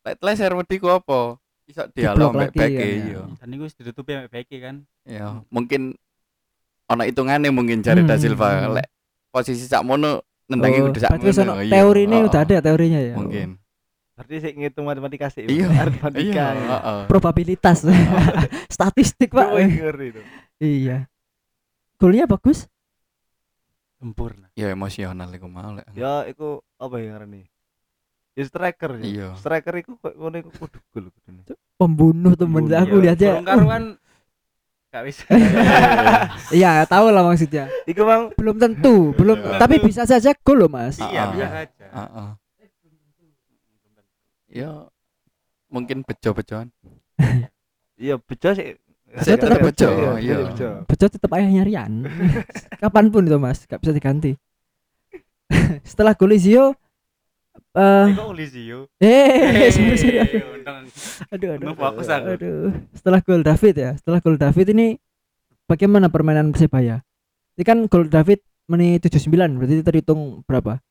Lek 0.00 0.16
teleser 0.16 0.54
wedi 0.54 0.78
ku 0.78 0.88
apa? 0.88 1.36
Iso 1.66 1.82
dialog 1.92 2.32
mbek 2.32 2.54
lagi, 2.54 2.58
beke 2.72 2.86
kan, 2.96 3.10
yo. 3.10 3.22
Dan 3.36 3.48
itu 3.50 3.62
wis 3.62 3.74
ditutupi 3.74 4.14
sampai 4.14 4.30
beki 4.32 4.56
kan. 4.58 4.76
Ya, 5.02 5.42
mungkin 5.50 5.98
ana 6.86 7.04
hitungane 7.04 7.50
mungkin 7.50 7.82
cari 7.82 8.00
Da 8.00 8.14
Hmm, 8.14 8.22
Silva 8.22 8.48
hmm. 8.56 8.72
lek 8.72 8.86
posisi 9.28 9.66
sak 9.66 9.82
mono 9.82 10.22
nendangi 10.46 10.78
Oh, 10.80 10.88
kudu 10.88 10.98
sak 11.02 11.10
ngono. 11.12 11.60
iya. 11.60 11.72
teori 11.76 12.02
ini 12.06 12.16
Oh, 12.16 12.24
udah 12.24 12.40
ada 12.40 12.56
teorinya 12.56 13.00
ya. 13.02 13.14
Mungkin. 13.14 13.48
Berarti 14.16 14.34
sih 14.40 14.52
ngitung 14.56 14.88
matematika 14.88 15.28
sih 15.28 15.44
Iya. 15.44 15.68
matematika 15.68 16.24
Iya, 16.24 16.46
ya. 16.50 16.68
heeh. 16.72 17.00
Probabilitas. 17.04 17.84
Statistik, 18.74 19.28
Pak. 19.30 19.52
Itu 19.60 20.20
iya. 20.58 21.04
Golnya 21.96 22.24
bagus. 22.24 22.64
Sempurna. 23.96 24.48
Ya 24.52 24.72
emosional 24.72 25.28
iku 25.30 25.46
mau 25.46 25.72
lek. 25.72 25.84
ya 25.92 26.24
iku 26.24 26.60
apa 26.76 26.96
ya 26.96 27.16
nih 27.22 27.44
ya 28.32 28.44
striker 28.44 29.00
ya 29.00 29.04
Iya. 29.04 29.28
striker 29.36 29.74
iku 29.80 29.96
kok 29.96 30.12
ngono 30.12 30.36
iku 30.36 30.50
kudu 30.52 30.78
gol 30.92 31.06
kudune 31.08 31.40
Pembunuh 31.76 32.32
temen 32.36 32.64
Pembunuh, 32.64 32.80
aku 32.80 32.96
Iya, 32.96 33.02
lihat 33.04 33.16
aja. 33.16 33.28
Burung 33.32 33.46
karuan 33.46 33.84
gak 34.88 35.02
bisa. 35.04 35.24
Iya, 36.56 36.84
tahu 36.84 37.06
lah 37.08 37.20
maksudnya. 37.20 37.64
iku 37.84 38.04
bang 38.04 38.22
Belum 38.32 38.56
tentu, 38.56 38.96
belum 39.12 39.36
Iya. 39.40 39.56
tapi 39.60 39.76
bisa 39.80 40.04
saja 40.04 40.32
gol 40.40 40.56
loh, 40.56 40.68
Mas. 40.68 40.96
Iya, 40.96 41.22
bisa 41.32 41.46
ah. 41.46 41.62
aja. 41.64 41.86
Heeh. 41.92 42.28
Ya 44.56 44.88
mungkin 45.68 46.00
bejo-bejoan. 46.00 46.72
iya 48.00 48.16
bejo 48.16 48.56
sih 48.56 48.80
Bejo 49.06 49.32
tetap 49.38 49.60
bejo, 49.62 49.88
iya 49.88 50.16
iya. 50.18 50.36
bejo 50.50 50.68
Bejo 50.88 51.06
tetap 51.06 51.30
ayahnya 51.36 51.62
Rian. 51.62 51.92
Kapan 52.82 53.12
pun 53.12 53.28
itu 53.28 53.38
mas, 53.38 53.64
gak 53.68 53.80
bisa 53.84 53.92
diganti. 53.94 54.34
Setelah 55.88 56.16
gol 56.18 56.34
Izio, 56.34 56.74
eh 57.76 58.08
eh 59.00 59.68
sorry, 59.70 59.96
sorry, 60.00 60.18
aduh, 61.30 61.48
aduh, 61.54 61.72
fokus 61.76 62.08
aku. 62.10 62.28
aduh. 62.34 62.72
Setelah 62.96 63.20
gol 63.22 63.42
David 63.46 63.74
ya, 63.78 63.90
setelah 63.94 64.18
gol 64.18 64.36
David 64.36 64.66
ini 64.74 64.86
bagaimana 65.70 66.10
permainan 66.10 66.50
Persebaya? 66.50 67.04
Ini 67.56 67.62
kan 67.62 67.78
gol 67.86 68.10
David 68.10 68.42
menit 68.66 69.06
79 69.06 69.30
berarti 69.60 69.84
terhitung 69.86 70.42
berapa? 70.44 70.82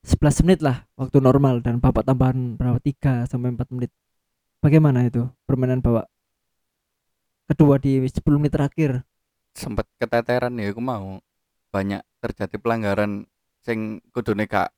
11 0.00 0.48
menit 0.48 0.60
lah 0.64 0.88
waktu 0.96 1.20
normal 1.20 1.60
dan 1.60 1.76
babak 1.76 2.08
tambahan 2.08 2.56
berapa 2.56 2.80
3 2.80 3.28
sampai 3.28 3.52
4 3.52 3.68
menit. 3.76 3.92
Bagaimana 4.64 5.04
itu 5.04 5.28
permainan 5.44 5.84
babak 5.84 6.08
kedua 7.44 7.76
di 7.76 8.00
10 8.00 8.16
menit 8.40 8.52
terakhir? 8.56 9.04
Sempet 9.52 9.84
keteteran 10.00 10.56
ya 10.56 10.72
aku 10.72 10.80
mau. 10.80 11.20
Banyak 11.70 12.02
terjadi 12.24 12.56
pelanggaran 12.56 13.28
sing 13.60 14.00
kudune 14.10 14.48
gak 14.48 14.72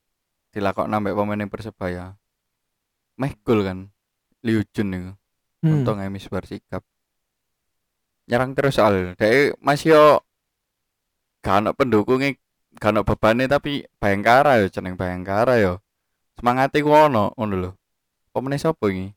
dilakok 0.50 0.90
nambah 0.90 1.14
pemain 1.14 1.48
Persebaya. 1.48 2.18
Meh 3.16 3.32
gol 3.46 3.62
kan. 3.62 3.78
Liu 4.42 4.66
Jun 4.74 4.88
niku. 4.90 5.12
Hmm. 5.62 5.72
Untung 5.80 6.02
ae 6.02 6.11
misbar 6.11 6.42
sikap. 6.44 6.82
Nyerang 8.26 8.58
terus 8.58 8.74
soal. 8.74 9.14
Dek 9.14 9.54
masih 9.62 9.94
yo 9.94 10.04
gak 11.46 11.78
pendukungnya 11.78 12.35
gak 12.76 12.90
ono 12.92 13.00
bebane 13.02 13.44
tapi 13.46 13.85
Bayangkara 13.96 14.61
yo 14.61 14.66
jeneng 14.68 14.96
Bayangkara 14.96 15.58
yo. 15.58 15.80
Semangate 16.37 16.80
ku 16.80 16.90
ono 16.90 17.32
ngono 17.37 17.54
lho. 17.58 17.70
Pemene 18.32 18.56
sapa 18.56 18.88
iki? 18.88 19.12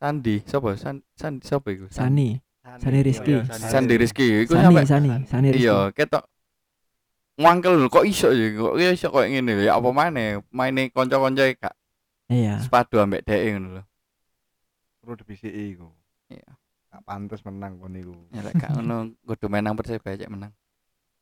Sandi, 0.00 0.40
sapa? 0.48 0.72
San, 0.80 1.04
Sandi 1.12 1.44
sapa 1.44 1.68
iku? 1.68 1.84
Sani, 1.92 2.40
Sani. 2.80 2.98
Iya, 3.04 3.44
Sani. 3.44 3.68
Sandi 3.68 3.94
Rizky. 4.00 4.26
Iku 4.48 4.56
Sani, 4.56 4.64
sampe 4.64 4.82
Sani, 4.88 5.08
Sani 5.28 5.46
Rizky. 5.52 5.68
iya 5.68 5.92
ketok 5.92 6.24
ngangkel 7.40 7.72
lho 7.76 7.88
kok 7.88 8.04
iso 8.04 8.28
ya 8.32 8.52
kok 8.52 8.74
iso 8.76 9.08
kok 9.08 9.24
ngene 9.24 9.64
ya 9.64 9.80
apa 9.80 9.88
maneh 9.92 10.44
maine 10.52 10.92
kanca-kanca 10.92 11.44
gak 11.56 11.74
Iya. 12.28 12.60
sepadu 12.60 13.00
ambek 13.00 13.24
dhek 13.24 13.56
ngono 13.56 13.80
lho. 13.80 13.82
perlu 15.00 15.16
dibisiki 15.16 15.72
iku 15.72 15.88
Iya. 16.28 16.52
gak 16.92 17.02
pantes 17.04 17.40
menang 17.40 17.80
kon 17.80 17.96
iku 17.96 18.12
Ya 18.28 18.44
lek 18.44 18.60
gak 18.60 18.76
ngono 18.76 19.16
kudu 19.24 19.48
menang 19.48 19.72
Persebaya 19.72 20.20
cek 20.20 20.28
menang. 20.28 20.52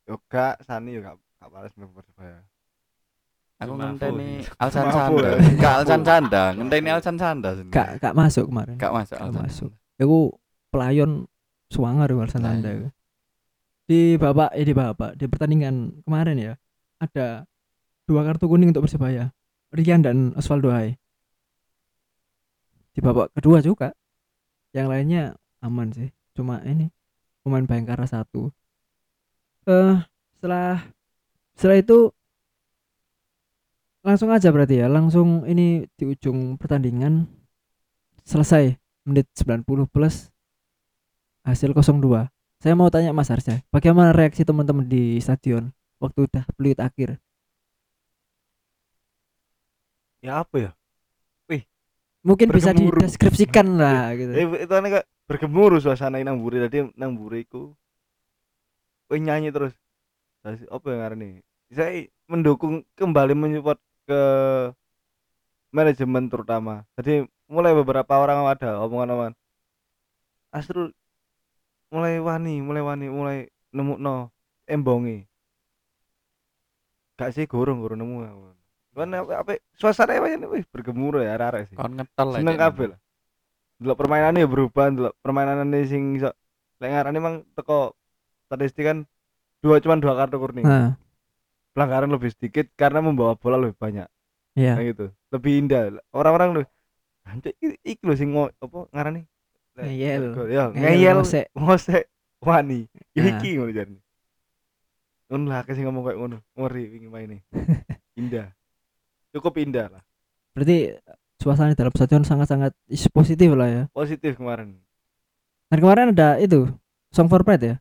Yo 0.09 0.17
gak 0.27 0.65
sani 0.65 0.97
yo 0.97 1.05
gak 1.05 1.17
pantes 1.39 1.73
menang 1.77 1.93
persebaya 1.93 2.41
Aku 3.59 3.75
ngenteni. 3.75 4.47
Alsan 4.63 4.87
Sanda. 4.87 5.35
Gak 5.59 5.75
Alsan 5.83 6.03
Sanda, 6.07 6.43
ngenteni 6.55 6.89
Alsan 6.95 7.19
Sanda. 7.19 7.51
Gak 7.75 7.99
gak 7.99 8.15
masuk 8.15 8.47
kemarin. 8.47 8.79
gak 8.79 8.95
masuk 8.95 9.19
Gak 9.19 9.25
Alsan 9.27 9.43
masuk. 9.43 9.71
Sanda. 9.75 10.03
Aku 10.07 10.19
pelayon 10.71 11.11
suangar 11.67 12.07
Warsan 12.15 12.47
Nah, 12.47 12.55
Anda. 12.55 12.71
iya. 12.71 12.89
Di 13.83 14.15
babak 14.15 14.55
eh 14.55 14.63
di 14.63 14.71
babak 14.71 15.19
di 15.19 15.27
pertandingan 15.27 15.91
kemarin 16.07 16.39
ya 16.39 16.55
ada 17.03 17.51
dua 18.07 18.23
kartu 18.23 18.47
kuning 18.47 18.71
untuk 18.71 18.87
Persebaya. 18.87 19.35
Rian 19.69 20.07
dan 20.07 20.39
Osvaldo 20.39 20.71
Hai. 20.71 20.95
di 22.95 23.03
babak 23.03 23.31
kedua 23.35 23.59
juga 23.59 23.91
yang 24.71 24.87
lainnya 24.87 25.35
aman 25.61 25.91
sih 25.91 26.11
cuma 26.31 26.59
ini 26.63 26.91
pemain 27.43 27.63
Bayangkara 27.63 28.07
satu 28.07 28.51
eh 29.69 29.97
setelah 30.33 30.81
setelah 31.53 31.77
itu 31.77 31.99
langsung 34.01 34.33
aja 34.33 34.49
berarti 34.49 34.81
ya 34.81 34.89
langsung 34.89 35.45
ini 35.45 35.85
di 35.93 36.09
ujung 36.09 36.57
pertandingan 36.57 37.29
selesai 38.25 38.81
menit 39.05 39.29
90 39.37 39.69
plus 39.93 40.33
hasil 41.45 41.77
02 41.77 42.33
saya 42.59 42.75
mau 42.75 42.89
tanya 42.89 43.13
Mas 43.13 43.29
Arsa 43.29 43.61
bagaimana 43.69 44.17
reaksi 44.17 44.43
teman-teman 44.43 44.89
di 44.89 45.21
stadion 45.21 45.69
waktu 46.01 46.27
udah 46.27 46.45
peluit 46.57 46.79
akhir? 46.81 47.21
Ya 50.19 50.43
apa 50.43 50.57
ya? 50.59 50.71
Mungkin 52.27 52.51
bisa 52.51 52.75
dideskripsikan 52.75 53.79
lah 53.79 54.13
gitu. 54.19 54.33
Eh, 54.35 54.67
itu 54.67 54.73
aneh 54.75 55.01
kok 55.01 55.05
bergemuruh 55.31 55.79
suasana 55.79 56.19
nang 56.21 56.43
mburi 56.43 56.59
tadi 56.61 56.85
nang 56.99 57.15
mburi 57.15 57.47
iku 57.47 57.73
Wih 59.09 59.21
nyanyi 59.25 59.49
terus. 59.49 59.73
Terus 60.45 60.65
apa 60.69 60.85
yang 60.93 61.01
ngarani? 61.01 61.29
Saya 61.73 62.09
mendukung 62.29 62.85
kembali 62.97 63.33
menyupport 63.33 63.81
ke 64.09 64.21
manajemen 65.73 66.29
terutama. 66.33 66.85
Jadi 66.97 67.29
mulai 67.49 67.73
beberapa 67.77 68.21
orang 68.21 68.45
ada 68.49 68.81
omongan-omongan. 68.85 69.37
Asrul 70.53 70.93
mulai 71.89 72.21
wani 72.21 72.61
mulai 72.61 72.85
wani 72.85 73.07
mulai 73.09 73.39
nemu 73.73 73.97
no 74.01 74.33
embongi. 74.69 75.25
Gak 77.17 77.37
sih 77.37 77.45
gurung 77.45 77.85
gurung 77.85 78.01
nemu. 78.01 78.17
Cuman 78.93 79.25
apa, 79.25 79.33
apa 79.45 79.53
suasana 79.77 80.17
apa 80.17 80.33
ini? 80.33 80.49
Wih 80.49 80.65
bergemuruh 80.69 81.25
ya 81.25 81.37
arek 81.37 81.73
sih. 81.73 81.77
Kon 81.77 81.97
ngetel 81.97 82.29
lah 82.33 82.41
seneng 82.41 82.57
lah. 82.57 83.01
Delok 83.79 83.97
permainannya 83.97 84.43
ya 84.43 84.49
berubah 84.49 84.91
delok 84.91 85.15
permainannya 85.21 85.85
sing 85.85 86.17
iso. 86.17 86.33
Lek 86.81 86.91
ngarani 86.95 87.19
mang 87.21 87.37
teko 87.53 87.98
statistik 88.49 88.89
kan 88.89 89.05
dua 89.61 89.79
cuman 89.79 90.01
dua 90.01 90.17
kartu 90.17 90.41
kuning 90.41 90.65
nah 90.65 90.97
pelanggaran 91.79 92.11
lebih 92.11 92.35
sedikit 92.35 92.67
karena 92.75 92.99
membawa 92.99 93.39
bola 93.39 93.55
lebih 93.55 93.79
banyak. 93.79 94.11
Ya 94.59 94.75
kayak 94.75 94.99
gitu. 94.99 95.07
Lebih 95.31 95.53
indah. 95.63 96.03
Orang-orang 96.11 96.49
lu 96.51 96.63
anjir 97.23 97.55
iki 97.87 98.03
lho 98.03 98.19
sing 98.19 98.35
apa 98.35 98.79
ngarani? 98.91 99.23
Ngeyel. 99.79 100.35
ya 100.51 100.75
Ngeyel, 100.75 101.23
ngosek. 101.55 102.11
wani. 102.43 102.91
Nah. 103.15 103.31
iki 103.39 103.59
ngono 103.59 103.71
jarine 103.71 104.03
ngono 105.29 105.45
lah 105.51 105.63
sing 105.71 105.87
ngomong 105.87 106.03
kayak 106.03 106.19
ngono. 106.19 106.39
Ngeri 106.59 106.83
wingi 106.99 107.07
maine 107.07 107.37
indah. 108.21 108.51
Cukup 109.31 109.55
indah 109.63 109.87
lah. 109.87 110.03
Berarti 110.59 110.99
suasana 111.39 111.79
dalam 111.79 111.95
stadion 111.95 112.27
sangat-sangat 112.27 112.75
positif 113.15 113.55
lah 113.55 113.69
ya. 113.71 113.83
Positif 113.95 114.35
kemarin. 114.35 114.75
Dan 115.71 115.79
kemarin 115.79 116.11
ada 116.11 116.43
itu 116.43 116.67
song 117.15 117.31
for 117.31 117.47
pride 117.47 117.63
ya 117.63 117.77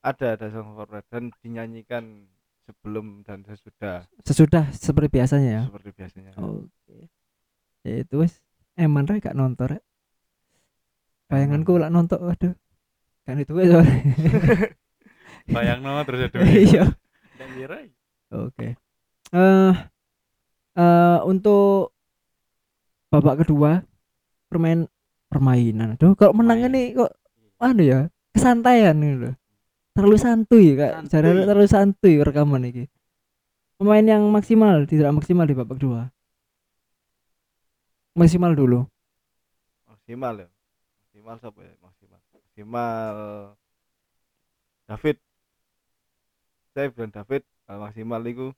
ada 0.00 0.26
ada 0.36 0.46
song 0.48 0.80
favorit 0.80 1.04
dan 1.12 1.28
dinyanyikan 1.44 2.24
sebelum 2.64 3.20
dan 3.26 3.44
sesudah. 3.44 4.08
Sesudah 4.24 4.64
seperti 4.72 5.20
biasanya 5.20 5.50
ya? 5.50 5.62
Seperti 5.68 5.90
biasanya. 5.92 6.32
Oke. 6.40 6.98
Ya 7.84 7.94
itu 8.04 8.14
wes 8.20 8.40
eman 8.80 9.04
rek 9.04 9.28
gak 9.28 9.36
nonton 9.36 9.76
rek. 9.76 9.82
Bayanganku 11.28 11.76
lah 11.76 11.92
nonton 11.92 12.16
waduh. 12.24 12.56
Kan 13.28 13.36
itu 13.44 13.52
wes 13.52 13.68
bayang 15.50 15.82
no 15.82 15.98
terus 16.06 16.30
iya. 16.46 16.86
dan 17.36 17.48
kira 17.58 17.78
oke. 18.30 18.68
Eh 19.34 19.74
eh 20.78 21.18
untuk 21.26 21.92
babak 23.12 23.44
kedua 23.44 23.84
permain 24.48 24.88
permainan. 25.28 25.98
Aduh 25.98 26.16
kalau 26.16 26.38
menang 26.38 26.64
ini 26.70 26.96
kok 26.96 27.12
anu 27.60 27.82
ya 27.84 28.00
kesantaian 28.32 28.96
ini 28.96 29.28
loh 29.28 29.39
terlalu 30.00 30.16
santuy 30.16 30.72
kak. 30.74 31.04
Cara 31.12 31.28
terlalu 31.28 31.68
santuy 31.68 32.16
rekaman 32.24 32.64
ini 32.72 32.88
pemain 33.80 34.04
yang 34.04 34.28
maksimal 34.28 34.84
tidak 34.84 35.08
maksimal 35.16 35.48
di 35.48 35.56
babak 35.56 35.80
kedua. 35.80 36.12
Maksimal 38.12 38.52
dulu. 38.52 38.84
Maksimal 39.88 40.44
ya. 40.44 40.48
Maksimal 41.08 41.34
siapa 41.40 41.60
ya? 41.64 41.74
Maksimal. 41.80 42.20
Maksimal 42.28 43.14
David. 44.84 45.16
Saya 46.76 46.86
bilang 46.92 47.12
David 47.16 47.42
maksimal 47.70 48.20
itu 48.28 48.52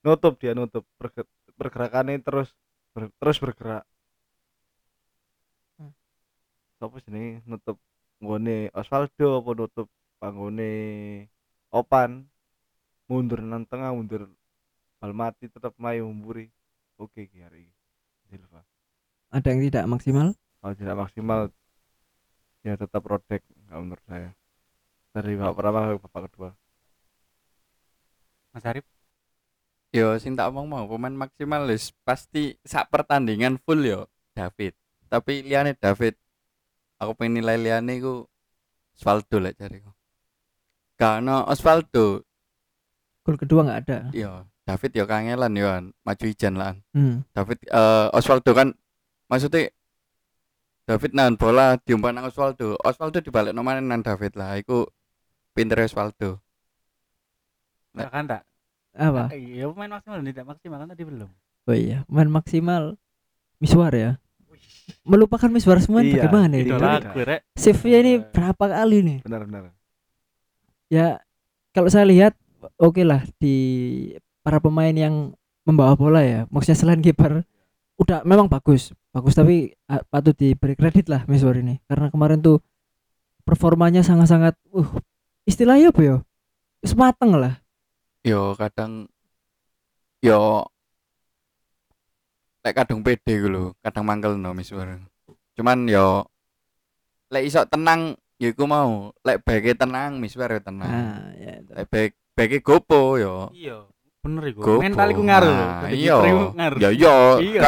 nutup 0.00 0.40
dia 0.40 0.56
nutup. 0.56 0.88
Berge- 0.96 1.28
pergerakannya 1.60 2.16
terus 2.24 2.56
ber- 2.96 3.12
terus 3.20 3.36
bergerak. 3.36 3.84
Hmm. 5.76 5.92
siapa 6.80 6.96
sini 7.04 7.44
nutup 7.44 7.76
nggone 8.20 8.72
Osvaldo 8.72 9.44
apa 9.44 9.50
nutup 9.52 9.88
panggone 10.16 10.72
Opan 11.74 12.24
mundur 13.06 13.44
nang 13.44 13.68
tengah 13.68 13.92
mundur 13.92 14.30
bal 14.96 15.12
mati 15.12 15.46
tetap 15.46 15.76
mayu 15.76 16.08
memburi 16.08 16.48
oke 16.96 17.28
ki 17.28 17.38
hari 17.44 17.68
ini. 17.68 17.74
Silva. 18.26 18.64
Ada 19.30 19.52
yang 19.52 19.60
tidak 19.68 19.84
maksimal? 19.86 20.28
Kalau 20.34 20.74
tidak 20.74 20.96
maksimal 20.98 21.40
ya 22.66 22.74
tetap 22.74 23.02
rodek 23.04 23.44
nggak 23.68 23.78
menurut 23.78 24.04
saya. 24.08 24.30
Dari 25.14 25.32
babak 25.36 25.54
pertama 25.54 25.78
ke 25.94 25.98
babak 26.02 26.22
kedua. 26.32 26.50
Mas 28.50 28.64
Arif? 28.64 28.86
Yo 29.94 30.16
sing 30.18 30.34
tak 30.34 30.50
omong 30.50 30.66
mau 30.66 30.84
pemain 30.88 31.14
maksimal 31.14 31.68
wis 31.70 31.94
pasti 32.02 32.58
sak 32.66 32.90
pertandingan 32.90 33.60
full 33.62 33.84
yo 33.84 34.08
David. 34.34 34.74
Tapi 35.06 35.46
liane 35.46 35.78
David 35.78 36.18
aku 36.96 37.12
pengen 37.16 37.42
nilai 37.42 37.56
liane 37.60 38.00
ku 38.00 38.24
Osvaldo 38.96 39.36
lah 39.40 39.52
cariku. 39.52 39.92
Karena 40.96 41.44
Osvaldo 41.44 42.24
gol 43.26 43.36
kedua 43.36 43.66
nggak 43.66 43.80
ada 43.86 43.98
yo 44.14 44.46
David 44.66 44.98
yo 44.98 45.04
kangelan 45.06 45.54
kan, 45.54 45.84
maju 46.02 46.24
ijan 46.26 46.54
lah. 46.58 46.74
hmm. 46.94 47.22
David 47.30 47.58
eh 47.70 48.06
Osvaldo 48.10 48.50
kan 48.50 48.74
maksudnya 49.30 49.70
David 50.86 51.18
nahan 51.18 51.34
bola 51.34 51.74
diumpan 51.82 52.14
nang 52.14 52.30
Osvaldo. 52.30 52.78
Osvaldo 52.82 53.18
dibalik 53.18 53.50
nomor 53.50 53.78
nang 53.82 54.02
David 54.06 54.38
lah. 54.38 54.54
Iku 54.54 54.86
pinter 55.50 55.82
Osvaldo. 55.82 56.38
Nah. 57.96 58.12
kan 58.12 58.28
tak 58.28 58.42
apa 58.96 59.32
iya 59.36 59.64
pemain 59.72 59.92
maksimal 59.92 60.20
tidak 60.20 60.44
maksimal 60.44 60.78
kan 60.84 60.88
tadi 60.92 61.04
belum 61.04 61.30
oh 61.68 61.76
iya 61.76 62.04
main 62.08 62.28
maksimal 62.28 62.96
miswar 63.60 63.92
ya 63.92 64.20
melupakan 65.02 65.50
miswar 65.50 65.78
semua 65.82 66.02
Iya, 66.02 66.26
bagaimana 66.26 66.54
ini? 66.58 66.70
rek. 66.70 67.40
Save-nya 67.58 67.98
ini 68.02 68.12
berapa 68.22 68.64
kali 68.70 68.98
nih? 69.02 69.18
Benar-benar 69.26 69.74
ya 70.86 71.18
kalau 71.74 71.90
saya 71.90 72.06
lihat 72.06 72.32
oke 72.78 73.02
lah 73.02 73.26
di 73.42 73.54
para 74.46 74.62
pemain 74.62 74.94
yang 74.94 75.34
membawa 75.66 75.98
bola 75.98 76.22
ya 76.22 76.46
maksudnya 76.46 76.78
selain 76.78 77.02
kiper 77.02 77.42
udah 77.96 78.22
memang 78.28 78.46
bagus. 78.46 78.92
Bagus 79.10 79.32
tapi 79.32 79.72
ah, 79.88 80.04
patut 80.04 80.36
diberi 80.36 80.76
kredit 80.76 81.08
lah 81.08 81.24
Miswar 81.24 81.56
ini. 81.56 81.80
Karena 81.88 82.12
kemarin 82.12 82.44
tuh 82.44 82.60
performanya 83.42 84.04
sangat-sangat 84.04 84.52
uh 84.76 84.90
istilahnya 85.48 85.90
apa 85.90 86.00
ya? 86.04 86.16
Semateng 86.84 87.40
lah. 87.40 87.56
Yo 88.20 88.52
kadang 88.54 89.08
yo 90.20 90.68
lek 92.66 92.74
kadang 92.74 93.06
pede 93.06 93.38
gitu 93.38 93.46
lho 93.46 93.64
kadang 93.78 94.02
mangkel 94.02 94.34
no 94.34 94.50
misuar 94.50 94.98
cuman 95.54 95.86
yo 95.86 96.26
lek 97.30 97.46
iso 97.46 97.62
tenang 97.66 98.18
ya 98.38 98.52
iku 98.52 98.64
mau. 98.68 99.10
Lek 99.24 99.42
beke 99.42 99.72
tenang 99.74 100.20
misuar 100.20 100.52
yo 100.52 100.60
tenang. 100.60 100.88
Nah 100.88 101.32
ya 101.36 101.52
lek 101.64 101.86
bek 101.88 102.10
beke 102.36 102.58
gopo 102.62 103.16
yo. 103.16 103.50
Iya 103.52 103.88
bener 104.22 104.44
iku. 104.50 104.82
Mental 104.82 105.08
iku 105.14 105.22
ngaruh. 105.22 105.54
Nah, 105.54 105.90
iya. 105.90 106.16
ya 106.82 106.90
iya. 106.90 107.14
Iya 107.38 107.62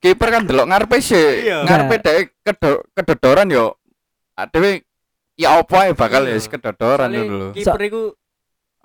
kiper 0.00 0.28
kan 0.32 0.42
delok 0.48 0.66
ngarepe 0.72 0.96
sih 1.04 1.44
Iya. 1.44 1.68
ngarepe 1.68 1.96
dek 2.00 2.16
kedo, 2.40 2.70
kedodoran 2.96 3.48
yo. 3.52 3.76
Adewe 4.36 4.84
ya 5.36 5.60
apa 5.60 5.88
ae 5.88 5.92
bakal 5.92 6.24
Iya. 6.24 6.36
ya 6.36 6.38
wis 6.40 6.48
kedodoran 6.48 7.12
lho. 7.12 7.52
kiper 7.52 7.80
iku 7.86 8.02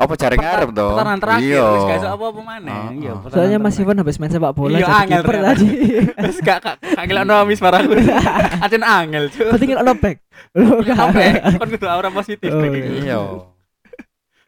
apa 0.01 0.13
jare 0.17 0.33
ngarep 0.33 0.69
to 0.73 0.87
pertahanan 0.97 1.19
terakhir 1.21 1.45
iya. 1.53 1.65
wis 1.69 1.83
gak 1.85 2.13
apa-apa 2.17 2.41
maneh. 2.41 2.73
Ah, 2.73 2.89
iya 2.89 3.11
ah. 3.13 3.17
pertahanan 3.21 3.37
soalnya 3.37 3.57
Mas. 3.61 3.77
Ivan 3.77 3.97
habis 4.01 4.17
main 4.17 4.31
sepak 4.33 4.51
bola 4.57 4.73
Iya, 4.73 4.81
jadi 4.81 4.93
angel 4.97 5.21
kiper 5.21 5.35
tadi. 5.45 5.67
Wis 6.25 6.37
gak 6.41 6.57
gak 6.65 6.75
gak 6.81 7.03
ngelokno 7.05 7.35
mis 7.45 7.61
paraku 7.61 7.91
acen 8.65 8.83
angel 8.83 9.23
cuy 9.29 9.45
penting 9.53 9.69
ono 9.77 9.93
back. 9.93 10.17
Loh, 10.57 10.81
Ya, 10.81 10.93
kan. 10.97 11.13
apa? 11.13 11.19
Kon 11.61 11.69
kudu 11.69 11.87
aura 11.87 12.09
positif 12.09 12.49
Oh, 12.49 12.59
Bek, 12.59 12.73
iya. 12.73 12.89
iya. 13.05 13.19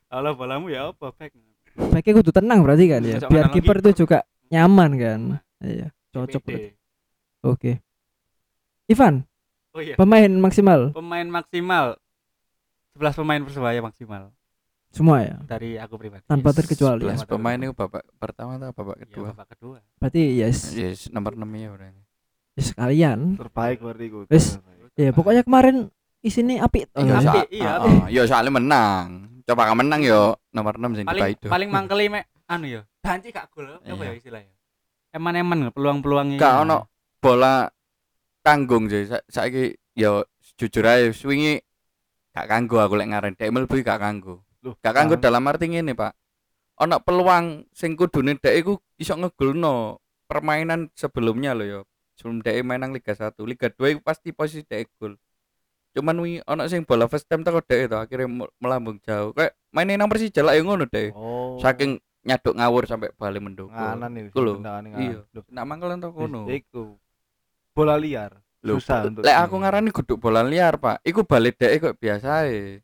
Allah 0.10 0.34
bolamu 0.34 0.68
ya 0.74 0.90
apa 0.90 1.14
back? 1.14 1.32
Backnya 1.78 2.12
kudu 2.18 2.32
tenang 2.34 2.60
berarti 2.66 2.86
kan 2.90 3.02
ya? 3.06 3.18
Biar 3.30 3.48
kiper 3.54 3.78
itu 3.86 4.06
juga 4.06 4.26
nyaman 4.50 4.90
kan? 4.98 5.20
Iya 5.62 5.88
cocok 6.14 6.42
berarti. 6.46 6.70
oke. 7.46 7.72
Ivan 8.90 9.26
oh 9.78 9.82
iya. 9.86 9.96
pemain 10.02 10.32
maksimal. 10.34 10.94
Pemain 10.98 11.28
maksimal. 11.30 11.98
11 12.98 13.22
pemain 13.22 13.42
persebaya 13.42 13.82
maksimal 13.82 14.30
semua 14.94 15.18
ya 15.20 15.36
dari 15.44 15.74
aku 15.76 15.98
pribadi 15.98 16.22
Tanpa 16.24 16.54
terkecuali. 16.54 17.02
Sebelas 17.02 17.26
pemain 17.26 17.58
itu 17.58 17.74
babak 17.74 18.06
pertama 18.16 18.56
atau 18.56 18.70
babak 18.72 18.96
Iya, 18.96 19.06
kedua 19.08 19.28
babak 19.34 19.48
kedua 19.52 19.78
berarti 19.98 20.22
yes 20.38 20.58
yes 20.72 21.00
nomor 21.10 21.34
6 21.34 21.44
ya 21.50 21.70
berarti 21.70 22.02
Ya 22.54 22.62
sekalian. 22.64 23.20
terbaik 23.34 23.82
berarti. 23.82 24.06
Wis. 24.30 24.46
Terbaik. 24.56 24.94
Ya 24.94 25.10
pokoknya 25.10 25.42
kemarin 25.42 25.90
isinya 26.22 26.62
apik. 26.62 26.86
toh, 26.88 27.02
Iya, 27.02 27.18
soal, 27.20 27.44
iya, 27.50 27.72
oh, 27.76 27.90
oh, 27.90 28.06
yo 28.08 28.22
soalnya 28.24 28.54
menang. 28.54 29.06
Coba 29.44 29.66
kan 29.66 29.76
menang 29.76 30.06
yo 30.06 30.38
nomor 30.50 30.78
6 30.78 30.94
sing 30.94 31.06
paling 31.10 31.34
itu. 31.34 31.48
paling 31.50 31.68
mangkeli 31.68 32.06
mek 32.08 32.30
anu 32.46 32.70
ya 32.70 32.82
banci 33.02 33.34
gak 33.34 33.50
gol 33.50 33.66
apa 33.68 33.82
Iya. 33.84 34.06
ya 34.06 34.14
istilahnya 34.14 34.54
eman-eman 35.12 35.74
peluang-peluangnya 35.74 36.38
Gak 36.38 36.56
ono 36.62 36.78
bola 37.18 37.66
tanggung 38.40 38.86
sih. 38.86 39.04
Sa 39.04 39.18
saiki 39.26 39.74
yo 39.94 40.22
jujur 40.56 40.86
aja 40.86 41.10
swingi 41.10 41.58
gak 42.32 42.46
kanggo 42.46 42.78
aku 42.78 42.94
lek 42.96 43.10
ngaren 43.10 43.34
dek 43.34 43.50
mlebu 43.50 43.82
gak 43.82 43.98
kanggo. 43.98 44.46
Loh, 44.64 44.74
Gak 44.80 44.96
kanggo 44.96 45.16
ah. 45.16 45.22
dalam 45.22 45.44
arti 45.46 45.68
ngene, 45.68 45.92
Pak. 45.94 46.14
Ono 46.82 46.98
peluang 47.04 47.68
sing 47.70 47.94
kudune 47.94 48.34
dek 48.34 48.56
iku 48.58 48.74
iso 48.98 49.14
ngegolno 49.14 50.02
permainan 50.26 50.90
sebelumnya 50.96 51.54
loh 51.54 51.68
yo. 51.68 51.82
Sebelum 52.18 52.42
dek 52.42 52.64
main 52.64 52.82
nang 52.82 52.96
Liga 52.96 53.14
1, 53.14 53.38
Liga 53.44 53.70
2 53.70 53.94
iku 53.94 54.02
pasti 54.02 54.34
posisi 54.34 54.66
dek 54.66 54.90
gol. 54.98 55.14
Cuman 55.94 56.18
wingi 56.18 56.42
ono 56.50 56.66
sing 56.66 56.82
bola 56.82 57.06
first 57.06 57.30
time 57.30 57.46
teko 57.46 57.62
dek 57.62 57.86
itu 57.86 57.98
akhirnya 58.00 58.26
mel- 58.26 58.54
melambung 58.58 58.98
jauh. 58.98 59.30
Kayak 59.38 59.54
mainin 59.70 60.02
nang 60.02 60.10
Persija 60.10 60.42
lah 60.42 60.58
ngono 60.58 60.90
dek. 60.90 61.14
Oh. 61.14 61.62
Saking 61.62 62.02
nyaduk 62.24 62.58
ngawur 62.58 62.90
sampai 62.90 63.14
balik 63.14 63.44
mendukung. 63.44 63.76
nganan. 63.76 64.32
Iku 64.34 64.40
lho. 64.42 64.54
Iya. 64.98 65.20
Loh, 65.30 65.44
Nak 65.52 65.66
mangkel 65.70 65.94
entuk 65.94 66.16
kono. 66.16 66.50
Iku 66.50 66.98
bola 67.76 68.00
liar. 68.00 68.42
Lho, 68.64 68.80
Susah 68.80 69.06
untuk 69.06 69.22
lek 69.28 69.38
aku 69.38 69.56
ngarani 69.60 69.90
guduk 69.92 70.18
bola 70.18 70.42
liar, 70.42 70.80
Pak. 70.80 71.04
Iku 71.04 71.28
balik 71.28 71.60
dek 71.60 71.72
kok 71.78 71.96
biasa 72.00 72.48
e. 72.50 72.80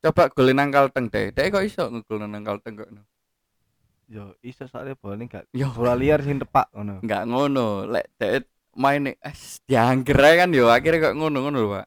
Coba 0.00 0.32
golin 0.32 0.56
nang 0.56 0.72
kalteng 0.72 1.12
dek. 1.12 1.36
Dek 1.36 1.52
kok 1.52 1.64
iso 1.64 1.84
ngegol 1.92 2.24
nang 2.24 2.40
kalteng 2.40 2.74
kok. 2.76 2.88
Yo 4.10 4.34
iso 4.42 4.64
soalnya 4.66 4.96
bola 4.98 5.14
ini 5.14 5.30
gak 5.30 5.46
Yo, 5.54 5.70
bola 5.70 5.94
liar 5.94 6.18
sing 6.24 6.40
tepak 6.40 6.72
ngono. 6.74 6.98
enggak 7.04 7.22
ngono. 7.28 7.84
Lek 7.86 8.06
dek 8.16 8.48
main 8.74 9.06
eh 9.06 9.36
diangger 9.68 10.18
ae 10.18 10.34
kan 10.40 10.50
yo 10.50 10.66
akhirnya 10.72 11.12
kok 11.12 11.16
ngono 11.20 11.38
ngono 11.44 11.56
lho, 11.60 11.68
Pak. 11.76 11.86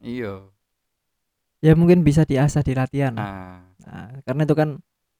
Iya. 0.00 0.32
Ya 1.60 1.72
mungkin 1.74 2.04
bisa 2.04 2.28
diasah 2.28 2.60
di 2.60 2.72
latihan. 2.76 3.16
Nah, 3.16 3.60
Nah, 3.84 4.16
karena 4.24 4.48
itu 4.48 4.56
kan 4.56 4.68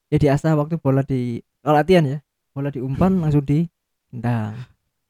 ya 0.09 0.17
diasah 0.17 0.57
waktu 0.57 0.81
bola 0.81 1.05
di 1.05 1.43
kalau 1.61 1.77
latihan 1.77 2.05
ya. 2.07 2.19
Bola 2.55 2.71
diumpan 2.71 3.19
langsung 3.21 3.43
di 3.45 3.67
tendang. 4.09 4.55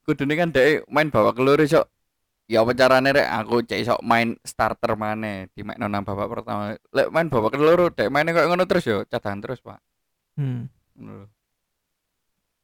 kudune 0.05 0.37
kan 0.37 0.53
dek 0.53 0.85
main 0.85 1.09
bawa 1.09 1.33
kelur 1.33 1.57
iso 1.57 1.81
ya 2.45 2.61
apa 2.61 2.77
carane 2.77 3.09
rek 3.09 3.25
aku 3.25 3.65
cek 3.65 3.79
iso 3.81 3.97
main 4.05 4.37
starter 4.45 4.93
maneh 4.93 5.49
di 5.53 5.65
main 5.65 5.81
nang 5.81 6.05
babak 6.05 6.29
pertama. 6.29 6.77
Lek 6.93 7.09
main 7.09 7.27
babak 7.29 7.57
keloro 7.57 7.89
dek 7.89 8.09
mainnya 8.13 8.37
kok 8.37 8.45
ngono 8.49 8.63
terus 8.69 8.85
yo 8.85 8.97
cadangan 9.09 9.41
terus, 9.41 9.59
Pak. 9.65 9.79
Hmm. 10.37 10.69
Ngono 10.97 11.11
lho. 11.25 11.27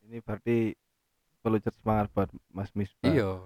Ini 0.05 0.17
berarti 0.21 0.75
perlu 1.41 1.57
semangat 1.57 2.07
buat 2.13 2.29
Mas 2.53 2.69
Misbah. 2.77 3.09
Iya. 3.09 3.41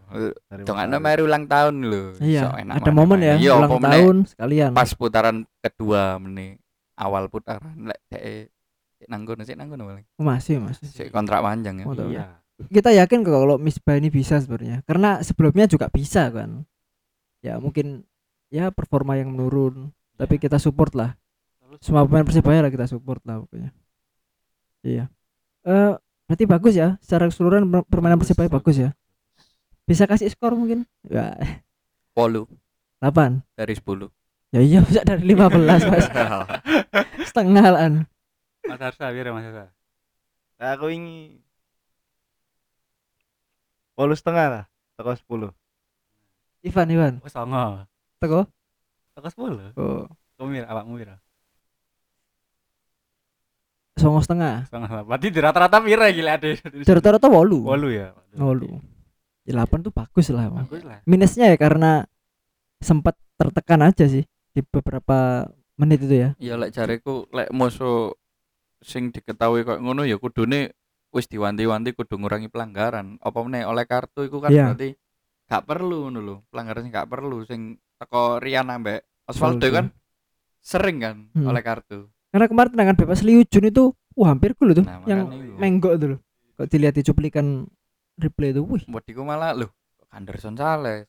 Jangan 0.68 1.00
mari 1.00 1.22
ulang 1.24 1.48
tahun 1.48 1.76
lho. 1.88 2.20
Iya, 2.20 2.52
Iso 2.52 2.58
enak 2.60 2.74
ada 2.84 2.92
mana 2.92 2.98
momen 3.00 3.20
ya. 3.24 3.36
Iya, 3.40 3.52
ulang 3.56 3.80
tahun 3.80 4.16
sekalian. 4.28 4.72
Pas 4.76 4.92
putaran 4.92 5.48
kedua 5.64 6.20
meneh 6.20 6.60
awal 7.00 7.32
putaran 7.32 7.76
lek 7.88 8.00
dhek 8.12 8.52
sik 9.00 9.08
nang 9.08 9.24
kono 9.24 9.44
sik 9.48 9.56
nang 9.56 9.72
kono 9.72 9.88
paling. 9.88 10.08
Oh, 10.20 10.28
masih 10.28 10.60
masih. 10.60 11.12
Kontrak 11.12 11.40
panjang 11.40 11.80
ya. 11.80 11.86
Oh, 11.88 11.96
iya 12.12 12.45
Kita 12.56 12.90
yakin 12.96 13.22
kok 13.24 13.36
kalau 13.36 13.56
Misbah 13.60 14.00
ini 14.00 14.08
bisa 14.08 14.40
sebenarnya. 14.40 14.80
Karena 14.88 15.20
sebelumnya 15.20 15.68
juga 15.68 15.92
bisa 15.92 16.32
kan. 16.32 16.64
Ya 17.44 17.60
mungkin 17.60 18.08
ya 18.48 18.72
performa 18.72 19.20
yang 19.20 19.36
menurun, 19.36 19.92
tapi 20.16 20.40
kita 20.40 20.56
support 20.56 20.96
lah. 20.96 21.20
Semua 21.84 22.08
pemain 22.08 22.24
Persebaya 22.24 22.64
lah 22.64 22.72
kita 22.72 22.88
support 22.88 23.20
lah 23.28 23.44
pokoknya. 23.44 23.70
Iya. 24.88 25.12
Eh 25.68 25.94
berarti 26.26 26.46
bagus 26.48 26.74
ya 26.74 26.96
secara 27.04 27.30
keseluruhan 27.30 27.68
per- 27.70 27.86
permainan 27.86 28.18
Bagus, 28.18 28.32
Persebaya 28.32 28.50
bagus 28.50 28.76
ya. 28.80 28.90
Bisa 29.86 30.08
kasih 30.10 30.32
skor 30.32 30.58
mungkin? 30.58 30.88
Ya, 31.06 31.36
10 32.18 32.50
8. 33.04 33.44
dari 33.54 33.74
10. 33.76 34.10
Ya 34.56 34.62
iya 34.64 34.80
bisa 34.82 35.04
dari 35.04 35.22
15 35.22 35.92
Mas. 35.92 36.08
Setengah 37.30 37.68
lah. 37.70 37.92
Mas 38.66 38.82
Arsa 38.82 39.12
biar 39.12 39.30
Mas 39.36 39.46
Arsa 39.46 39.76
aku 40.60 40.88
ini 40.92 41.44
Polu 43.96 44.12
setengah 44.12 44.46
lah, 44.48 44.64
toko 44.94 45.16
sepuluh. 45.16 45.52
Ivan 46.62 46.88
Ivan. 46.90 47.14
oh 47.22 47.30
songo 47.30 47.86
Teko. 48.18 48.42
toko 49.14 49.28
sepuluh 49.30 49.70
Oh, 49.78 50.04
kumir 50.36 50.66
awakmu 50.66 50.98
pira 50.98 51.22
songo 53.96 54.20
setengah. 54.20 54.68
songo 54.68 54.90
lah 54.92 55.04
berarti 55.06 55.28
di 55.32 55.40
rata-rata 55.40 55.78
pira 55.80 56.12
gila 56.12 56.36
ade 56.36 56.60
Rata-rata 56.84 57.28
wolu. 57.30 57.64
wolu 57.64 57.88
ya. 57.90 58.12
Ya, 59.46 59.54
8 59.62 59.86
tuh 59.86 59.94
bagus 59.94 60.28
lah. 60.34 60.50
Mas. 60.50 60.66
bagus 60.66 60.82
lah 60.84 61.00
Minusnya 61.06 61.54
ya 61.54 61.56
karena 61.56 62.04
sempat 62.82 63.14
tertekan 63.38 63.86
aja 63.86 64.10
sih 64.10 64.26
di 64.52 64.62
beberapa 64.66 65.46
menit 65.78 66.02
itu 66.02 66.16
ya. 66.18 66.30
Ya 66.42 66.58
lek 66.58 66.74
jareku 66.74 67.30
lek 67.30 67.54
musuh 67.54 68.12
sing 68.82 69.14
diketahui 69.14 69.62
kok 69.64 69.78
ngono 69.80 70.02
ya 70.02 70.18
kudune 70.18 70.74
wis 71.16 71.26
diwanti-wanti 71.26 71.96
kudu 71.96 72.20
ngurangi 72.20 72.52
pelanggaran. 72.52 73.16
Apa 73.20 73.40
meneh 73.40 73.64
oleh 73.64 73.88
kartu 73.88 74.28
iku 74.28 74.44
kan 74.44 74.52
Iya. 74.52 74.70
berarti 74.70 74.90
gak 75.48 75.64
perlu 75.64 75.98
ngono 76.06 76.20
lho. 76.20 76.36
Pelanggaran 76.52 76.84
sing 76.84 76.92
gak 76.92 77.08
perlu 77.08 77.38
sing 77.42 77.62
teko 77.96 78.38
Rian 78.38 78.68
ambek 78.68 79.08
Osvaldo 79.26 79.64
kan 79.72 79.96
sering 80.60 81.00
kan 81.00 81.16
Hmm. 81.32 81.48
oleh 81.48 81.64
kartu. 81.64 82.12
Karena 82.30 82.46
kemarin 82.46 82.70
tendangan 82.70 82.98
bebas 82.98 83.24
Liu 83.24 83.48
Jun 83.48 83.66
itu 83.66 83.84
wah 84.12 84.28
hampir 84.28 84.52
gol 84.54 84.76
itu 84.76 84.84
Nah, 84.84 85.00
yang 85.08 85.32
itu. 85.32 85.56
menggok 85.56 85.94
itu 85.96 86.06
loh. 86.12 86.20
Kok 86.56 86.68
dilihat 86.68 86.94
di 86.94 87.04
cuplikan 87.04 87.64
replay 88.16 88.52
itu, 88.52 88.60
wih. 88.62 88.84
Mbodiku 88.86 89.24
malah 89.24 89.56
lho 89.56 89.72
Anderson 90.12 90.56
Sales. 90.56 91.08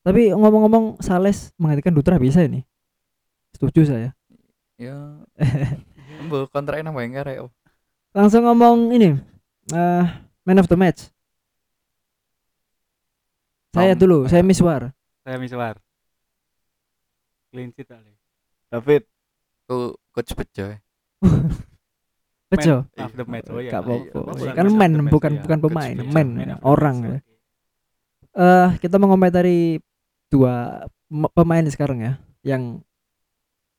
Tapi 0.00 0.30
ngomong-ngomong 0.30 1.00
Sales 1.00 1.50
menggantikan 1.56 1.90
Dutra 1.90 2.16
bisa 2.16 2.38
ini. 2.40 2.62
Setuju 3.52 3.82
saya. 3.84 4.10
Ya. 4.76 5.24
Mbok 6.28 6.48
kontraknya 6.50 6.88
nang 6.88 6.96
Wenger 6.96 7.26
ya. 7.26 7.48
Langsung 8.16 8.42
ngomong 8.42 8.90
ini 8.90 9.12
eh 9.68 10.04
man 10.42 10.58
of 10.58 10.66
the 10.66 10.78
match. 10.78 11.12
Saya 13.70 13.92
Tom- 13.92 14.00
dulu, 14.00 14.18
saya 14.24 14.40
Miswar. 14.40 14.96
saya 15.20 15.36
miswar 15.36 15.74
clean 17.50 17.74
sheet 17.74 17.90
kali 17.90 18.14
David, 18.70 19.02
Ku 19.66 19.98
coach 20.08 20.32
Bejo. 20.32 20.70
ya. 20.70 20.78
Bejo. 22.48 22.86
Man 22.88 23.04
of 23.04 23.12
the 23.12 23.26
match 23.26 23.48
oh 23.50 23.58
iya 23.58 23.68
Iya. 23.68 23.78
apa-apa. 23.82 24.18
Bukan 24.22 24.54
Kan 24.54 24.66
man 24.72 24.92
bukan 25.10 25.32
iya. 25.34 25.42
bukan 25.42 25.58
pemain, 25.60 25.96
man, 26.06 26.28
orang 26.62 26.96
ya. 27.02 27.18
eh 28.36 28.70
kita 28.78 28.96
mengomentari 28.96 29.80
dua 30.28 30.84
pemain 31.32 31.64
sekarang 31.66 31.98
ya 31.98 32.12
yang 32.40 32.80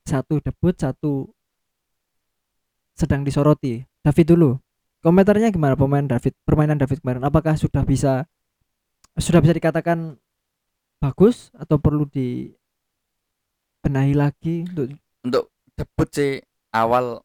satu 0.03 0.39
debut 0.39 0.73
satu 0.73 1.29
sedang 2.91 3.21
disoroti 3.21 3.85
David 4.07 4.31
dulu. 4.31 4.55
Komentarnya 5.03 5.51
gimana 5.51 5.75
pemain 5.75 6.07
David 6.07 6.31
permainan 6.47 6.79
David 6.79 7.03
kemarin? 7.03 7.27
Apakah 7.27 7.59
sudah 7.59 7.83
bisa 7.83 8.23
sudah 9.19 9.43
bisa 9.43 9.51
dikatakan 9.51 10.15
bagus 11.03 11.51
atau 11.59 11.75
perlu 11.75 12.07
dibenahi 12.07 12.55
lagi 14.15 14.63
untuk 14.71 14.95
Untuk 15.27 15.51
debut 15.75 16.07
sih 16.07 16.39
awal 16.71 17.19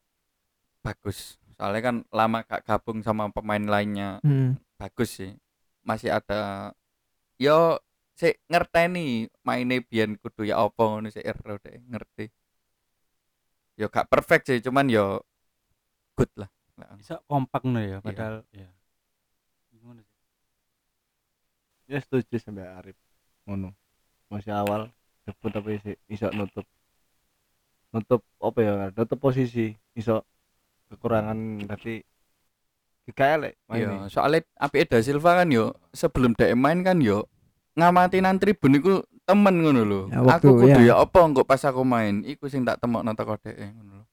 bagus. 0.83 1.39
Soalnya 1.55 1.81
kan 1.81 2.03
lama 2.11 2.43
gak 2.43 2.67
gabung 2.67 2.99
sama 2.99 3.31
pemain 3.31 3.63
lainnya. 3.63 4.19
Hmm, 4.19 4.59
bagus 4.75 5.23
sih. 5.23 5.31
Masih 5.87 6.11
ada 6.11 6.75
yo 7.39 7.79
si 8.13 8.35
ngerteni 8.51 9.31
maine 9.41 9.81
biyen 9.87 10.19
kudu 10.19 10.45
ya 10.45 10.59
apa 10.61 10.83
ngono 10.83 11.07
sik 11.09 11.23
ero 11.23 11.55
deh 11.63 11.79
ngerti. 11.87 12.27
Yo 13.79 13.87
gak 13.87 14.11
perfect 14.11 14.51
sih 14.51 14.59
cuman 14.59 14.91
yo 14.91 15.23
good 16.13 16.29
lah 16.37 16.52
bisa 16.97 17.21
kompak 17.29 17.61
nih 17.63 17.85
ya 17.85 17.97
padahal 18.01 18.35
ya 18.49 18.69
gimana 19.69 20.01
sih? 20.01 20.19
Ya 21.91 21.99
setuju 22.01 22.35
sampai 22.39 22.65
Arif. 22.65 22.97
Ngono. 23.45 23.75
Masih 24.31 24.55
awal 24.55 24.89
debut 25.27 25.51
tapi 25.53 25.77
iso 26.09 26.31
nutup. 26.33 26.65
Nutup 27.93 28.21
apa 28.41 28.59
ya? 28.63 28.73
Nutup 28.89 29.19
posisi. 29.19 29.75
Iso 29.93 30.25
kekurangan 30.89 31.67
tadi 31.69 32.01
GKL 33.03 33.39
lek 33.43 33.53
yo 33.75 33.89
main 33.91 34.07
soalnya 34.07 34.47
api 34.55 34.87
Da 34.87 35.03
Silva 35.03 35.43
kan 35.43 35.51
yo 35.51 35.75
sebelum 35.91 36.37
DM 36.39 36.55
main 36.55 36.79
kan 36.85 37.03
yo 37.03 37.27
ngamati 37.75 38.23
nang 38.23 38.39
tribun 38.39 38.79
iku 38.79 39.03
temen 39.25 39.65
ngono 39.65 39.81
lho. 39.83 40.01
Ya, 40.13 40.19
waktu, 40.21 40.47
aku 40.51 40.61
kudu 40.61 40.81
ya. 40.85 40.93
ya 40.93 40.95
apa 41.01 41.19
engko 41.25 41.43
pas 41.43 41.59
aku 41.65 41.81
main 41.83 42.21
iku 42.23 42.47
sing 42.47 42.63
tak 42.63 42.79
temokno 42.79 43.11
teko 43.17 43.35
dhek 43.41 43.55
ngono 43.59 44.03
lho. 44.03 44.05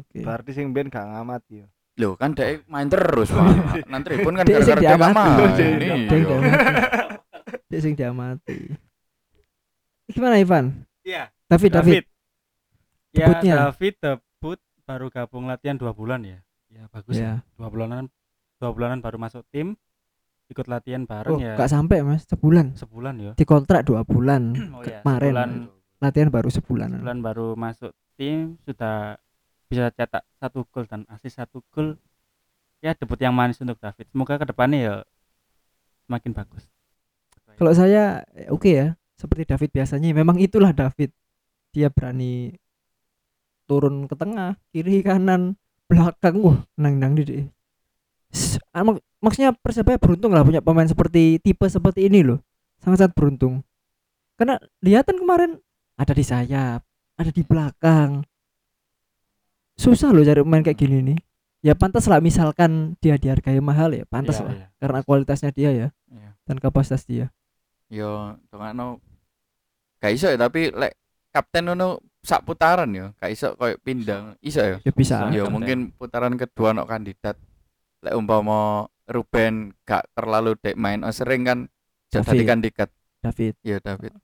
Oke. 0.00 0.22
Berarti 0.22 0.50
sing 0.54 0.70
ben 0.70 0.88
gak 0.88 1.04
ngamati 1.04 1.66
ya 1.66 1.68
Loh 1.94 2.16
kan 2.16 2.32
dhek 2.32 2.64
main 2.66 2.88
terus 2.88 3.28
Pak. 3.28 3.46
Nang 3.92 4.00
tribun 4.00 4.32
kan 4.34 4.44
Dia 4.44 4.58
sing 4.58 4.74
gara-gara 4.74 4.96
gak 4.96 5.12
main 5.12 5.32
Dia 5.52 5.68
Iya. 5.68 5.96
diamati. 6.08 6.18
Dia 7.68 7.80
sing 7.80 7.92
diamati. 7.94 8.58
Gimana 10.08 10.36
Ivan? 10.36 10.84
Iya. 11.02 11.28
David 11.46 11.70
David, 11.70 12.04
ya 13.12 13.26
Debutnya. 13.28 13.54
David 13.68 13.94
debut 13.98 14.58
baru 14.82 15.06
gabung 15.08 15.44
latihan 15.44 15.76
dua 15.76 15.92
bulan 15.92 16.24
ya. 16.24 16.40
Ya 16.68 16.88
bagus 16.88 17.12
ya 17.14 17.20
ya. 17.20 17.34
Dua 17.54 17.68
bulanan 17.68 18.08
dua 18.56 18.72
bulanan 18.72 18.98
baru 18.98 19.20
masuk 19.20 19.44
tim 19.48 19.76
ikut 20.48 20.64
latihan 20.64 21.04
bareng 21.04 21.32
Oh, 21.32 21.38
ya. 21.38 21.56
gak 21.56 21.68
sampai 21.68 22.00
Mas, 22.00 22.24
sebulan. 22.24 22.72
sebulan 22.72 23.14
ya 23.16 23.32
Dikontrak 23.34 23.84
dua 23.84 24.00
bulan. 24.02 24.52
oh 24.72 24.80
ya 24.80 25.00
Kemarin. 25.00 25.28
sebulan. 25.28 25.50
Latihan 25.98 26.28
baru 26.28 26.48
sebulan. 26.48 26.90
bulan 26.98 27.18
baru 27.20 27.48
masuk 27.52 27.92
tim 28.16 28.56
sudah 28.64 29.16
bisa 29.72 29.88
cetak 29.96 30.22
satu 30.36 30.68
gol 30.68 30.84
dan 30.84 31.08
asis 31.08 31.40
satu 31.40 31.64
gol 31.72 31.96
ya 32.84 32.92
debut 32.92 33.16
yang 33.16 33.32
manis 33.32 33.56
untuk 33.64 33.80
David 33.80 34.06
semoga 34.12 34.36
ke 34.36 34.44
depannya 34.44 34.78
ya 34.78 34.94
semakin 36.04 36.32
bagus 36.36 36.68
Kalau 37.58 37.72
saya 37.76 38.24
eh, 38.34 38.48
oke 38.50 38.70
ya, 38.70 38.96
seperti 39.14 39.44
David 39.48 39.70
biasanya 39.70 40.08
memang 40.16 40.40
itulah 40.40 40.72
David. 40.72 41.12
Dia 41.72 41.88
berani 41.92 42.52
turun 43.68 44.06
ke 44.10 44.14
tengah, 44.18 44.58
kiri, 44.74 45.00
kanan, 45.04 45.56
belakang. 45.88 46.36
Wah, 46.42 46.58
nang-nang 46.76 47.16
di 47.18 47.46
S- 48.32 48.60
ah, 48.72 48.84
mak- 48.84 49.04
Maksudnya 49.22 49.54
Persebaya 49.54 50.02
beruntung 50.02 50.34
lah 50.34 50.42
punya 50.42 50.58
pemain 50.58 50.88
seperti 50.88 51.38
tipe 51.38 51.62
seperti 51.70 52.10
ini 52.10 52.26
loh. 52.26 52.42
Sangat-sangat 52.82 53.14
beruntung. 53.14 53.62
Karena 54.34 54.58
lihatan 54.82 55.14
kemarin 55.22 55.50
ada 55.94 56.10
di 56.10 56.24
sayap, 56.26 56.82
ada 57.14 57.30
di 57.30 57.42
belakang. 57.46 58.26
Susah 59.82 60.14
loh 60.14 60.22
cari 60.22 60.38
pemain 60.46 60.62
kayak 60.62 60.78
gini 60.78 61.02
nih. 61.02 61.18
Ya 61.62 61.74
pantas 61.74 62.06
lah 62.06 62.22
misalkan 62.22 62.94
dia 63.02 63.18
dihargai 63.18 63.58
mahal 63.58 63.90
ya, 63.94 64.06
pantas 64.06 64.38
Iya, 64.38 64.46
lah 64.46 64.54
iya. 64.54 64.66
karena 64.78 64.98
kualitasnya 65.02 65.50
dia 65.50 65.70
ya 65.70 65.88
Iya. 66.10 66.30
dan 66.46 66.56
kapasitas 66.62 67.02
dia. 67.06 67.30
Yo, 67.90 68.38
dongakno 68.50 69.02
gak 69.98 70.10
iso 70.14 70.26
ya 70.26 70.38
tapi 70.38 70.70
lek 70.74 70.98
kapten 71.30 71.70
ngono 71.70 72.02
sak 72.22 72.46
putaran 72.46 72.90
yo, 72.94 73.10
gak 73.18 73.30
iso 73.30 73.54
koyo 73.58 73.74
pindah. 73.82 74.38
Iso 74.38 74.62
ya. 74.62 74.78
Ya 74.82 74.92
bisa. 74.94 75.30
Yo 75.34 75.46
kapten. 75.46 75.54
mungkin 75.54 75.78
putaran 75.98 76.34
kedua 76.38 76.74
no 76.74 76.86
kandidat. 76.86 77.34
Lek 78.02 78.14
umpama 78.14 78.86
Ruben 79.06 79.74
gak 79.82 80.06
terlalu 80.14 80.54
dek 80.62 80.78
main 80.78 81.02
oh, 81.02 81.14
sering 81.14 81.42
kan 81.42 81.66
jadi 82.10 82.42
kandidat. 82.46 82.90
David. 83.22 83.54
Iya 83.66 83.78
David. 83.82 84.14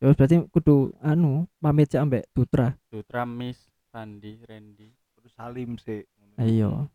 Ya 0.00 0.12
berarti 0.12 0.36
kudu 0.52 0.92
anu 1.00 1.48
pamit 1.60 1.92
ambek 1.96 2.28
Dutra. 2.32 2.76
Dutra 2.88 3.24
Miss 3.28 3.68
Pandi 3.92 4.40
Randy 4.44 4.97
Salim 5.32 5.76
sih. 5.76 6.04
Ayo. 6.36 6.88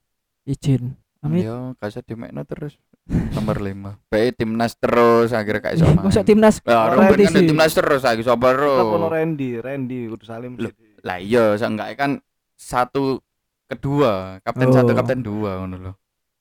Izin. 0.43 0.95
Pamit. 1.19 1.47
Yo, 1.47 1.71
gak 1.79 1.88
usah 1.88 2.03
dimekno 2.03 2.43
terus. 2.43 2.75
Nomor 3.07 3.59
5. 3.59 3.99
Baik 4.07 4.36
timnas 4.36 4.75
terus 4.75 5.31
akhirnya 5.31 5.75
Eh, 5.75 5.79
main. 5.81 6.07
Masuk 6.07 6.23
timnas 6.23 6.59
Oh, 6.59 6.71
kan 6.71 6.95
kompetisi. 6.95 7.36
di 7.36 7.47
timnas 7.51 7.71
terus 7.71 8.01
lagi 8.03 8.23
ono 8.23 8.39
terus. 8.39 9.11
Randy, 9.11 9.49
Randy 9.59 9.99
kudu 10.07 10.23
Salim 10.23 10.55
Loh, 10.55 10.71
sih. 10.71 10.99
Lah 11.03 11.19
iya, 11.19 11.55
seenggaknya 11.55 11.95
kan 11.95 12.11
satu 12.55 13.19
kedua, 13.67 14.39
kapten 14.39 14.71
Oh. 14.71 14.75
satu, 14.75 14.91
kapten 14.95 15.19
dua 15.19 15.59
ngono 15.59 15.75
lho. 15.79 15.93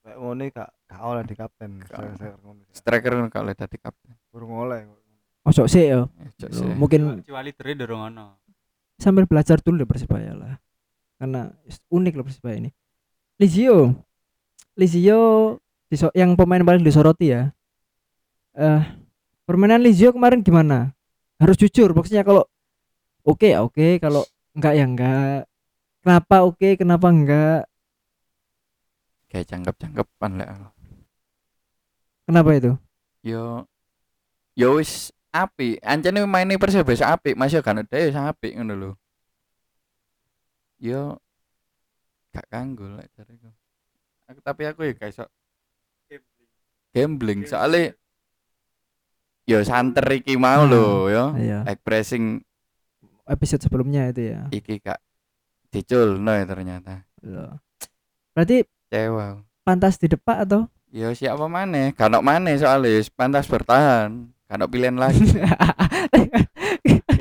Kayak 0.02 0.18
ngono 0.18 0.42
gak 0.50 0.68
gak 0.86 1.02
oleh 1.02 1.22
di 1.26 1.34
kapten. 1.34 1.70
Striker 2.70 3.10
kan 3.10 3.26
gak 3.26 3.42
oleh 3.42 3.54
dadi 3.58 3.76
kapten. 3.78 4.14
Burung 4.30 4.54
oleh. 4.54 4.86
Masuk 5.42 5.66
sih 5.66 5.90
ya. 5.90 6.06
Eh, 6.06 6.30
Loh, 6.46 6.50
sih. 6.54 6.74
Mungkin 6.78 7.26
kecuali 7.26 7.50
dari 7.50 7.72
dorong 7.74 8.02
ono 8.06 8.26
sambil 9.02 9.26
belajar 9.26 9.58
dulu 9.58 9.82
deh 9.82 9.88
Persibaya 9.90 10.30
lah. 10.30 10.54
Karena 11.22 11.54
unik 11.86 12.18
loh 12.18 12.26
Persibaya 12.26 12.58
ini. 12.58 12.74
Lizio. 13.38 13.94
Lizio 14.74 15.54
yang 16.18 16.34
pemain 16.34 16.66
paling 16.66 16.82
disoroti 16.82 17.30
ya. 17.30 17.54
Eh 18.58 18.82
permainan 19.46 19.78
Lizio 19.78 20.10
kemarin 20.10 20.42
gimana? 20.42 20.90
Harus 21.38 21.54
jujur 21.62 21.94
maksudnya 21.94 22.26
kalau 22.26 22.42
oke 23.22 23.54
ya 23.54 23.62
oke, 23.62 24.02
kalau 24.02 24.26
enggak 24.50 24.74
ya 24.74 24.82
enggak. 24.82 25.46
Kenapa 26.02 26.42
oke, 26.42 26.68
kenapa 26.74 27.06
enggak? 27.06 27.70
Kayak 29.30 29.46
cangkep-cangkepan 29.46 30.30
lek 30.42 30.48
aku. 30.50 30.68
Kenapa 32.26 32.50
itu? 32.58 32.72
Yo 33.22 33.62
yo 34.58 34.82
wis 34.82 35.14
api. 35.30 35.78
Ancene 35.86 36.26
maine 36.26 36.58
Persebaya 36.58 36.98
sak 36.98 37.22
apik, 37.22 37.38
Mas 37.38 37.54
yo 37.54 37.62
kan 37.62 37.78
dhewe 37.86 38.10
sak 38.10 38.34
apik 38.34 38.58
ngono 38.58 38.74
lho. 38.74 38.90
Yo 40.82 41.14
gak 42.34 42.50
kanggo 42.50 42.90
lek 42.98 43.06
jariku. 43.14 43.54
Aku 44.26 44.42
tapi 44.42 44.66
aku 44.66 44.82
ya 44.82 44.98
gak 44.98 45.14
iso 45.14 45.26
gambling 46.92 47.48
soalnya 47.48 47.96
yo 49.48 49.62
santer 49.62 50.02
iki 50.18 50.34
mau 50.34 50.66
lho 50.66 51.06
yo. 51.06 51.24
Iya. 51.38 51.62
Like 51.62 51.86
pressing 51.86 52.42
Episode 53.22 53.62
sebelumnya 53.62 54.10
itu 54.10 54.34
ya. 54.34 54.50
iki 54.50 54.82
gak 54.82 54.98
diculno 55.70 56.34
ya 56.34 56.42
ternyata. 56.50 57.06
Loh. 57.22 57.62
Berarti 58.34 58.66
Cewa. 58.90 59.38
pantas 59.62 60.02
di 60.02 60.10
depan 60.10 60.42
atau? 60.42 60.66
Ya 60.90 61.14
siapa 61.14 61.46
maneh? 61.46 61.94
Kanok 61.94 62.26
maneh 62.26 62.58
soalnya 62.58 62.90
wis 62.98 63.06
pantas 63.06 63.46
bertahan. 63.46 64.34
Kanok 64.50 64.68
pilihan 64.68 64.98
lagi. 64.98 65.22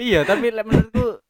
iya 0.01 0.25
tapi 0.25 0.49
lek 0.49 0.65
menurutku 0.65 1.21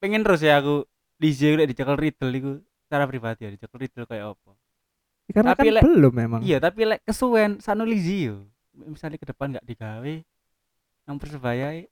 pengen 0.00 0.24
terus 0.24 0.40
ya 0.40 0.64
aku 0.64 0.88
Lizzie 1.18 1.54
lek 1.54 1.68
dicekel 1.68 1.96
Riddle 1.96 2.32
iku 2.32 2.50
secara 2.80 3.04
pribadi 3.04 3.40
ya 3.42 3.50
dicekel 3.50 3.78
Riddle 3.78 4.04
kayak 4.04 4.26
apa 4.32 4.52
Karena 5.26 5.50
Tapi 5.52 5.62
kan 5.64 5.74
lek- 5.74 5.84
belum 5.84 6.12
memang. 6.14 6.40
iya 6.40 6.56
tapi 6.56 6.80
lek 6.84 7.00
kesuwen 7.02 7.58
sano 7.58 7.82
Lizzie 7.82 8.30
yo 8.30 8.46
misalnya 8.76 9.16
ke 9.16 9.26
depan 9.26 9.50
nggak 9.50 9.64
digawe 9.64 10.14
yang 11.04 11.16
persebaya 11.16 11.74
i- 11.74 11.88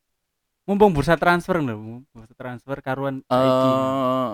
mumpung 0.63 0.91
bursa 0.91 1.15
transfer 1.15 1.57
lho 1.57 1.75
mumpung 1.75 2.05
bursa 2.15 2.33
transfer 2.33 2.77
karuan. 2.79 3.21
Eh 3.25 4.33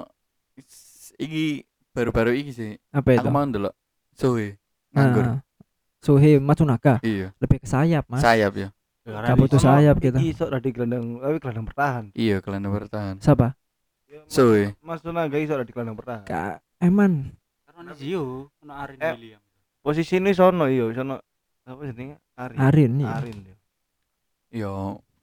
s- 0.62 1.14
iki 1.16 1.64
baru-baru 1.91 2.34
iki 2.34 2.51
sih. 2.51 2.70
Apa 2.88 3.12
itu? 3.12 3.20
Aku 3.20 3.28
mau 3.28 3.43
ndelok 3.43 3.74
Zoe 4.12 4.59
nganggur. 4.91 5.24
Ah, 5.28 5.41
Suhe 5.99 6.36
Matsunaka 6.36 6.97
Iya, 7.01 7.36
lebih 7.36 7.61
ke 7.61 7.66
sayap 7.66 8.05
mas. 8.07 8.20
sayap 8.20 8.53
ya. 8.55 8.68
Karena 9.03 9.26
Gak 9.26 9.38
butuh 9.38 9.61
sayap 9.61 9.97
kita. 9.97 10.16
Iso 10.18 10.45
lah 10.47 10.59
di 10.59 10.70
gelandang, 10.70 11.18
tapi 11.18 11.36
gelandang 11.38 11.66
bertahan. 11.66 12.05
Iya, 12.12 12.36
gelandang 12.38 12.72
bertahan. 12.74 13.14
Siapa? 13.18 13.53
Zoe. 14.26 14.74
Mas 14.80 15.00
Tunaga 15.00 15.36
iso 15.36 15.54
lah 15.54 15.62
di 15.62 15.70
gelandang 15.70 15.94
bertahan. 15.94 16.24
Kak 16.24 16.58
Eman. 16.78 17.34
karena 17.64 17.94
yo 17.96 18.50
ono 18.61 18.72
Arin 18.74 18.98
Eh. 18.98 19.14
William 19.14 19.40
Posisi 19.80 20.16
ini 20.16 20.30
sono 20.30 20.68
iya, 20.68 20.84
sono 20.92 21.16
apa 21.64 21.80
jenenge? 21.86 22.20
Arin. 22.36 22.58
Arin 22.58 22.92
ya. 23.00 23.08
Arin 23.16 23.38
ya. 23.40 23.56
Yo, 24.50 24.74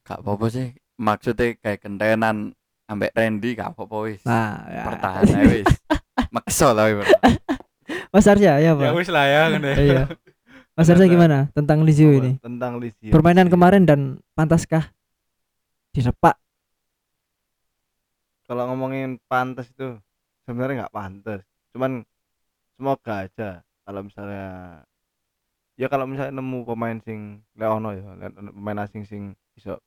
gak 0.02 0.24
apa-apa 0.24 0.48
sih. 0.48 0.72
Maksudnya 0.98 1.54
kayak 1.56 1.84
kentenan 1.84 2.56
ambek 2.86 3.14
Randy 3.14 3.54
gak 3.54 3.76
apa-apa 3.76 3.96
wis. 4.08 4.22
Nah, 4.24 4.66
ya. 4.66 4.84
Bertahan 4.88 5.24
ae 5.30 5.46
wis. 5.62 5.70
Maksa 6.34 6.74
lah 6.74 6.90
wis. 6.90 7.10
Mas 8.10 8.26
Arja 8.26 8.58
ya 8.58 8.64
ya 8.64 8.72
pak. 8.74 8.96
wis 8.96 9.10
lah 9.12 9.26
ya 9.28 9.42
ya. 9.52 9.60
Iya. 9.76 10.02
Mas 10.74 10.90
Arja 10.90 11.06
gimana 11.06 11.54
tentang 11.54 11.86
Lizio 11.86 12.10
ini? 12.10 12.42
Tentang 12.42 12.82
Lizzie. 12.82 13.14
Permainan 13.14 13.52
kemarin 13.52 13.86
dan 13.86 14.00
pantaskah 14.34 14.90
direpak? 15.92 16.40
Kalau 18.48 18.64
ngomongin 18.70 19.10
pantas 19.30 19.68
itu 19.74 19.88
sebenarnya 20.46 20.76
nggak 20.88 20.96
pantas. 21.00 21.40
Cuman 21.74 21.92
semoga 22.78 23.14
aja 23.28 23.50
kalau 23.86 24.02
misalnya 24.08 24.44
ya 25.82 25.88
kalau 25.92 26.06
misalnya 26.10 26.34
nemu 26.40 26.60
pemain 26.70 26.98
sing 27.06 27.20
Leono 27.60 27.90
ya, 27.98 28.04
pemain 28.58 28.80
asing 28.86 29.04
sing 29.12 29.24
iso 29.60 29.78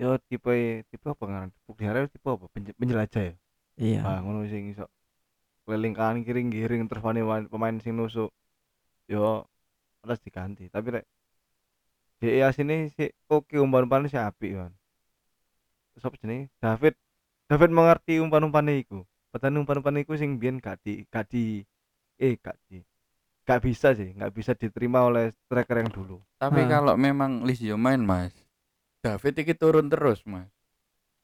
yo 0.00 0.08
tipe 0.30 0.84
tipe 0.90 1.06
apa 1.10 1.24
ngaran? 1.26 1.50
Pugliare 1.66 2.06
tipe 2.14 2.28
apa? 2.30 2.46
Penj- 2.54 2.76
Penjelajah 2.78 3.22
ya. 3.28 3.34
Iya. 3.78 4.02
Ah, 4.06 4.18
ngono 4.22 4.46
sing 4.52 4.64
iso 4.72 4.84
keliling 5.64 5.94
kanan 5.98 6.24
kiri 6.26 6.42
giring 6.54 6.82
terus 6.88 7.04
pemain 7.52 7.76
sing 7.84 7.94
nusuk 7.98 8.30
yo 9.12 9.44
harus 10.02 10.20
diganti 10.26 10.64
tapi 10.74 10.88
rek 11.00 11.04
DEA 12.20 12.50
sini 12.56 12.76
si 12.96 13.04
oke 13.36 13.56
umpan-umpan 13.64 14.08
si 14.10 14.16
api 14.28 14.48
kan 14.58 14.72
terus 15.92 16.04
apa 16.08 16.16
jenenge 16.22 16.46
David 16.62 16.94
David 17.48 17.72
mengerti 17.72 18.20
umpan-umpan 18.20 18.68
iku 18.68 19.08
petani 19.32 19.56
umpan-umpan 19.60 20.04
iku 20.04 20.16
sing 20.20 20.36
biyen 20.36 20.60
gak 20.60 20.80
di 20.84 21.04
gak 21.08 21.28
di 21.32 21.64
eh 22.20 22.36
gak 22.36 22.56
di 22.68 22.84
gak 23.48 23.60
bisa 23.64 23.96
sih 23.96 24.12
gak 24.12 24.32
bisa 24.36 24.52
diterima 24.52 25.04
oleh 25.04 25.32
striker 25.48 25.80
yang 25.80 25.88
dulu 25.88 26.20
Tapi 26.36 26.60
Ah. 26.64 26.68
kalau 26.68 26.94
memang 26.94 27.42
Lizio 27.42 27.74
main, 27.74 27.98
Mas. 27.98 28.30
David 29.02 29.42
iki 29.42 29.54
turun 29.58 29.90
terus, 29.90 30.22
Mas. 30.22 30.46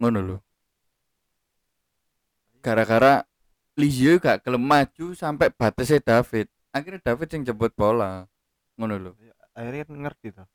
Ngono 0.02 0.18
lho. 0.18 0.38
Gara-gara 2.64 3.22
Lizio 3.78 4.18
gak 4.18 4.42
gelem 4.42 4.64
maju 4.64 5.14
sampai 5.14 5.54
batasnya 5.54 6.02
David. 6.02 6.50
Akhirnya 6.74 6.98
David 7.04 7.28
yang 7.30 7.42
jemput 7.52 7.70
bola. 7.78 8.26
Ngono 8.74 8.96
lho. 8.98 9.12
akhirnya 9.54 9.86
kan 9.86 9.96
ngerti 10.02 10.28
tuh 10.34 10.48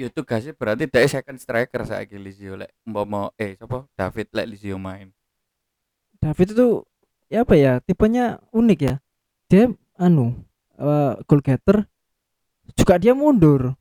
Ya 0.00 0.08
tugasnya 0.08 0.56
berarti 0.56 0.88
dia 0.88 1.04
second 1.04 1.36
striker 1.36 1.84
saiki 1.84 2.16
Lizio 2.16 2.56
lek 2.56 2.72
umpama 2.88 3.28
eh 3.36 3.52
sapa 3.60 3.84
David 3.92 4.32
lek 4.32 4.46
Lizio 4.48 4.80
main. 4.80 5.12
David 6.24 6.56
itu 6.56 6.88
ya 7.28 7.44
apa 7.44 7.52
ya 7.52 7.84
tipenya 7.84 8.40
unik 8.48 8.80
ya. 8.80 8.94
Dia 9.52 9.68
anu 10.00 10.40
eh, 10.80 11.20
goal 11.28 11.44
getter 11.44 11.84
juga 12.72 12.96
dia 12.96 13.12
mundur. 13.12 13.76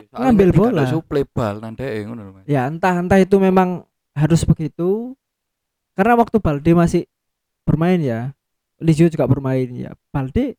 Ya, 0.00 0.08
Ngambil 0.32 0.48
bola. 0.56 0.88
suplai 0.88 1.28
bal 1.28 1.60
nang 1.60 1.76
dhek 1.76 2.08
ngono. 2.08 2.40
Ya 2.48 2.64
entah 2.64 2.96
entah 2.96 3.20
itu 3.20 3.36
memang 3.36 3.84
harus 4.16 4.40
begitu. 4.48 5.12
Karena 5.92 6.16
waktu 6.16 6.40
Balde 6.40 6.72
masih 6.72 7.04
bermain 7.68 8.00
ya, 8.00 8.32
Lizio 8.80 9.12
juga 9.12 9.28
bermain 9.28 9.68
ya. 9.76 9.92
Balde 10.08 10.56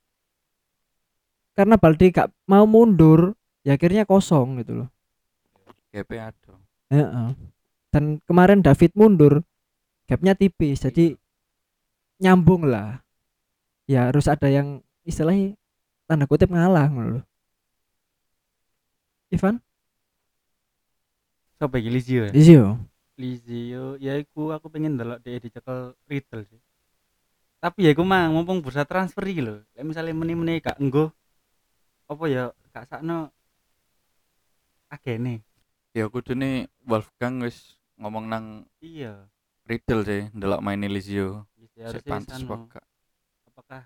karena 1.58 1.74
Balde 1.82 2.14
gak 2.14 2.30
mau 2.46 2.70
mundur 2.70 3.34
ya 3.62 3.78
akhirnya 3.78 4.04
kosong 4.06 4.62
gitu 4.62 4.86
loh. 4.86 4.90
GP 5.92 6.12
ada 6.18 6.54
Heeh. 6.88 7.30
dan 7.92 8.24
kemarin 8.24 8.64
David 8.64 8.96
mundur 8.96 9.44
gapnya 10.08 10.36
tipis 10.36 10.84
jadi 10.84 11.20
nyambung 12.22 12.68
lah. 12.68 13.04
Ya 13.90 14.08
harus 14.08 14.32
ada 14.32 14.48
yang 14.48 14.80
istilahnya 15.04 15.58
tanda 16.08 16.28
kutip 16.30 16.48
ngalah 16.48 16.88
loh 16.92 17.24
Ivan? 19.32 19.64
Sopo 21.56 21.80
iki? 21.80 21.88
Lizio 21.88 22.28
ya? 22.28 22.32
Lizio 22.36 22.64
Lizio 23.16 23.96
ya 24.02 24.20
iku 24.20 24.52
aku 24.52 24.68
pengen 24.68 25.00
delok 25.00 25.24
dia 25.24 25.40
dicekel 25.40 25.96
Riddle 26.10 26.44
sih. 26.48 26.60
Tapi 27.62 27.86
ya 27.88 27.96
iku 27.96 28.04
mang 28.04 28.34
mumpung 28.36 28.60
bursa 28.60 28.84
transfer 28.84 29.24
iki 29.24 29.40
lho. 29.46 29.64
Lek 29.78 29.86
misale 29.88 30.12
meni-meni 30.12 30.60
gak 30.60 30.82
enggo 30.82 31.16
apa 32.12 32.24
ya 32.28 32.44
gak 32.76 32.92
sakno 32.92 33.32
agene. 34.92 35.40
ya 35.92 36.08
kudune 36.08 36.68
Wolfgang 36.84 37.40
wis 37.40 37.80
ngomong 37.96 38.28
nang 38.28 38.46
Iya. 38.80 39.28
Riddle 39.64 40.04
sih 40.04 40.22
ndelok 40.36 40.60
main 40.60 40.84
Lizio 40.84 41.48
sik 41.56 41.72
harusnya 41.80 42.12
pantes 42.12 42.40
kok 42.42 42.60
gak. 42.68 42.86
Apakah 43.48 43.82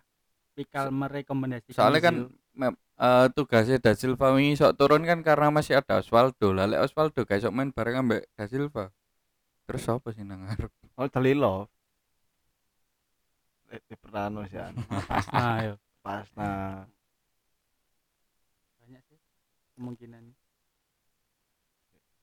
Pikal 0.55 0.87
merekomendasikan 0.89 1.75
soalnya 1.75 2.01
kan 2.01 2.15
eh, 2.95 3.27
tugasnya 3.31 3.77
Da 3.77 3.91
Silva 3.93 4.31
wingi 4.33 4.55
sok 4.55 4.79
turun 4.79 5.03
kan 5.03 5.19
karena 5.19 5.51
masih 5.51 5.77
ada 5.77 5.99
Osvaldo 5.99 6.55
lah 6.55 6.65
lek 6.65 6.81
Osvaldo 6.81 7.21
gak 7.21 7.43
sok 7.43 7.53
main 7.53 7.69
bareng 7.69 8.01
ambek 8.01 8.25
Da 8.33 8.47
Silva 8.47 8.89
terus 9.67 9.83
apa 9.85 10.09
sih 10.09 10.23
nang 10.23 10.45
ngarep 10.45 10.71
Oh, 10.95 11.11
Dalilov. 11.11 11.67
Eh, 13.67 13.81
Di 13.83 13.99
Pertano 13.99 14.47
sih. 14.47 14.55
an. 14.63 14.79
nah 15.35 15.57
yo 15.59 15.73
Pas 15.99 16.23
nah 16.39 16.87
banyak 18.79 19.01
sih 19.11 19.19
kemungkinan. 19.75 20.23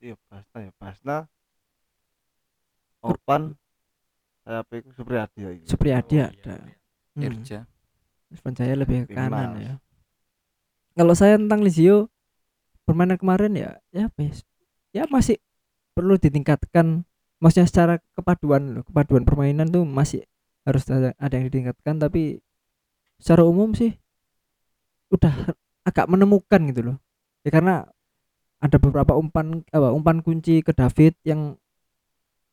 Iya 0.03 0.14
Pasna 0.26 0.59
ya 0.59 0.72
Pasna. 0.76 1.16
Opan 3.03 3.55
saya 4.42 4.66
pikir 4.66 4.90
Supriyadi 4.94 5.38
ya 5.38 5.50
iki. 5.55 5.66
Supriyadi 5.70 6.14
Oh, 6.14 6.18
iya, 6.18 6.26
ada. 6.34 6.55
iya. 6.59 6.74
Hmm. 7.14 7.22
Irja. 7.22 7.59
Irfan 8.32 8.55
Jaya 8.57 8.74
lebih 8.74 9.07
ke 9.07 9.14
kanan 9.14 9.61
ya. 9.61 9.74
Kalau 10.98 11.14
saya 11.14 11.38
tentang 11.38 11.62
Lizio 11.62 12.11
permainan 12.84 13.16
kemarin 13.16 13.53
ya 13.55 13.70
ya 13.94 14.11
apa 14.11 14.18
ya, 14.26 14.32
ya 14.92 15.03
masih 15.07 15.38
perlu 15.94 16.18
ditingkatkan. 16.18 17.07
Maksudnya 17.42 17.66
secara 17.66 17.94
kepaduan 18.14 18.78
loh 18.78 18.82
kepaduan 18.86 19.26
permainan 19.26 19.66
tuh 19.70 19.82
masih 19.82 20.22
harus 20.62 20.86
ada, 20.90 21.14
ada 21.18 21.34
yang 21.34 21.46
ditingkatkan. 21.50 21.98
Tapi 22.03 22.42
secara 23.22 23.42
umum 23.46 23.74
sih 23.74 23.94
udah 25.12 25.55
agak 25.86 26.07
menemukan 26.11 26.61
gitu 26.70 26.80
loh. 26.92 26.96
Ya 27.42 27.50
karena 27.50 27.86
ada 28.62 28.78
beberapa 28.78 29.18
umpan 29.18 29.66
apa 29.74 29.90
umpan 29.90 30.22
kunci 30.22 30.62
ke 30.62 30.70
David 30.70 31.18
yang 31.26 31.58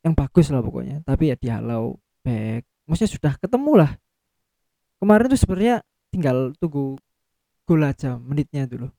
yang 0.02 0.12
bagus 0.18 0.50
lah 0.50 0.58
pokoknya. 0.58 1.06
Tapi 1.06 1.30
ya 1.30 1.36
dihalau 1.38 1.94
back 2.26 2.66
maksudnya 2.90 3.10
sudah 3.14 3.32
ketemu 3.38 3.72
lah. 3.86 3.90
Kemarin 4.98 5.30
tuh 5.30 5.40
sebenarnya 5.40 5.76
tinggal 6.10 6.52
tunggu 6.58 6.98
gol 7.64 7.86
aja 7.86 8.18
menitnya 8.18 8.66
dulu 8.66 8.90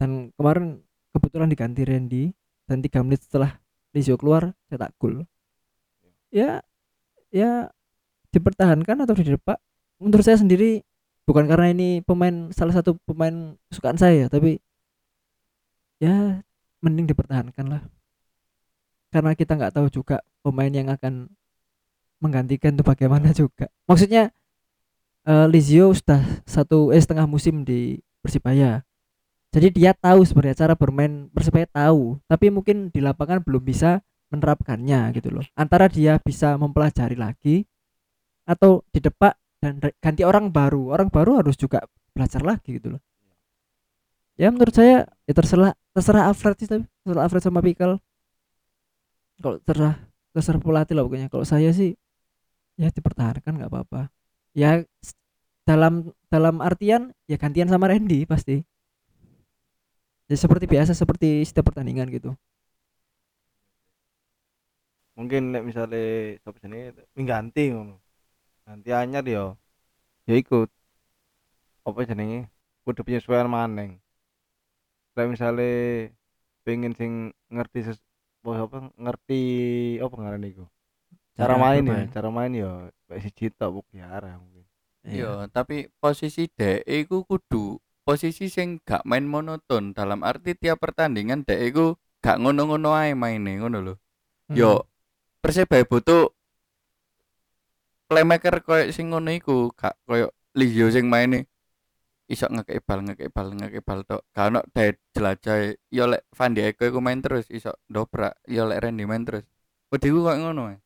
dan 0.00 0.32
kemarin 0.32 0.80
kebetulan 1.12 1.52
diganti 1.52 1.82
Randy 1.84 2.24
dan 2.64 2.80
tiga 2.80 3.04
menit 3.04 3.20
setelah 3.20 3.60
Lizio 3.92 4.16
keluar 4.16 4.56
cetak 4.72 4.96
gol. 4.96 5.28
Ya 6.32 6.64
ya 7.28 7.68
dipertahankan 8.32 9.04
atau 9.04 9.12
didepak? 9.12 9.60
Menurut 10.00 10.24
saya 10.24 10.40
sendiri 10.40 10.80
bukan 11.28 11.44
karena 11.44 11.76
ini 11.76 12.00
pemain 12.00 12.48
salah 12.56 12.72
satu 12.72 12.96
pemain 13.04 13.52
kesukaan 13.68 14.00
saya 14.00 14.32
tapi 14.32 14.64
ya 15.98 16.42
mending 16.82 17.10
dipertahankan 17.10 17.66
lah 17.66 17.82
karena 19.08 19.32
kita 19.32 19.56
nggak 19.56 19.74
tahu 19.74 19.88
juga 19.88 20.20
pemain 20.44 20.68
yang 20.68 20.92
akan 20.92 21.32
menggantikan 22.20 22.74
itu 22.74 22.84
bagaimana 22.84 23.30
juga. 23.32 23.70
Maksudnya 23.88 24.30
eh, 25.26 25.46
Lizio 25.48 25.90
sudah 25.94 26.20
satu 26.44 26.90
eh 26.92 27.00
setengah 27.00 27.24
musim 27.28 27.64
di 27.64 27.98
Persibaya. 28.20 28.82
Jadi 29.48 29.80
dia 29.80 29.96
tahu 29.96 30.28
sebenarnya 30.28 30.68
cara 30.68 30.74
bermain 30.76 31.32
Persibaya 31.32 31.64
tahu 31.70 32.20
tapi 32.28 32.52
mungkin 32.52 32.92
di 32.92 33.00
lapangan 33.00 33.40
belum 33.40 33.64
bisa 33.64 34.04
menerapkannya 34.28 35.08
gitu 35.16 35.32
loh. 35.32 35.44
Antara 35.56 35.88
dia 35.88 36.20
bisa 36.20 36.60
mempelajari 36.60 37.16
lagi 37.16 37.64
atau 38.44 38.84
didepak 38.92 39.40
dan 39.60 39.80
re- 39.80 39.96
ganti 40.04 40.20
orang 40.22 40.52
baru. 40.52 40.92
Orang 40.92 41.08
baru 41.08 41.40
harus 41.40 41.56
juga 41.56 41.80
belajar 42.12 42.44
lagi 42.44 42.76
gitu 42.76 42.98
loh 42.98 43.02
ya 44.38 44.48
menurut 44.54 44.72
saya 44.72 45.04
ya 45.26 45.32
terserah 45.34 45.72
terserah 45.92 46.30
Alfred 46.30 46.56
sih 46.62 46.68
tapi 46.70 46.84
terserah 47.02 47.22
Alfred 47.26 47.42
sama 47.42 47.60
Pikal 47.60 47.98
kalau 49.42 49.58
terserah 49.66 49.96
terserah 50.32 50.60
pelatih 50.62 50.94
lah 50.94 51.04
pokoknya 51.04 51.28
kalau 51.28 51.44
saya 51.44 51.74
sih 51.74 51.98
ya 52.78 52.88
dipertahankan 52.94 53.58
nggak 53.58 53.70
apa-apa 53.70 54.08
ya 54.54 54.86
dalam 55.66 56.14
dalam 56.30 56.62
artian 56.62 57.10
ya 57.26 57.36
gantian 57.36 57.66
sama 57.66 57.90
Randy 57.90 58.24
pasti 58.24 58.62
ya 60.30 60.36
seperti 60.38 60.70
biasa 60.70 60.94
seperti 60.94 61.42
setiap 61.42 61.74
pertandingan 61.74 62.08
gitu 62.14 62.32
Mungkin 65.18 65.50
nek 65.50 65.66
misale 65.66 65.98
sapa 66.46 66.62
jenenge 66.62 66.94
mengganti 67.18 67.74
ngono. 67.74 67.98
Ganti 68.66 68.90
anyar 68.94 69.24
ya. 69.26 69.44
Ya 70.30 70.34
ikut 70.38 70.70
apa 71.88 72.00
jenenge? 72.06 72.46
Kudu 72.86 73.00
penyesuaian 73.02 73.50
maneng. 73.50 73.98
Nek 75.18 75.34
misale 75.34 75.70
pengen 76.62 76.94
sing 76.94 77.34
ngerti 77.50 77.90
ses, 77.90 77.98
apa 78.46 78.94
ngerti 78.94 79.42
apa 79.98 80.14
ngaran 80.14 80.46
iku. 80.46 80.64
Cara 81.34 81.58
main 81.58 81.82
ya, 81.82 82.06
cara 82.14 82.30
main 82.30 82.54
ya 82.54 82.86
kayak 83.10 83.22
siji 83.26 83.50
tok 83.50 83.74
bu 83.74 83.80
biara 83.90 84.38
mungkin. 84.38 84.62
Iya, 85.02 85.50
tapi 85.50 85.90
posisi 85.98 86.46
dek 86.46 86.86
iku 86.86 87.26
kudu 87.26 87.82
posisi 88.06 88.46
sing 88.46 88.78
gak 88.86 89.02
main 89.02 89.26
monoton 89.26 89.90
dalam 89.90 90.22
arti 90.22 90.54
tiap 90.54 90.78
pertandingan 90.78 91.42
dek 91.42 91.74
iku 91.74 91.98
gak 92.22 92.38
ngono-ngono 92.38 92.94
ae 92.94 93.18
maine 93.18 93.58
ngono 93.58 93.78
lho. 93.82 93.94
Hmm. 94.46 94.54
Yo 94.54 94.72
Persebaya 95.38 95.86
butuh 95.86 96.34
playmaker 98.10 98.62
koyo 98.62 98.90
sing 98.94 99.10
ngono 99.10 99.34
iku, 99.34 99.70
gak 99.74 99.98
koyo 100.06 100.30
Lizio 100.54 100.90
sing 100.94 101.10
maine 101.10 101.50
iso 102.28 102.46
ngekei 102.52 102.84
bal 102.84 103.00
ngekei 103.08 103.32
bal 103.32 103.48
ngekei 103.56 103.80
bal 103.80 104.00
tok. 104.04 104.22
Gak 104.36 104.52
ono 104.52 104.60
daya 104.76 104.92
jelajah. 105.16 105.74
Yo 105.88 106.04
lek 106.06 106.28
Van 106.36 106.52
Dijk 106.52 106.76
iku 106.76 107.00
main 107.00 107.24
terus 107.24 107.48
iso 107.48 107.72
dobrak, 107.88 108.36
yo 108.44 108.68
lek 108.68 108.84
Randy 108.84 109.08
main 109.08 109.24
terus. 109.24 109.48
Kudu 109.88 110.20
koyo 110.28 110.36
ngono 110.36 110.76
ae. 110.76 110.78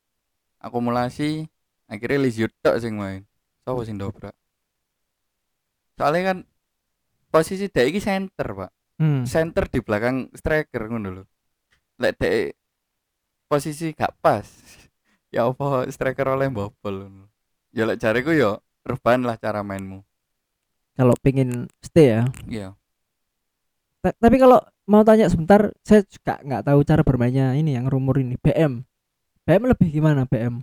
Akumulasi 0.63 1.43
akhirnya 1.91 2.23
Lizio 2.23 2.47
tok 2.63 2.79
sing 2.79 2.95
main. 2.95 3.27
Sopo 3.67 3.83
sing 3.83 3.99
dobrak? 3.99 4.31
Soalnya 5.99 6.33
kan 6.33 6.37
posisi 7.27 7.67
dek 7.67 7.91
iki 7.91 7.99
center, 7.99 8.47
Pak. 8.55 8.71
Hmm. 9.03 9.27
Center 9.27 9.67
di 9.67 9.83
belakang 9.83 10.31
striker 10.31 10.87
ngono 10.87 11.09
lho. 11.11 11.23
Lek 11.99 12.15
dek 12.15 12.55
posisi 13.51 13.91
gak 13.91 14.15
pas. 14.23 14.47
ya 15.35 15.43
apa 15.51 15.91
striker 15.91 16.39
oleh 16.39 16.47
bobol 16.47 17.11
ngono. 17.11 17.27
Ya 17.75 17.83
lek 17.83 17.99
jariku 17.99 18.31
yo 18.31 18.63
rebahan 18.87 19.27
lah 19.27 19.35
cara 19.35 19.59
mainmu. 19.59 20.07
Kalau 20.97 21.15
pengen 21.21 21.69
stay 21.81 22.13
ya 22.17 22.21
Iya. 22.47 22.67
Ta- 24.03 24.17
tapi 24.19 24.35
kalau 24.35 24.59
mau 24.83 25.01
tanya 25.07 25.31
sebentar 25.31 25.71
saya 25.87 26.03
juga 26.03 26.39
nggak 26.43 26.63
tahu 26.67 26.79
cara 26.83 27.01
bermainnya 27.07 27.55
ini 27.55 27.75
yang 27.79 27.87
rumor 27.87 28.19
ini 28.19 28.35
BM 28.35 28.83
BM 29.47 29.63
lebih 29.71 29.87
gimana 29.91 30.27
BM 30.27 30.59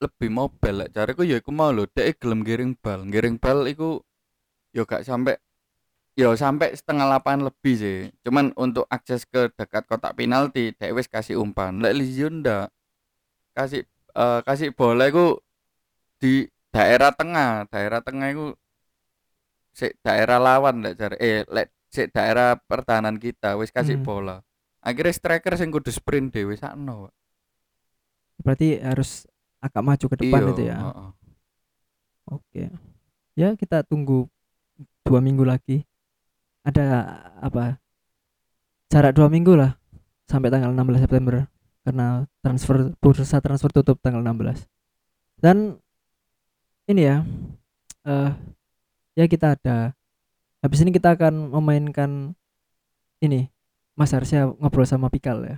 Lebih 0.00 0.28
mobile 0.32 0.76
lek 0.86 0.90
jariku 0.96 1.22
ya 1.28 1.38
iku 1.44 1.52
mau 1.52 1.68
lho 1.76 1.84
dek 1.84 2.16
gelem 2.24 2.40
giring 2.40 2.72
bal. 2.80 3.04
Giring 3.04 3.36
bal 3.36 3.68
iku 3.68 4.00
yo 4.72 4.88
gak 4.88 5.04
sampai 5.04 5.36
yo 6.16 6.32
sampai 6.32 6.72
setengah 6.72 7.04
lapangan 7.04 7.52
lebih 7.52 7.74
sih. 7.76 7.98
Cuman 8.24 8.56
untuk 8.56 8.88
akses 8.88 9.28
ke 9.28 9.52
dekat 9.52 9.84
kotak 9.84 10.16
penalti 10.16 10.72
dek 10.72 10.96
wis 10.96 11.04
kasih 11.04 11.36
umpan. 11.36 11.84
Lek 11.84 11.92
Lizio 12.00 12.32
ndak 12.32 12.72
kasih 13.52 13.84
eh, 14.16 14.40
kasih 14.48 14.72
bola 14.72 15.04
iku 15.12 15.36
di 16.16 16.48
daerah 16.72 17.12
tengah, 17.12 17.68
daerah 17.68 18.00
tengah 18.00 18.28
iku 18.32 18.46
sik 19.70 19.98
daerah 20.00 20.38
lawan 20.38 20.82
lek 20.82 20.94
jare 20.94 21.16
eh 21.16 21.42
lek 21.46 21.70
sik 21.86 22.10
daerah 22.10 22.54
pertahanan 22.56 23.16
kita 23.16 23.54
wis 23.54 23.70
kasih 23.70 23.98
Hmm. 23.98 24.06
bola. 24.06 24.36
Akhirnya 24.80 25.12
striker 25.12 25.54
sing 25.54 25.68
kudu 25.68 25.88
sprint 25.88 26.32
dhewe 26.32 26.56
sakno. 26.56 27.12
Berarti 28.40 28.80
harus 28.80 29.28
agak 29.60 29.84
maju 29.84 30.06
ke 30.08 30.16
depan 30.16 30.40
Iya, 30.40 30.50
itu 30.50 30.62
ya 30.64 30.76
heeh. 30.80 31.08
oke 32.26 32.62
ya 33.36 33.48
kita 33.52 33.84
tunggu 33.84 34.24
dua 35.04 35.20
minggu 35.20 35.44
lagi 35.44 35.84
ada 36.64 36.86
apa 37.36 37.76
jarak 38.88 39.12
dua 39.12 39.28
minggu 39.28 39.52
lah 39.52 39.76
sampai 40.24 40.48
tanggal 40.48 40.72
16 40.72 41.04
September 41.04 41.44
karena 41.84 42.24
transfer 42.40 42.96
bursa 42.96 43.36
transfer 43.44 43.68
tutup 43.68 44.00
tanggal 44.00 44.24
16 44.24 44.64
dan 45.36 45.76
ini 46.86 47.02
ya 47.04 47.20
eh 48.06 48.30
ya 49.18 49.26
kita 49.26 49.58
ada 49.58 49.98
Habis 50.60 50.84
ini 50.84 50.92
kita 50.92 51.16
akan 51.16 51.56
memainkan 51.56 52.36
ini 53.24 53.48
Mas 53.96 54.12
Harsha 54.12 54.44
ngobrol 54.60 54.84
sama 54.84 55.08
Pikal 55.08 55.40
ya. 55.48 55.56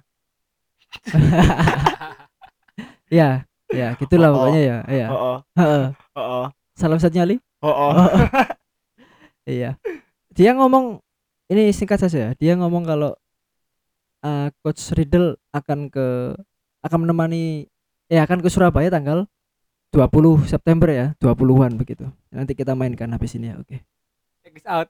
ya, 3.18 3.28
ya 3.74 3.88
gitulah 3.98 4.30
Oh, 4.30 4.32
oh. 4.32 4.36
pokoknya 4.46 4.62
ya. 4.62 4.78
Iya. 4.86 5.06
Oh, 5.10 5.38
Heeh. 5.58 5.86
oh, 6.14 6.22
oh, 6.22 6.46
Salam 6.78 7.02
satu 7.02 7.18
nyali. 7.18 7.42
oh, 7.66 7.70
oh. 7.70 7.92
Iya. 9.42 9.74
Dia 10.38 10.54
ngomong 10.54 11.02
ini 11.50 11.74
singkat 11.74 11.98
saja 11.98 12.18
ya. 12.18 12.30
Dia 12.38 12.54
ngomong 12.54 12.86
kalau 12.86 13.10
uh, 14.22 14.48
coach 14.62 14.94
Riddle 14.94 15.34
akan 15.50 15.90
ke 15.90 16.38
akan 16.86 16.98
menemani 17.02 17.66
ya 18.06 18.22
akan 18.22 18.38
ke 18.38 18.46
Surabaya 18.46 18.86
tanggal 18.86 19.26
20 19.92 20.48
September 20.48 20.88
ya, 20.88 21.06
20-an 21.20 21.76
begitu. 21.76 22.08
Nanti 22.32 22.56
kita 22.56 22.72
mainkan 22.72 23.12
habis 23.12 23.36
ini 23.36 23.52
ya, 23.52 23.60
oke. 23.60 23.76
Check 24.40 24.52
this 24.56 24.64
out. 24.64 24.88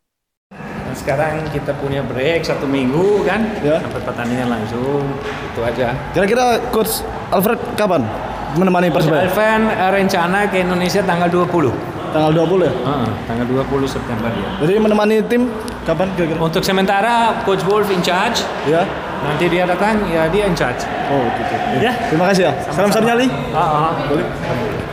Nah, 0.54 0.94
sekarang 0.94 1.42
kita 1.50 1.74
punya 1.74 2.06
break 2.06 2.46
satu 2.46 2.70
minggu 2.70 3.26
kan, 3.26 3.42
Ya. 3.60 3.82
sampai 3.82 3.98
pertandingan 3.98 4.46
langsung, 4.46 5.02
itu 5.18 5.58
aja. 5.58 5.90
Kira-kira 6.14 6.62
coach 6.70 7.02
Alfred 7.34 7.58
kapan 7.74 8.06
menemani 8.54 8.94
Persebaya? 8.94 9.26
Alvan 9.26 9.66
eh, 9.66 9.90
rencana 9.90 10.46
ke 10.46 10.62
Indonesia 10.62 11.02
tanggal 11.02 11.26
20. 11.26 11.74
Tanggal 12.14 12.30
20 12.38 12.62
ya? 12.62 12.70
Heeh, 12.70 13.08
tanggal 13.26 13.46
20 13.50 13.88
September 13.90 14.30
ya. 14.30 14.48
Jadi 14.62 14.72
menemani 14.78 15.18
tim 15.26 15.50
kapan 15.82 16.14
kira-kira? 16.14 16.38
Untuk 16.38 16.62
sementara 16.62 17.42
Coach 17.42 17.66
Wolf 17.66 17.90
in 17.90 17.98
charge, 18.06 18.46
Ya. 18.70 18.86
nanti 19.24 19.50
dia 19.50 19.66
datang 19.66 19.98
ya 20.06 20.30
dia 20.30 20.46
in 20.46 20.54
charge. 20.54 20.86
Oh 21.10 21.26
gitu. 21.32 21.54
Ya. 21.82 21.90
Terima 22.06 22.30
kasih 22.30 22.46
ya. 22.46 22.52
Salam 22.70 22.92
satu 22.92 23.02
nyali. 23.02 23.26
Ah, 23.50 23.90
ah. 23.90 24.91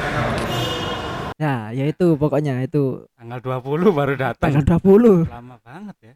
Ya, 1.40 1.72
ya 1.72 1.88
itu 1.88 2.20
pokoknya 2.20 2.60
itu 2.62 3.08
Tanggal 3.16 3.40
20 3.40 3.96
baru 3.96 4.14
datang. 4.14 4.44
tanggal 4.44 4.64
20. 4.68 5.24
Lama 5.26 5.56
banget 5.64 5.96
ya. 6.04 6.14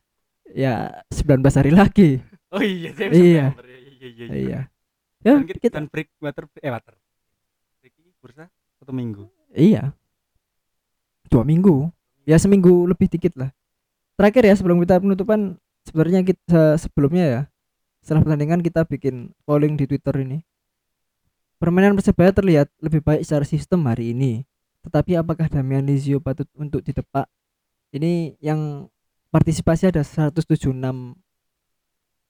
Ya, 0.54 0.76
19 1.10 1.40
hari 1.56 1.72
lagi. 1.72 2.10
Oh 2.52 2.60
iya, 2.60 2.92
saya 2.92 3.10
Iya. 3.10 3.46
September. 3.50 3.66
Iya, 3.66 3.80
iya, 3.80 4.08
iya. 4.12 4.26
Iya. 4.30 4.60
Ya, 5.24 5.34
Dan 5.34 5.48
kita, 5.48 5.60
kita 5.64 5.76
dan 5.80 5.86
break 5.88 6.12
water 6.20 6.44
eh 6.60 6.68
water. 6.68 6.94
Break 7.80 7.96
ini 7.98 8.12
bursa 8.20 8.52
satu 8.78 8.92
minggu. 8.92 9.32
iya. 9.50 9.96
Dua 11.26 11.42
minggu. 11.42 11.88
Ya 12.24 12.36
seminggu 12.36 12.84
lebih 12.86 13.08
dikit 13.08 13.34
lah. 13.34 13.50
Terakhir 14.14 14.44
ya 14.44 14.54
sebelum 14.54 14.78
kita 14.80 15.00
penutupan 15.00 15.56
sebenarnya 15.84 16.22
kita 16.22 16.76
sebelumnya 16.78 17.26
ya 17.26 17.42
setelah 18.00 18.22
pertandingan 18.22 18.60
kita 18.60 18.84
bikin 18.84 19.32
polling 19.44 19.74
di 19.74 19.88
Twitter 19.88 20.14
ini. 20.20 20.44
Permainan 21.58 21.96
Persebaya 21.96 22.30
terlihat 22.30 22.68
lebih 22.78 23.00
baik 23.00 23.24
secara 23.24 23.48
sistem 23.48 23.88
hari 23.88 24.12
ini. 24.12 24.44
Tetapi 24.84 25.16
apakah 25.16 25.48
Damian 25.48 25.88
Lizio 25.88 26.20
patut 26.20 26.48
untuk 26.60 26.84
didepak? 26.84 27.28
Ini 27.96 28.36
yang 28.44 28.92
partisipasi 29.32 29.90
ada 29.90 30.04
176 30.04 30.70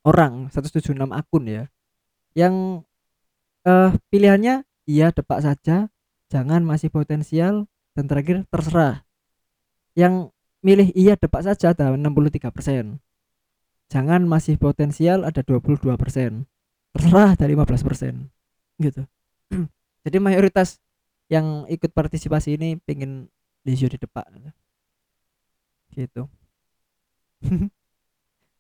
orang, 0.06 0.47
176 0.54 0.93
akun 1.10 1.43
ya. 1.49 1.64
Yang 2.38 2.86
eh 3.64 3.91
pilihannya 4.12 4.68
iya 4.86 5.10
depak 5.10 5.39
saja, 5.41 5.88
jangan 6.30 6.62
masih 6.62 6.91
potensial 6.93 7.66
dan 7.97 8.06
terakhir 8.06 8.45
terserah. 8.51 9.08
Yang 9.97 10.34
milih 10.64 10.89
iya 10.95 11.18
depak 11.18 11.43
saja 11.43 11.74
ada 11.74 11.91
63%. 11.95 12.99
Jangan 13.91 14.22
masih 14.26 14.58
potensial 14.58 15.28
ada 15.28 15.41
22%. 15.45 16.47
Terserah 16.93 17.32
dari 17.38 17.54
15%. 17.54 18.30
Gitu. 18.82 19.01
Jadi 20.04 20.18
mayoritas 20.18 20.82
yang 21.32 21.67
ikut 21.71 21.91
partisipasi 21.91 22.59
ini 22.59 22.76
pengen 22.84 23.32
di 23.63 23.74
depan. 23.78 24.51
Gitu. 25.93 26.28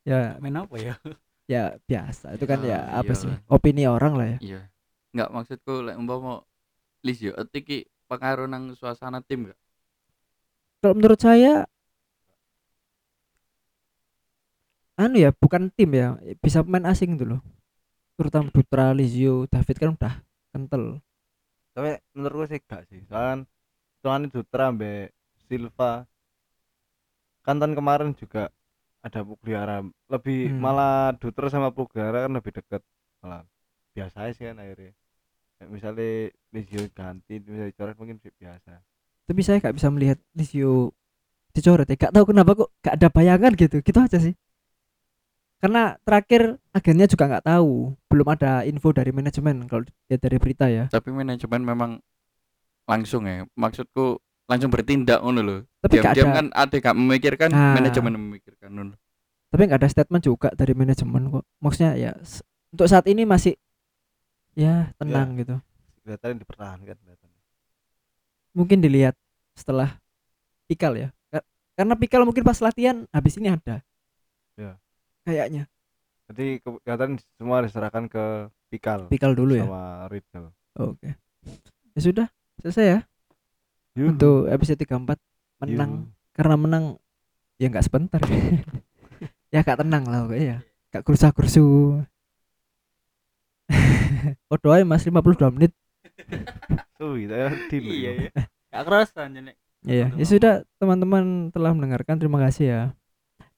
ya, 0.09 0.39
Main 0.39 0.57
apa 0.57 0.75
ya? 0.79 0.95
ya 1.53 1.75
biasa. 1.83 2.39
Itu 2.39 2.45
kan 2.47 2.63
ya 2.63 2.79
Ya, 2.87 3.03
apa 3.03 3.13
sih? 3.15 3.27
iyalah. 3.27 3.51
Opini 3.51 3.83
orang 3.87 4.13
lah 4.15 4.27
ya. 4.27 4.37
Iya. 4.39 4.61
Enggak 5.13 5.29
maksudku 5.29 5.73
lek 5.85 5.97
umpama 5.99 6.41
Lizio 7.03 7.35
iki 7.51 7.85
pengaruh 8.07 8.47
nang 8.47 8.71
suasana 8.73 9.19
tim 9.19 9.51
gak? 9.51 9.59
Kalau 10.79 10.95
menurut 10.95 11.19
saya 11.19 11.67
anu 14.93 15.17
ya 15.19 15.33
bukan 15.33 15.73
tim 15.73 15.89
ya 15.97 16.15
bisa 16.37 16.61
pemain 16.61 16.85
asing 16.93 17.17
dulu 17.17 17.41
terutama 18.13 18.53
Dutra, 18.53 18.93
Lizio, 18.93 19.49
David 19.49 19.75
kan 19.81 19.89
udah 19.97 20.15
kental 20.53 21.01
tapi 21.73 21.97
menurut 22.13 22.45
gue 22.45 22.47
sih 22.55 22.59
gak 22.63 22.85
sih 22.89 23.01
soalnya 23.09 23.49
soalnya 23.99 24.29
Dutra 24.29 24.69
sampai 24.69 25.09
Silva. 25.49 26.05
Kan 27.43 27.59
tahun 27.59 27.75
kemarin 27.75 28.15
juga 28.15 28.47
ada 29.03 29.19
Pugliara 29.25 29.83
lebih 30.07 30.53
Hmm. 30.53 30.61
malah 30.63 31.11
Dutra 31.19 31.51
sama 31.51 31.75
Pugliara 31.75 32.25
kan 32.25 32.31
lebih 32.31 32.51
dekat 32.55 32.81
malah. 33.19 33.43
Biasa 33.91 34.31
sih 34.31 34.47
kan 34.47 34.57
akhirnya. 34.63 34.95
Kayak 35.59 35.69
misalnya 35.69 36.09
Lizio 36.55 36.81
ganti 36.95 37.33
misalnya 37.43 37.67
dicoret 37.69 37.95
mungkin 37.99 38.17
sih 38.23 38.31
biasa. 38.39 38.79
Tapi 39.27 39.41
saya 39.43 39.59
gak 39.59 39.75
bisa 39.75 39.87
melihat 39.91 40.19
Lizio 40.37 40.95
dicoret 41.51 41.87
ya. 41.89 41.95
Gak 41.99 42.13
tahu 42.15 42.25
kenapa 42.31 42.51
kok 42.55 42.69
gak 42.79 42.95
ada 43.01 43.07
bayangan 43.11 43.51
gitu. 43.59 43.83
Gitu 43.83 43.99
aja 43.99 44.19
sih 44.19 44.33
karena 45.63 45.95
terakhir 45.97 46.41
agennya 46.69 47.07
juga 47.07 47.23
nggak 47.25 47.45
tahu 47.47 47.95
belum 48.05 48.27
ada 48.29 48.51
info 48.63 48.91
dari 48.91 49.09
manajemen 49.09 49.63
kalau 49.63 49.81
lihat 50.05 50.19
dari 50.19 50.35
berita 50.35 50.67
ya 50.67 50.91
Tapi 50.91 51.07
manajemen 51.09 51.63
memang 51.63 51.91
langsung 52.83 53.23
ya. 53.23 53.47
Maksudku 53.49 54.19
langsung 54.43 54.67
bertindak 54.67 55.23
ngono 55.23 55.39
lho. 55.39 55.57
tapi 55.79 55.97
gak 55.97 56.11
Diam-diam 56.11 56.27
ada 56.27 56.35
kan 56.35 56.45
ada 56.51 56.75
gak 56.77 56.95
memikirkan, 56.95 57.49
Ah. 57.49 57.73
manajemen 57.73 58.11
memikirkan 58.13 58.69
ngono. 58.69 58.93
tapi 59.47 59.61
nggak 59.63 59.79
ada 59.79 59.87
statement 59.87 60.19
juga 60.21 60.49
dari 60.51 60.73
manajemen 60.73 61.31
kok 61.31 61.45
maksudnya 61.57 61.93
ya 61.93 62.11
untuk 62.69 62.83
saat 62.83 63.05
ini 63.05 63.23
masih 63.23 63.53
ya 64.51 64.91
tenang 64.97 65.37
gitu 65.37 65.61
kelihatan 66.01 66.35
dipertahankan 66.35 66.97
kelihatan 66.97 67.29
mungkin 68.51 68.77
dilihat 68.79 69.15
setelah 69.53 70.01
Pikal 70.65 70.97
ya 70.97 71.09
Ka- 71.29 71.45
karena 71.75 71.93
Pikal 71.93 72.25
mungkin 72.25 72.41
pas 72.41 72.59
latihan 72.59 73.05
habis 73.09 73.37
ini 73.37 73.47
ada 73.47 73.79
Ya. 74.53 74.75
Kayaknya. 75.23 75.63
Jadi 76.31 76.59
ke- 76.59 76.79
kelihatan 76.83 77.19
semua 77.35 77.59
diserahkan 77.61 78.07
ke 78.07 78.47
Pikal 78.71 79.11
Pikal 79.11 79.35
dulu 79.35 79.53
ya? 79.59 79.67
sama 79.67 80.07
Riddle 80.07 80.49
oke. 80.75 81.09
Ya 81.93 81.99
sudah 81.99 82.27
selesai 82.61 82.85
ya. 82.85 82.99
Yuhu. 83.93 84.17
untuk 84.17 84.49
episode 84.49 84.79
34 84.81 85.19
menang. 85.61 86.09
Karena 86.33 86.55
menang 86.57 86.83
ya 87.57 87.69
nggak 87.69 87.85
sebentar. 87.85 88.21
Ya 89.53 89.61
gak 89.61 89.85
tenang 89.85 90.01
lah 90.09 90.25
pokoknya 90.25 90.45
ya. 90.49 90.57
Gak 90.89 91.05
kursa 91.05 91.29
kursu 91.29 91.61
oh 94.49 94.57
doain 94.57 94.81
mas 94.81 95.05
52 95.05 95.53
menit. 95.53 95.69
Tuh, 96.97 97.21
kita 97.21 97.53
deal 97.69 97.85
Iya 97.85 98.11
ya. 98.17 98.31
Gak 98.73 98.83
kerasa 98.89 99.29
nih. 99.29 99.53
ya, 99.85 99.93
ya. 99.93 100.07
ya 100.17 100.25
sudah 100.25 100.53
teman-teman 100.81 101.53
telah 101.53 101.69
mendengarkan. 101.69 102.17
Terima 102.17 102.41
kasih 102.41 102.65
ya. 102.65 102.81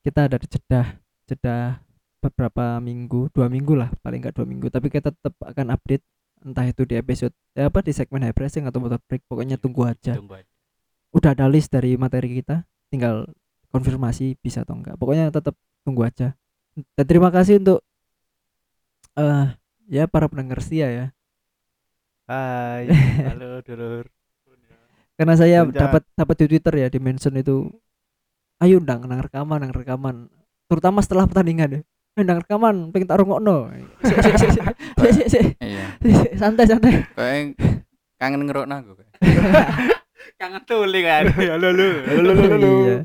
Kita 0.04 0.28
ada 0.28 0.36
di 0.36 0.44
jeda 0.44 1.00
jeda 1.26 1.82
beberapa 2.22 2.82
minggu 2.82 3.30
dua 3.30 3.46
minggu 3.46 3.74
lah 3.78 3.90
paling 4.02 4.22
nggak 4.22 4.34
dua 4.34 4.46
minggu. 4.48 4.66
Tapi 4.70 4.86
kita 4.90 5.10
tetap 5.14 5.34
akan 5.42 5.74
update 5.74 6.02
entah 6.46 6.66
itu 6.66 6.82
di 6.86 6.94
episode 6.98 7.34
eh, 7.58 7.66
apa 7.66 7.82
di 7.82 7.90
segmen 7.90 8.22
high 8.22 8.34
pressing 8.36 8.66
atau 8.68 8.78
motor 8.78 9.02
break 9.06 9.26
pokoknya 9.26 9.58
tunggu 9.58 9.86
aja. 9.86 10.14
Tunggu 10.18 10.38
aja. 10.38 10.50
udah 11.16 11.32
ada 11.32 11.48
list 11.48 11.72
dari 11.72 11.96
materi 11.96 12.28
kita 12.28 12.66
tinggal 12.92 13.24
konfirmasi 13.72 14.36
bisa 14.36 14.68
atau 14.68 14.76
enggak 14.76 15.00
pokoknya 15.00 15.32
tetap 15.32 15.56
tunggu 15.82 16.06
aja. 16.06 16.36
Dan 16.76 17.04
terima 17.08 17.32
kasih 17.32 17.58
untuk 17.62 17.80
eh 19.16 19.46
ya 19.88 20.04
para 20.10 20.28
pendengar 20.28 20.60
setia 20.60 20.88
ya. 20.92 21.06
Hai 22.26 22.90
Halo, 23.32 23.62
dulur. 23.62 24.06
karena 25.16 25.32
saya 25.32 25.64
dapat 25.64 26.04
dapat 26.12 26.36
di 26.44 26.46
Twitter 26.52 26.74
ya 26.76 26.88
di 26.92 27.00
mention 27.00 27.32
itu 27.40 27.72
ayo 28.60 28.76
ndang 28.76 29.08
nang 29.08 29.24
rekaman 29.24 29.64
nang 29.64 29.72
rekaman 29.72 30.28
terutama 30.66 30.98
setelah 31.02 31.26
pertandingan 31.26 31.68
ya 31.70 31.80
"Eh, 32.16 32.22
ndang 32.24 32.40
rekaman 32.40 32.90
pengen 32.90 33.06
tak 33.06 33.20
rungokno. 33.20 33.68
Iya. 35.60 35.84
Santai 36.38 36.64
santai 36.64 37.04
Kayak 37.12 37.58
kangen 38.16 38.48
ngerokno 38.48 38.74
aku. 38.80 38.92
Kangen 40.40 40.62
tuli 40.68 41.00
kan. 41.04 41.28
Halo, 41.52 41.68
lu. 41.72 41.88
iya 42.84 42.96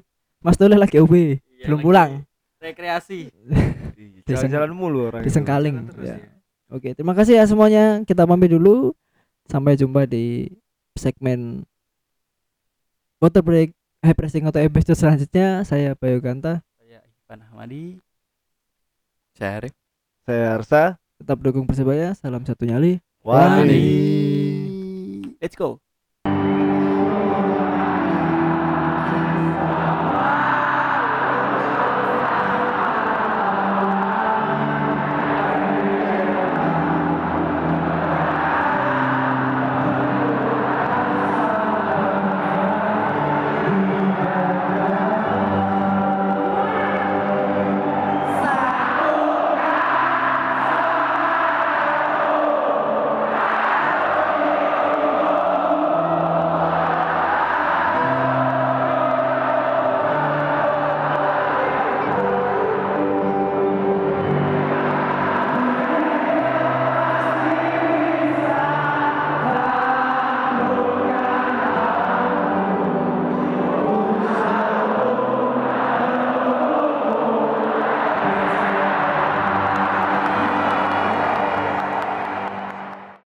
Mas 0.41 0.57
Toleh 0.57 0.75
lagi 0.75 0.99
OB 0.99 1.13
Iya, 1.13 1.67
belum 1.69 1.79
pulang 1.79 2.11
Rekreasi. 2.61 3.29
Jalan-jalan 4.25 4.71
mulu 4.71 5.09
orang 5.09 5.25
di 5.25 5.29
itu. 5.29 5.35
Sengkaling 5.35 5.75
Terus 5.91 6.07
ya. 6.07 6.17
ya. 6.17 6.29
Oke, 6.71 6.93
terima 6.93 7.11
kasih 7.17 7.41
ya 7.41 7.45
semuanya. 7.49 8.05
Kita 8.05 8.23
pamit 8.23 8.53
dulu. 8.53 8.93
Sampai 9.49 9.75
jumpa 9.75 10.05
di 10.05 10.47
segmen 10.95 11.65
water 13.17 13.41
break 13.41 13.73
high 13.99 14.15
pressing 14.15 14.45
atau 14.45 14.61
episode 14.61 14.93
selanjutnya. 14.95 15.65
Saya 15.65 15.97
Bayu 15.97 16.21
Ganta. 16.21 16.61
Saya 17.31 17.39
Ivan 17.39 17.47
Ahmadi. 17.47 17.85
Saya 19.39 19.51
Arif. 19.63 19.73
saya 20.27 20.43
Arsa 20.51 20.83
Tetap 21.15 21.39
dukung 21.39 21.63
Persebaya. 21.63 22.11
Salam 22.11 22.43
satu 22.43 22.67
nyali. 22.67 22.99
Wani. 23.23 23.87
Let's 25.39 25.55
go. 25.55 25.79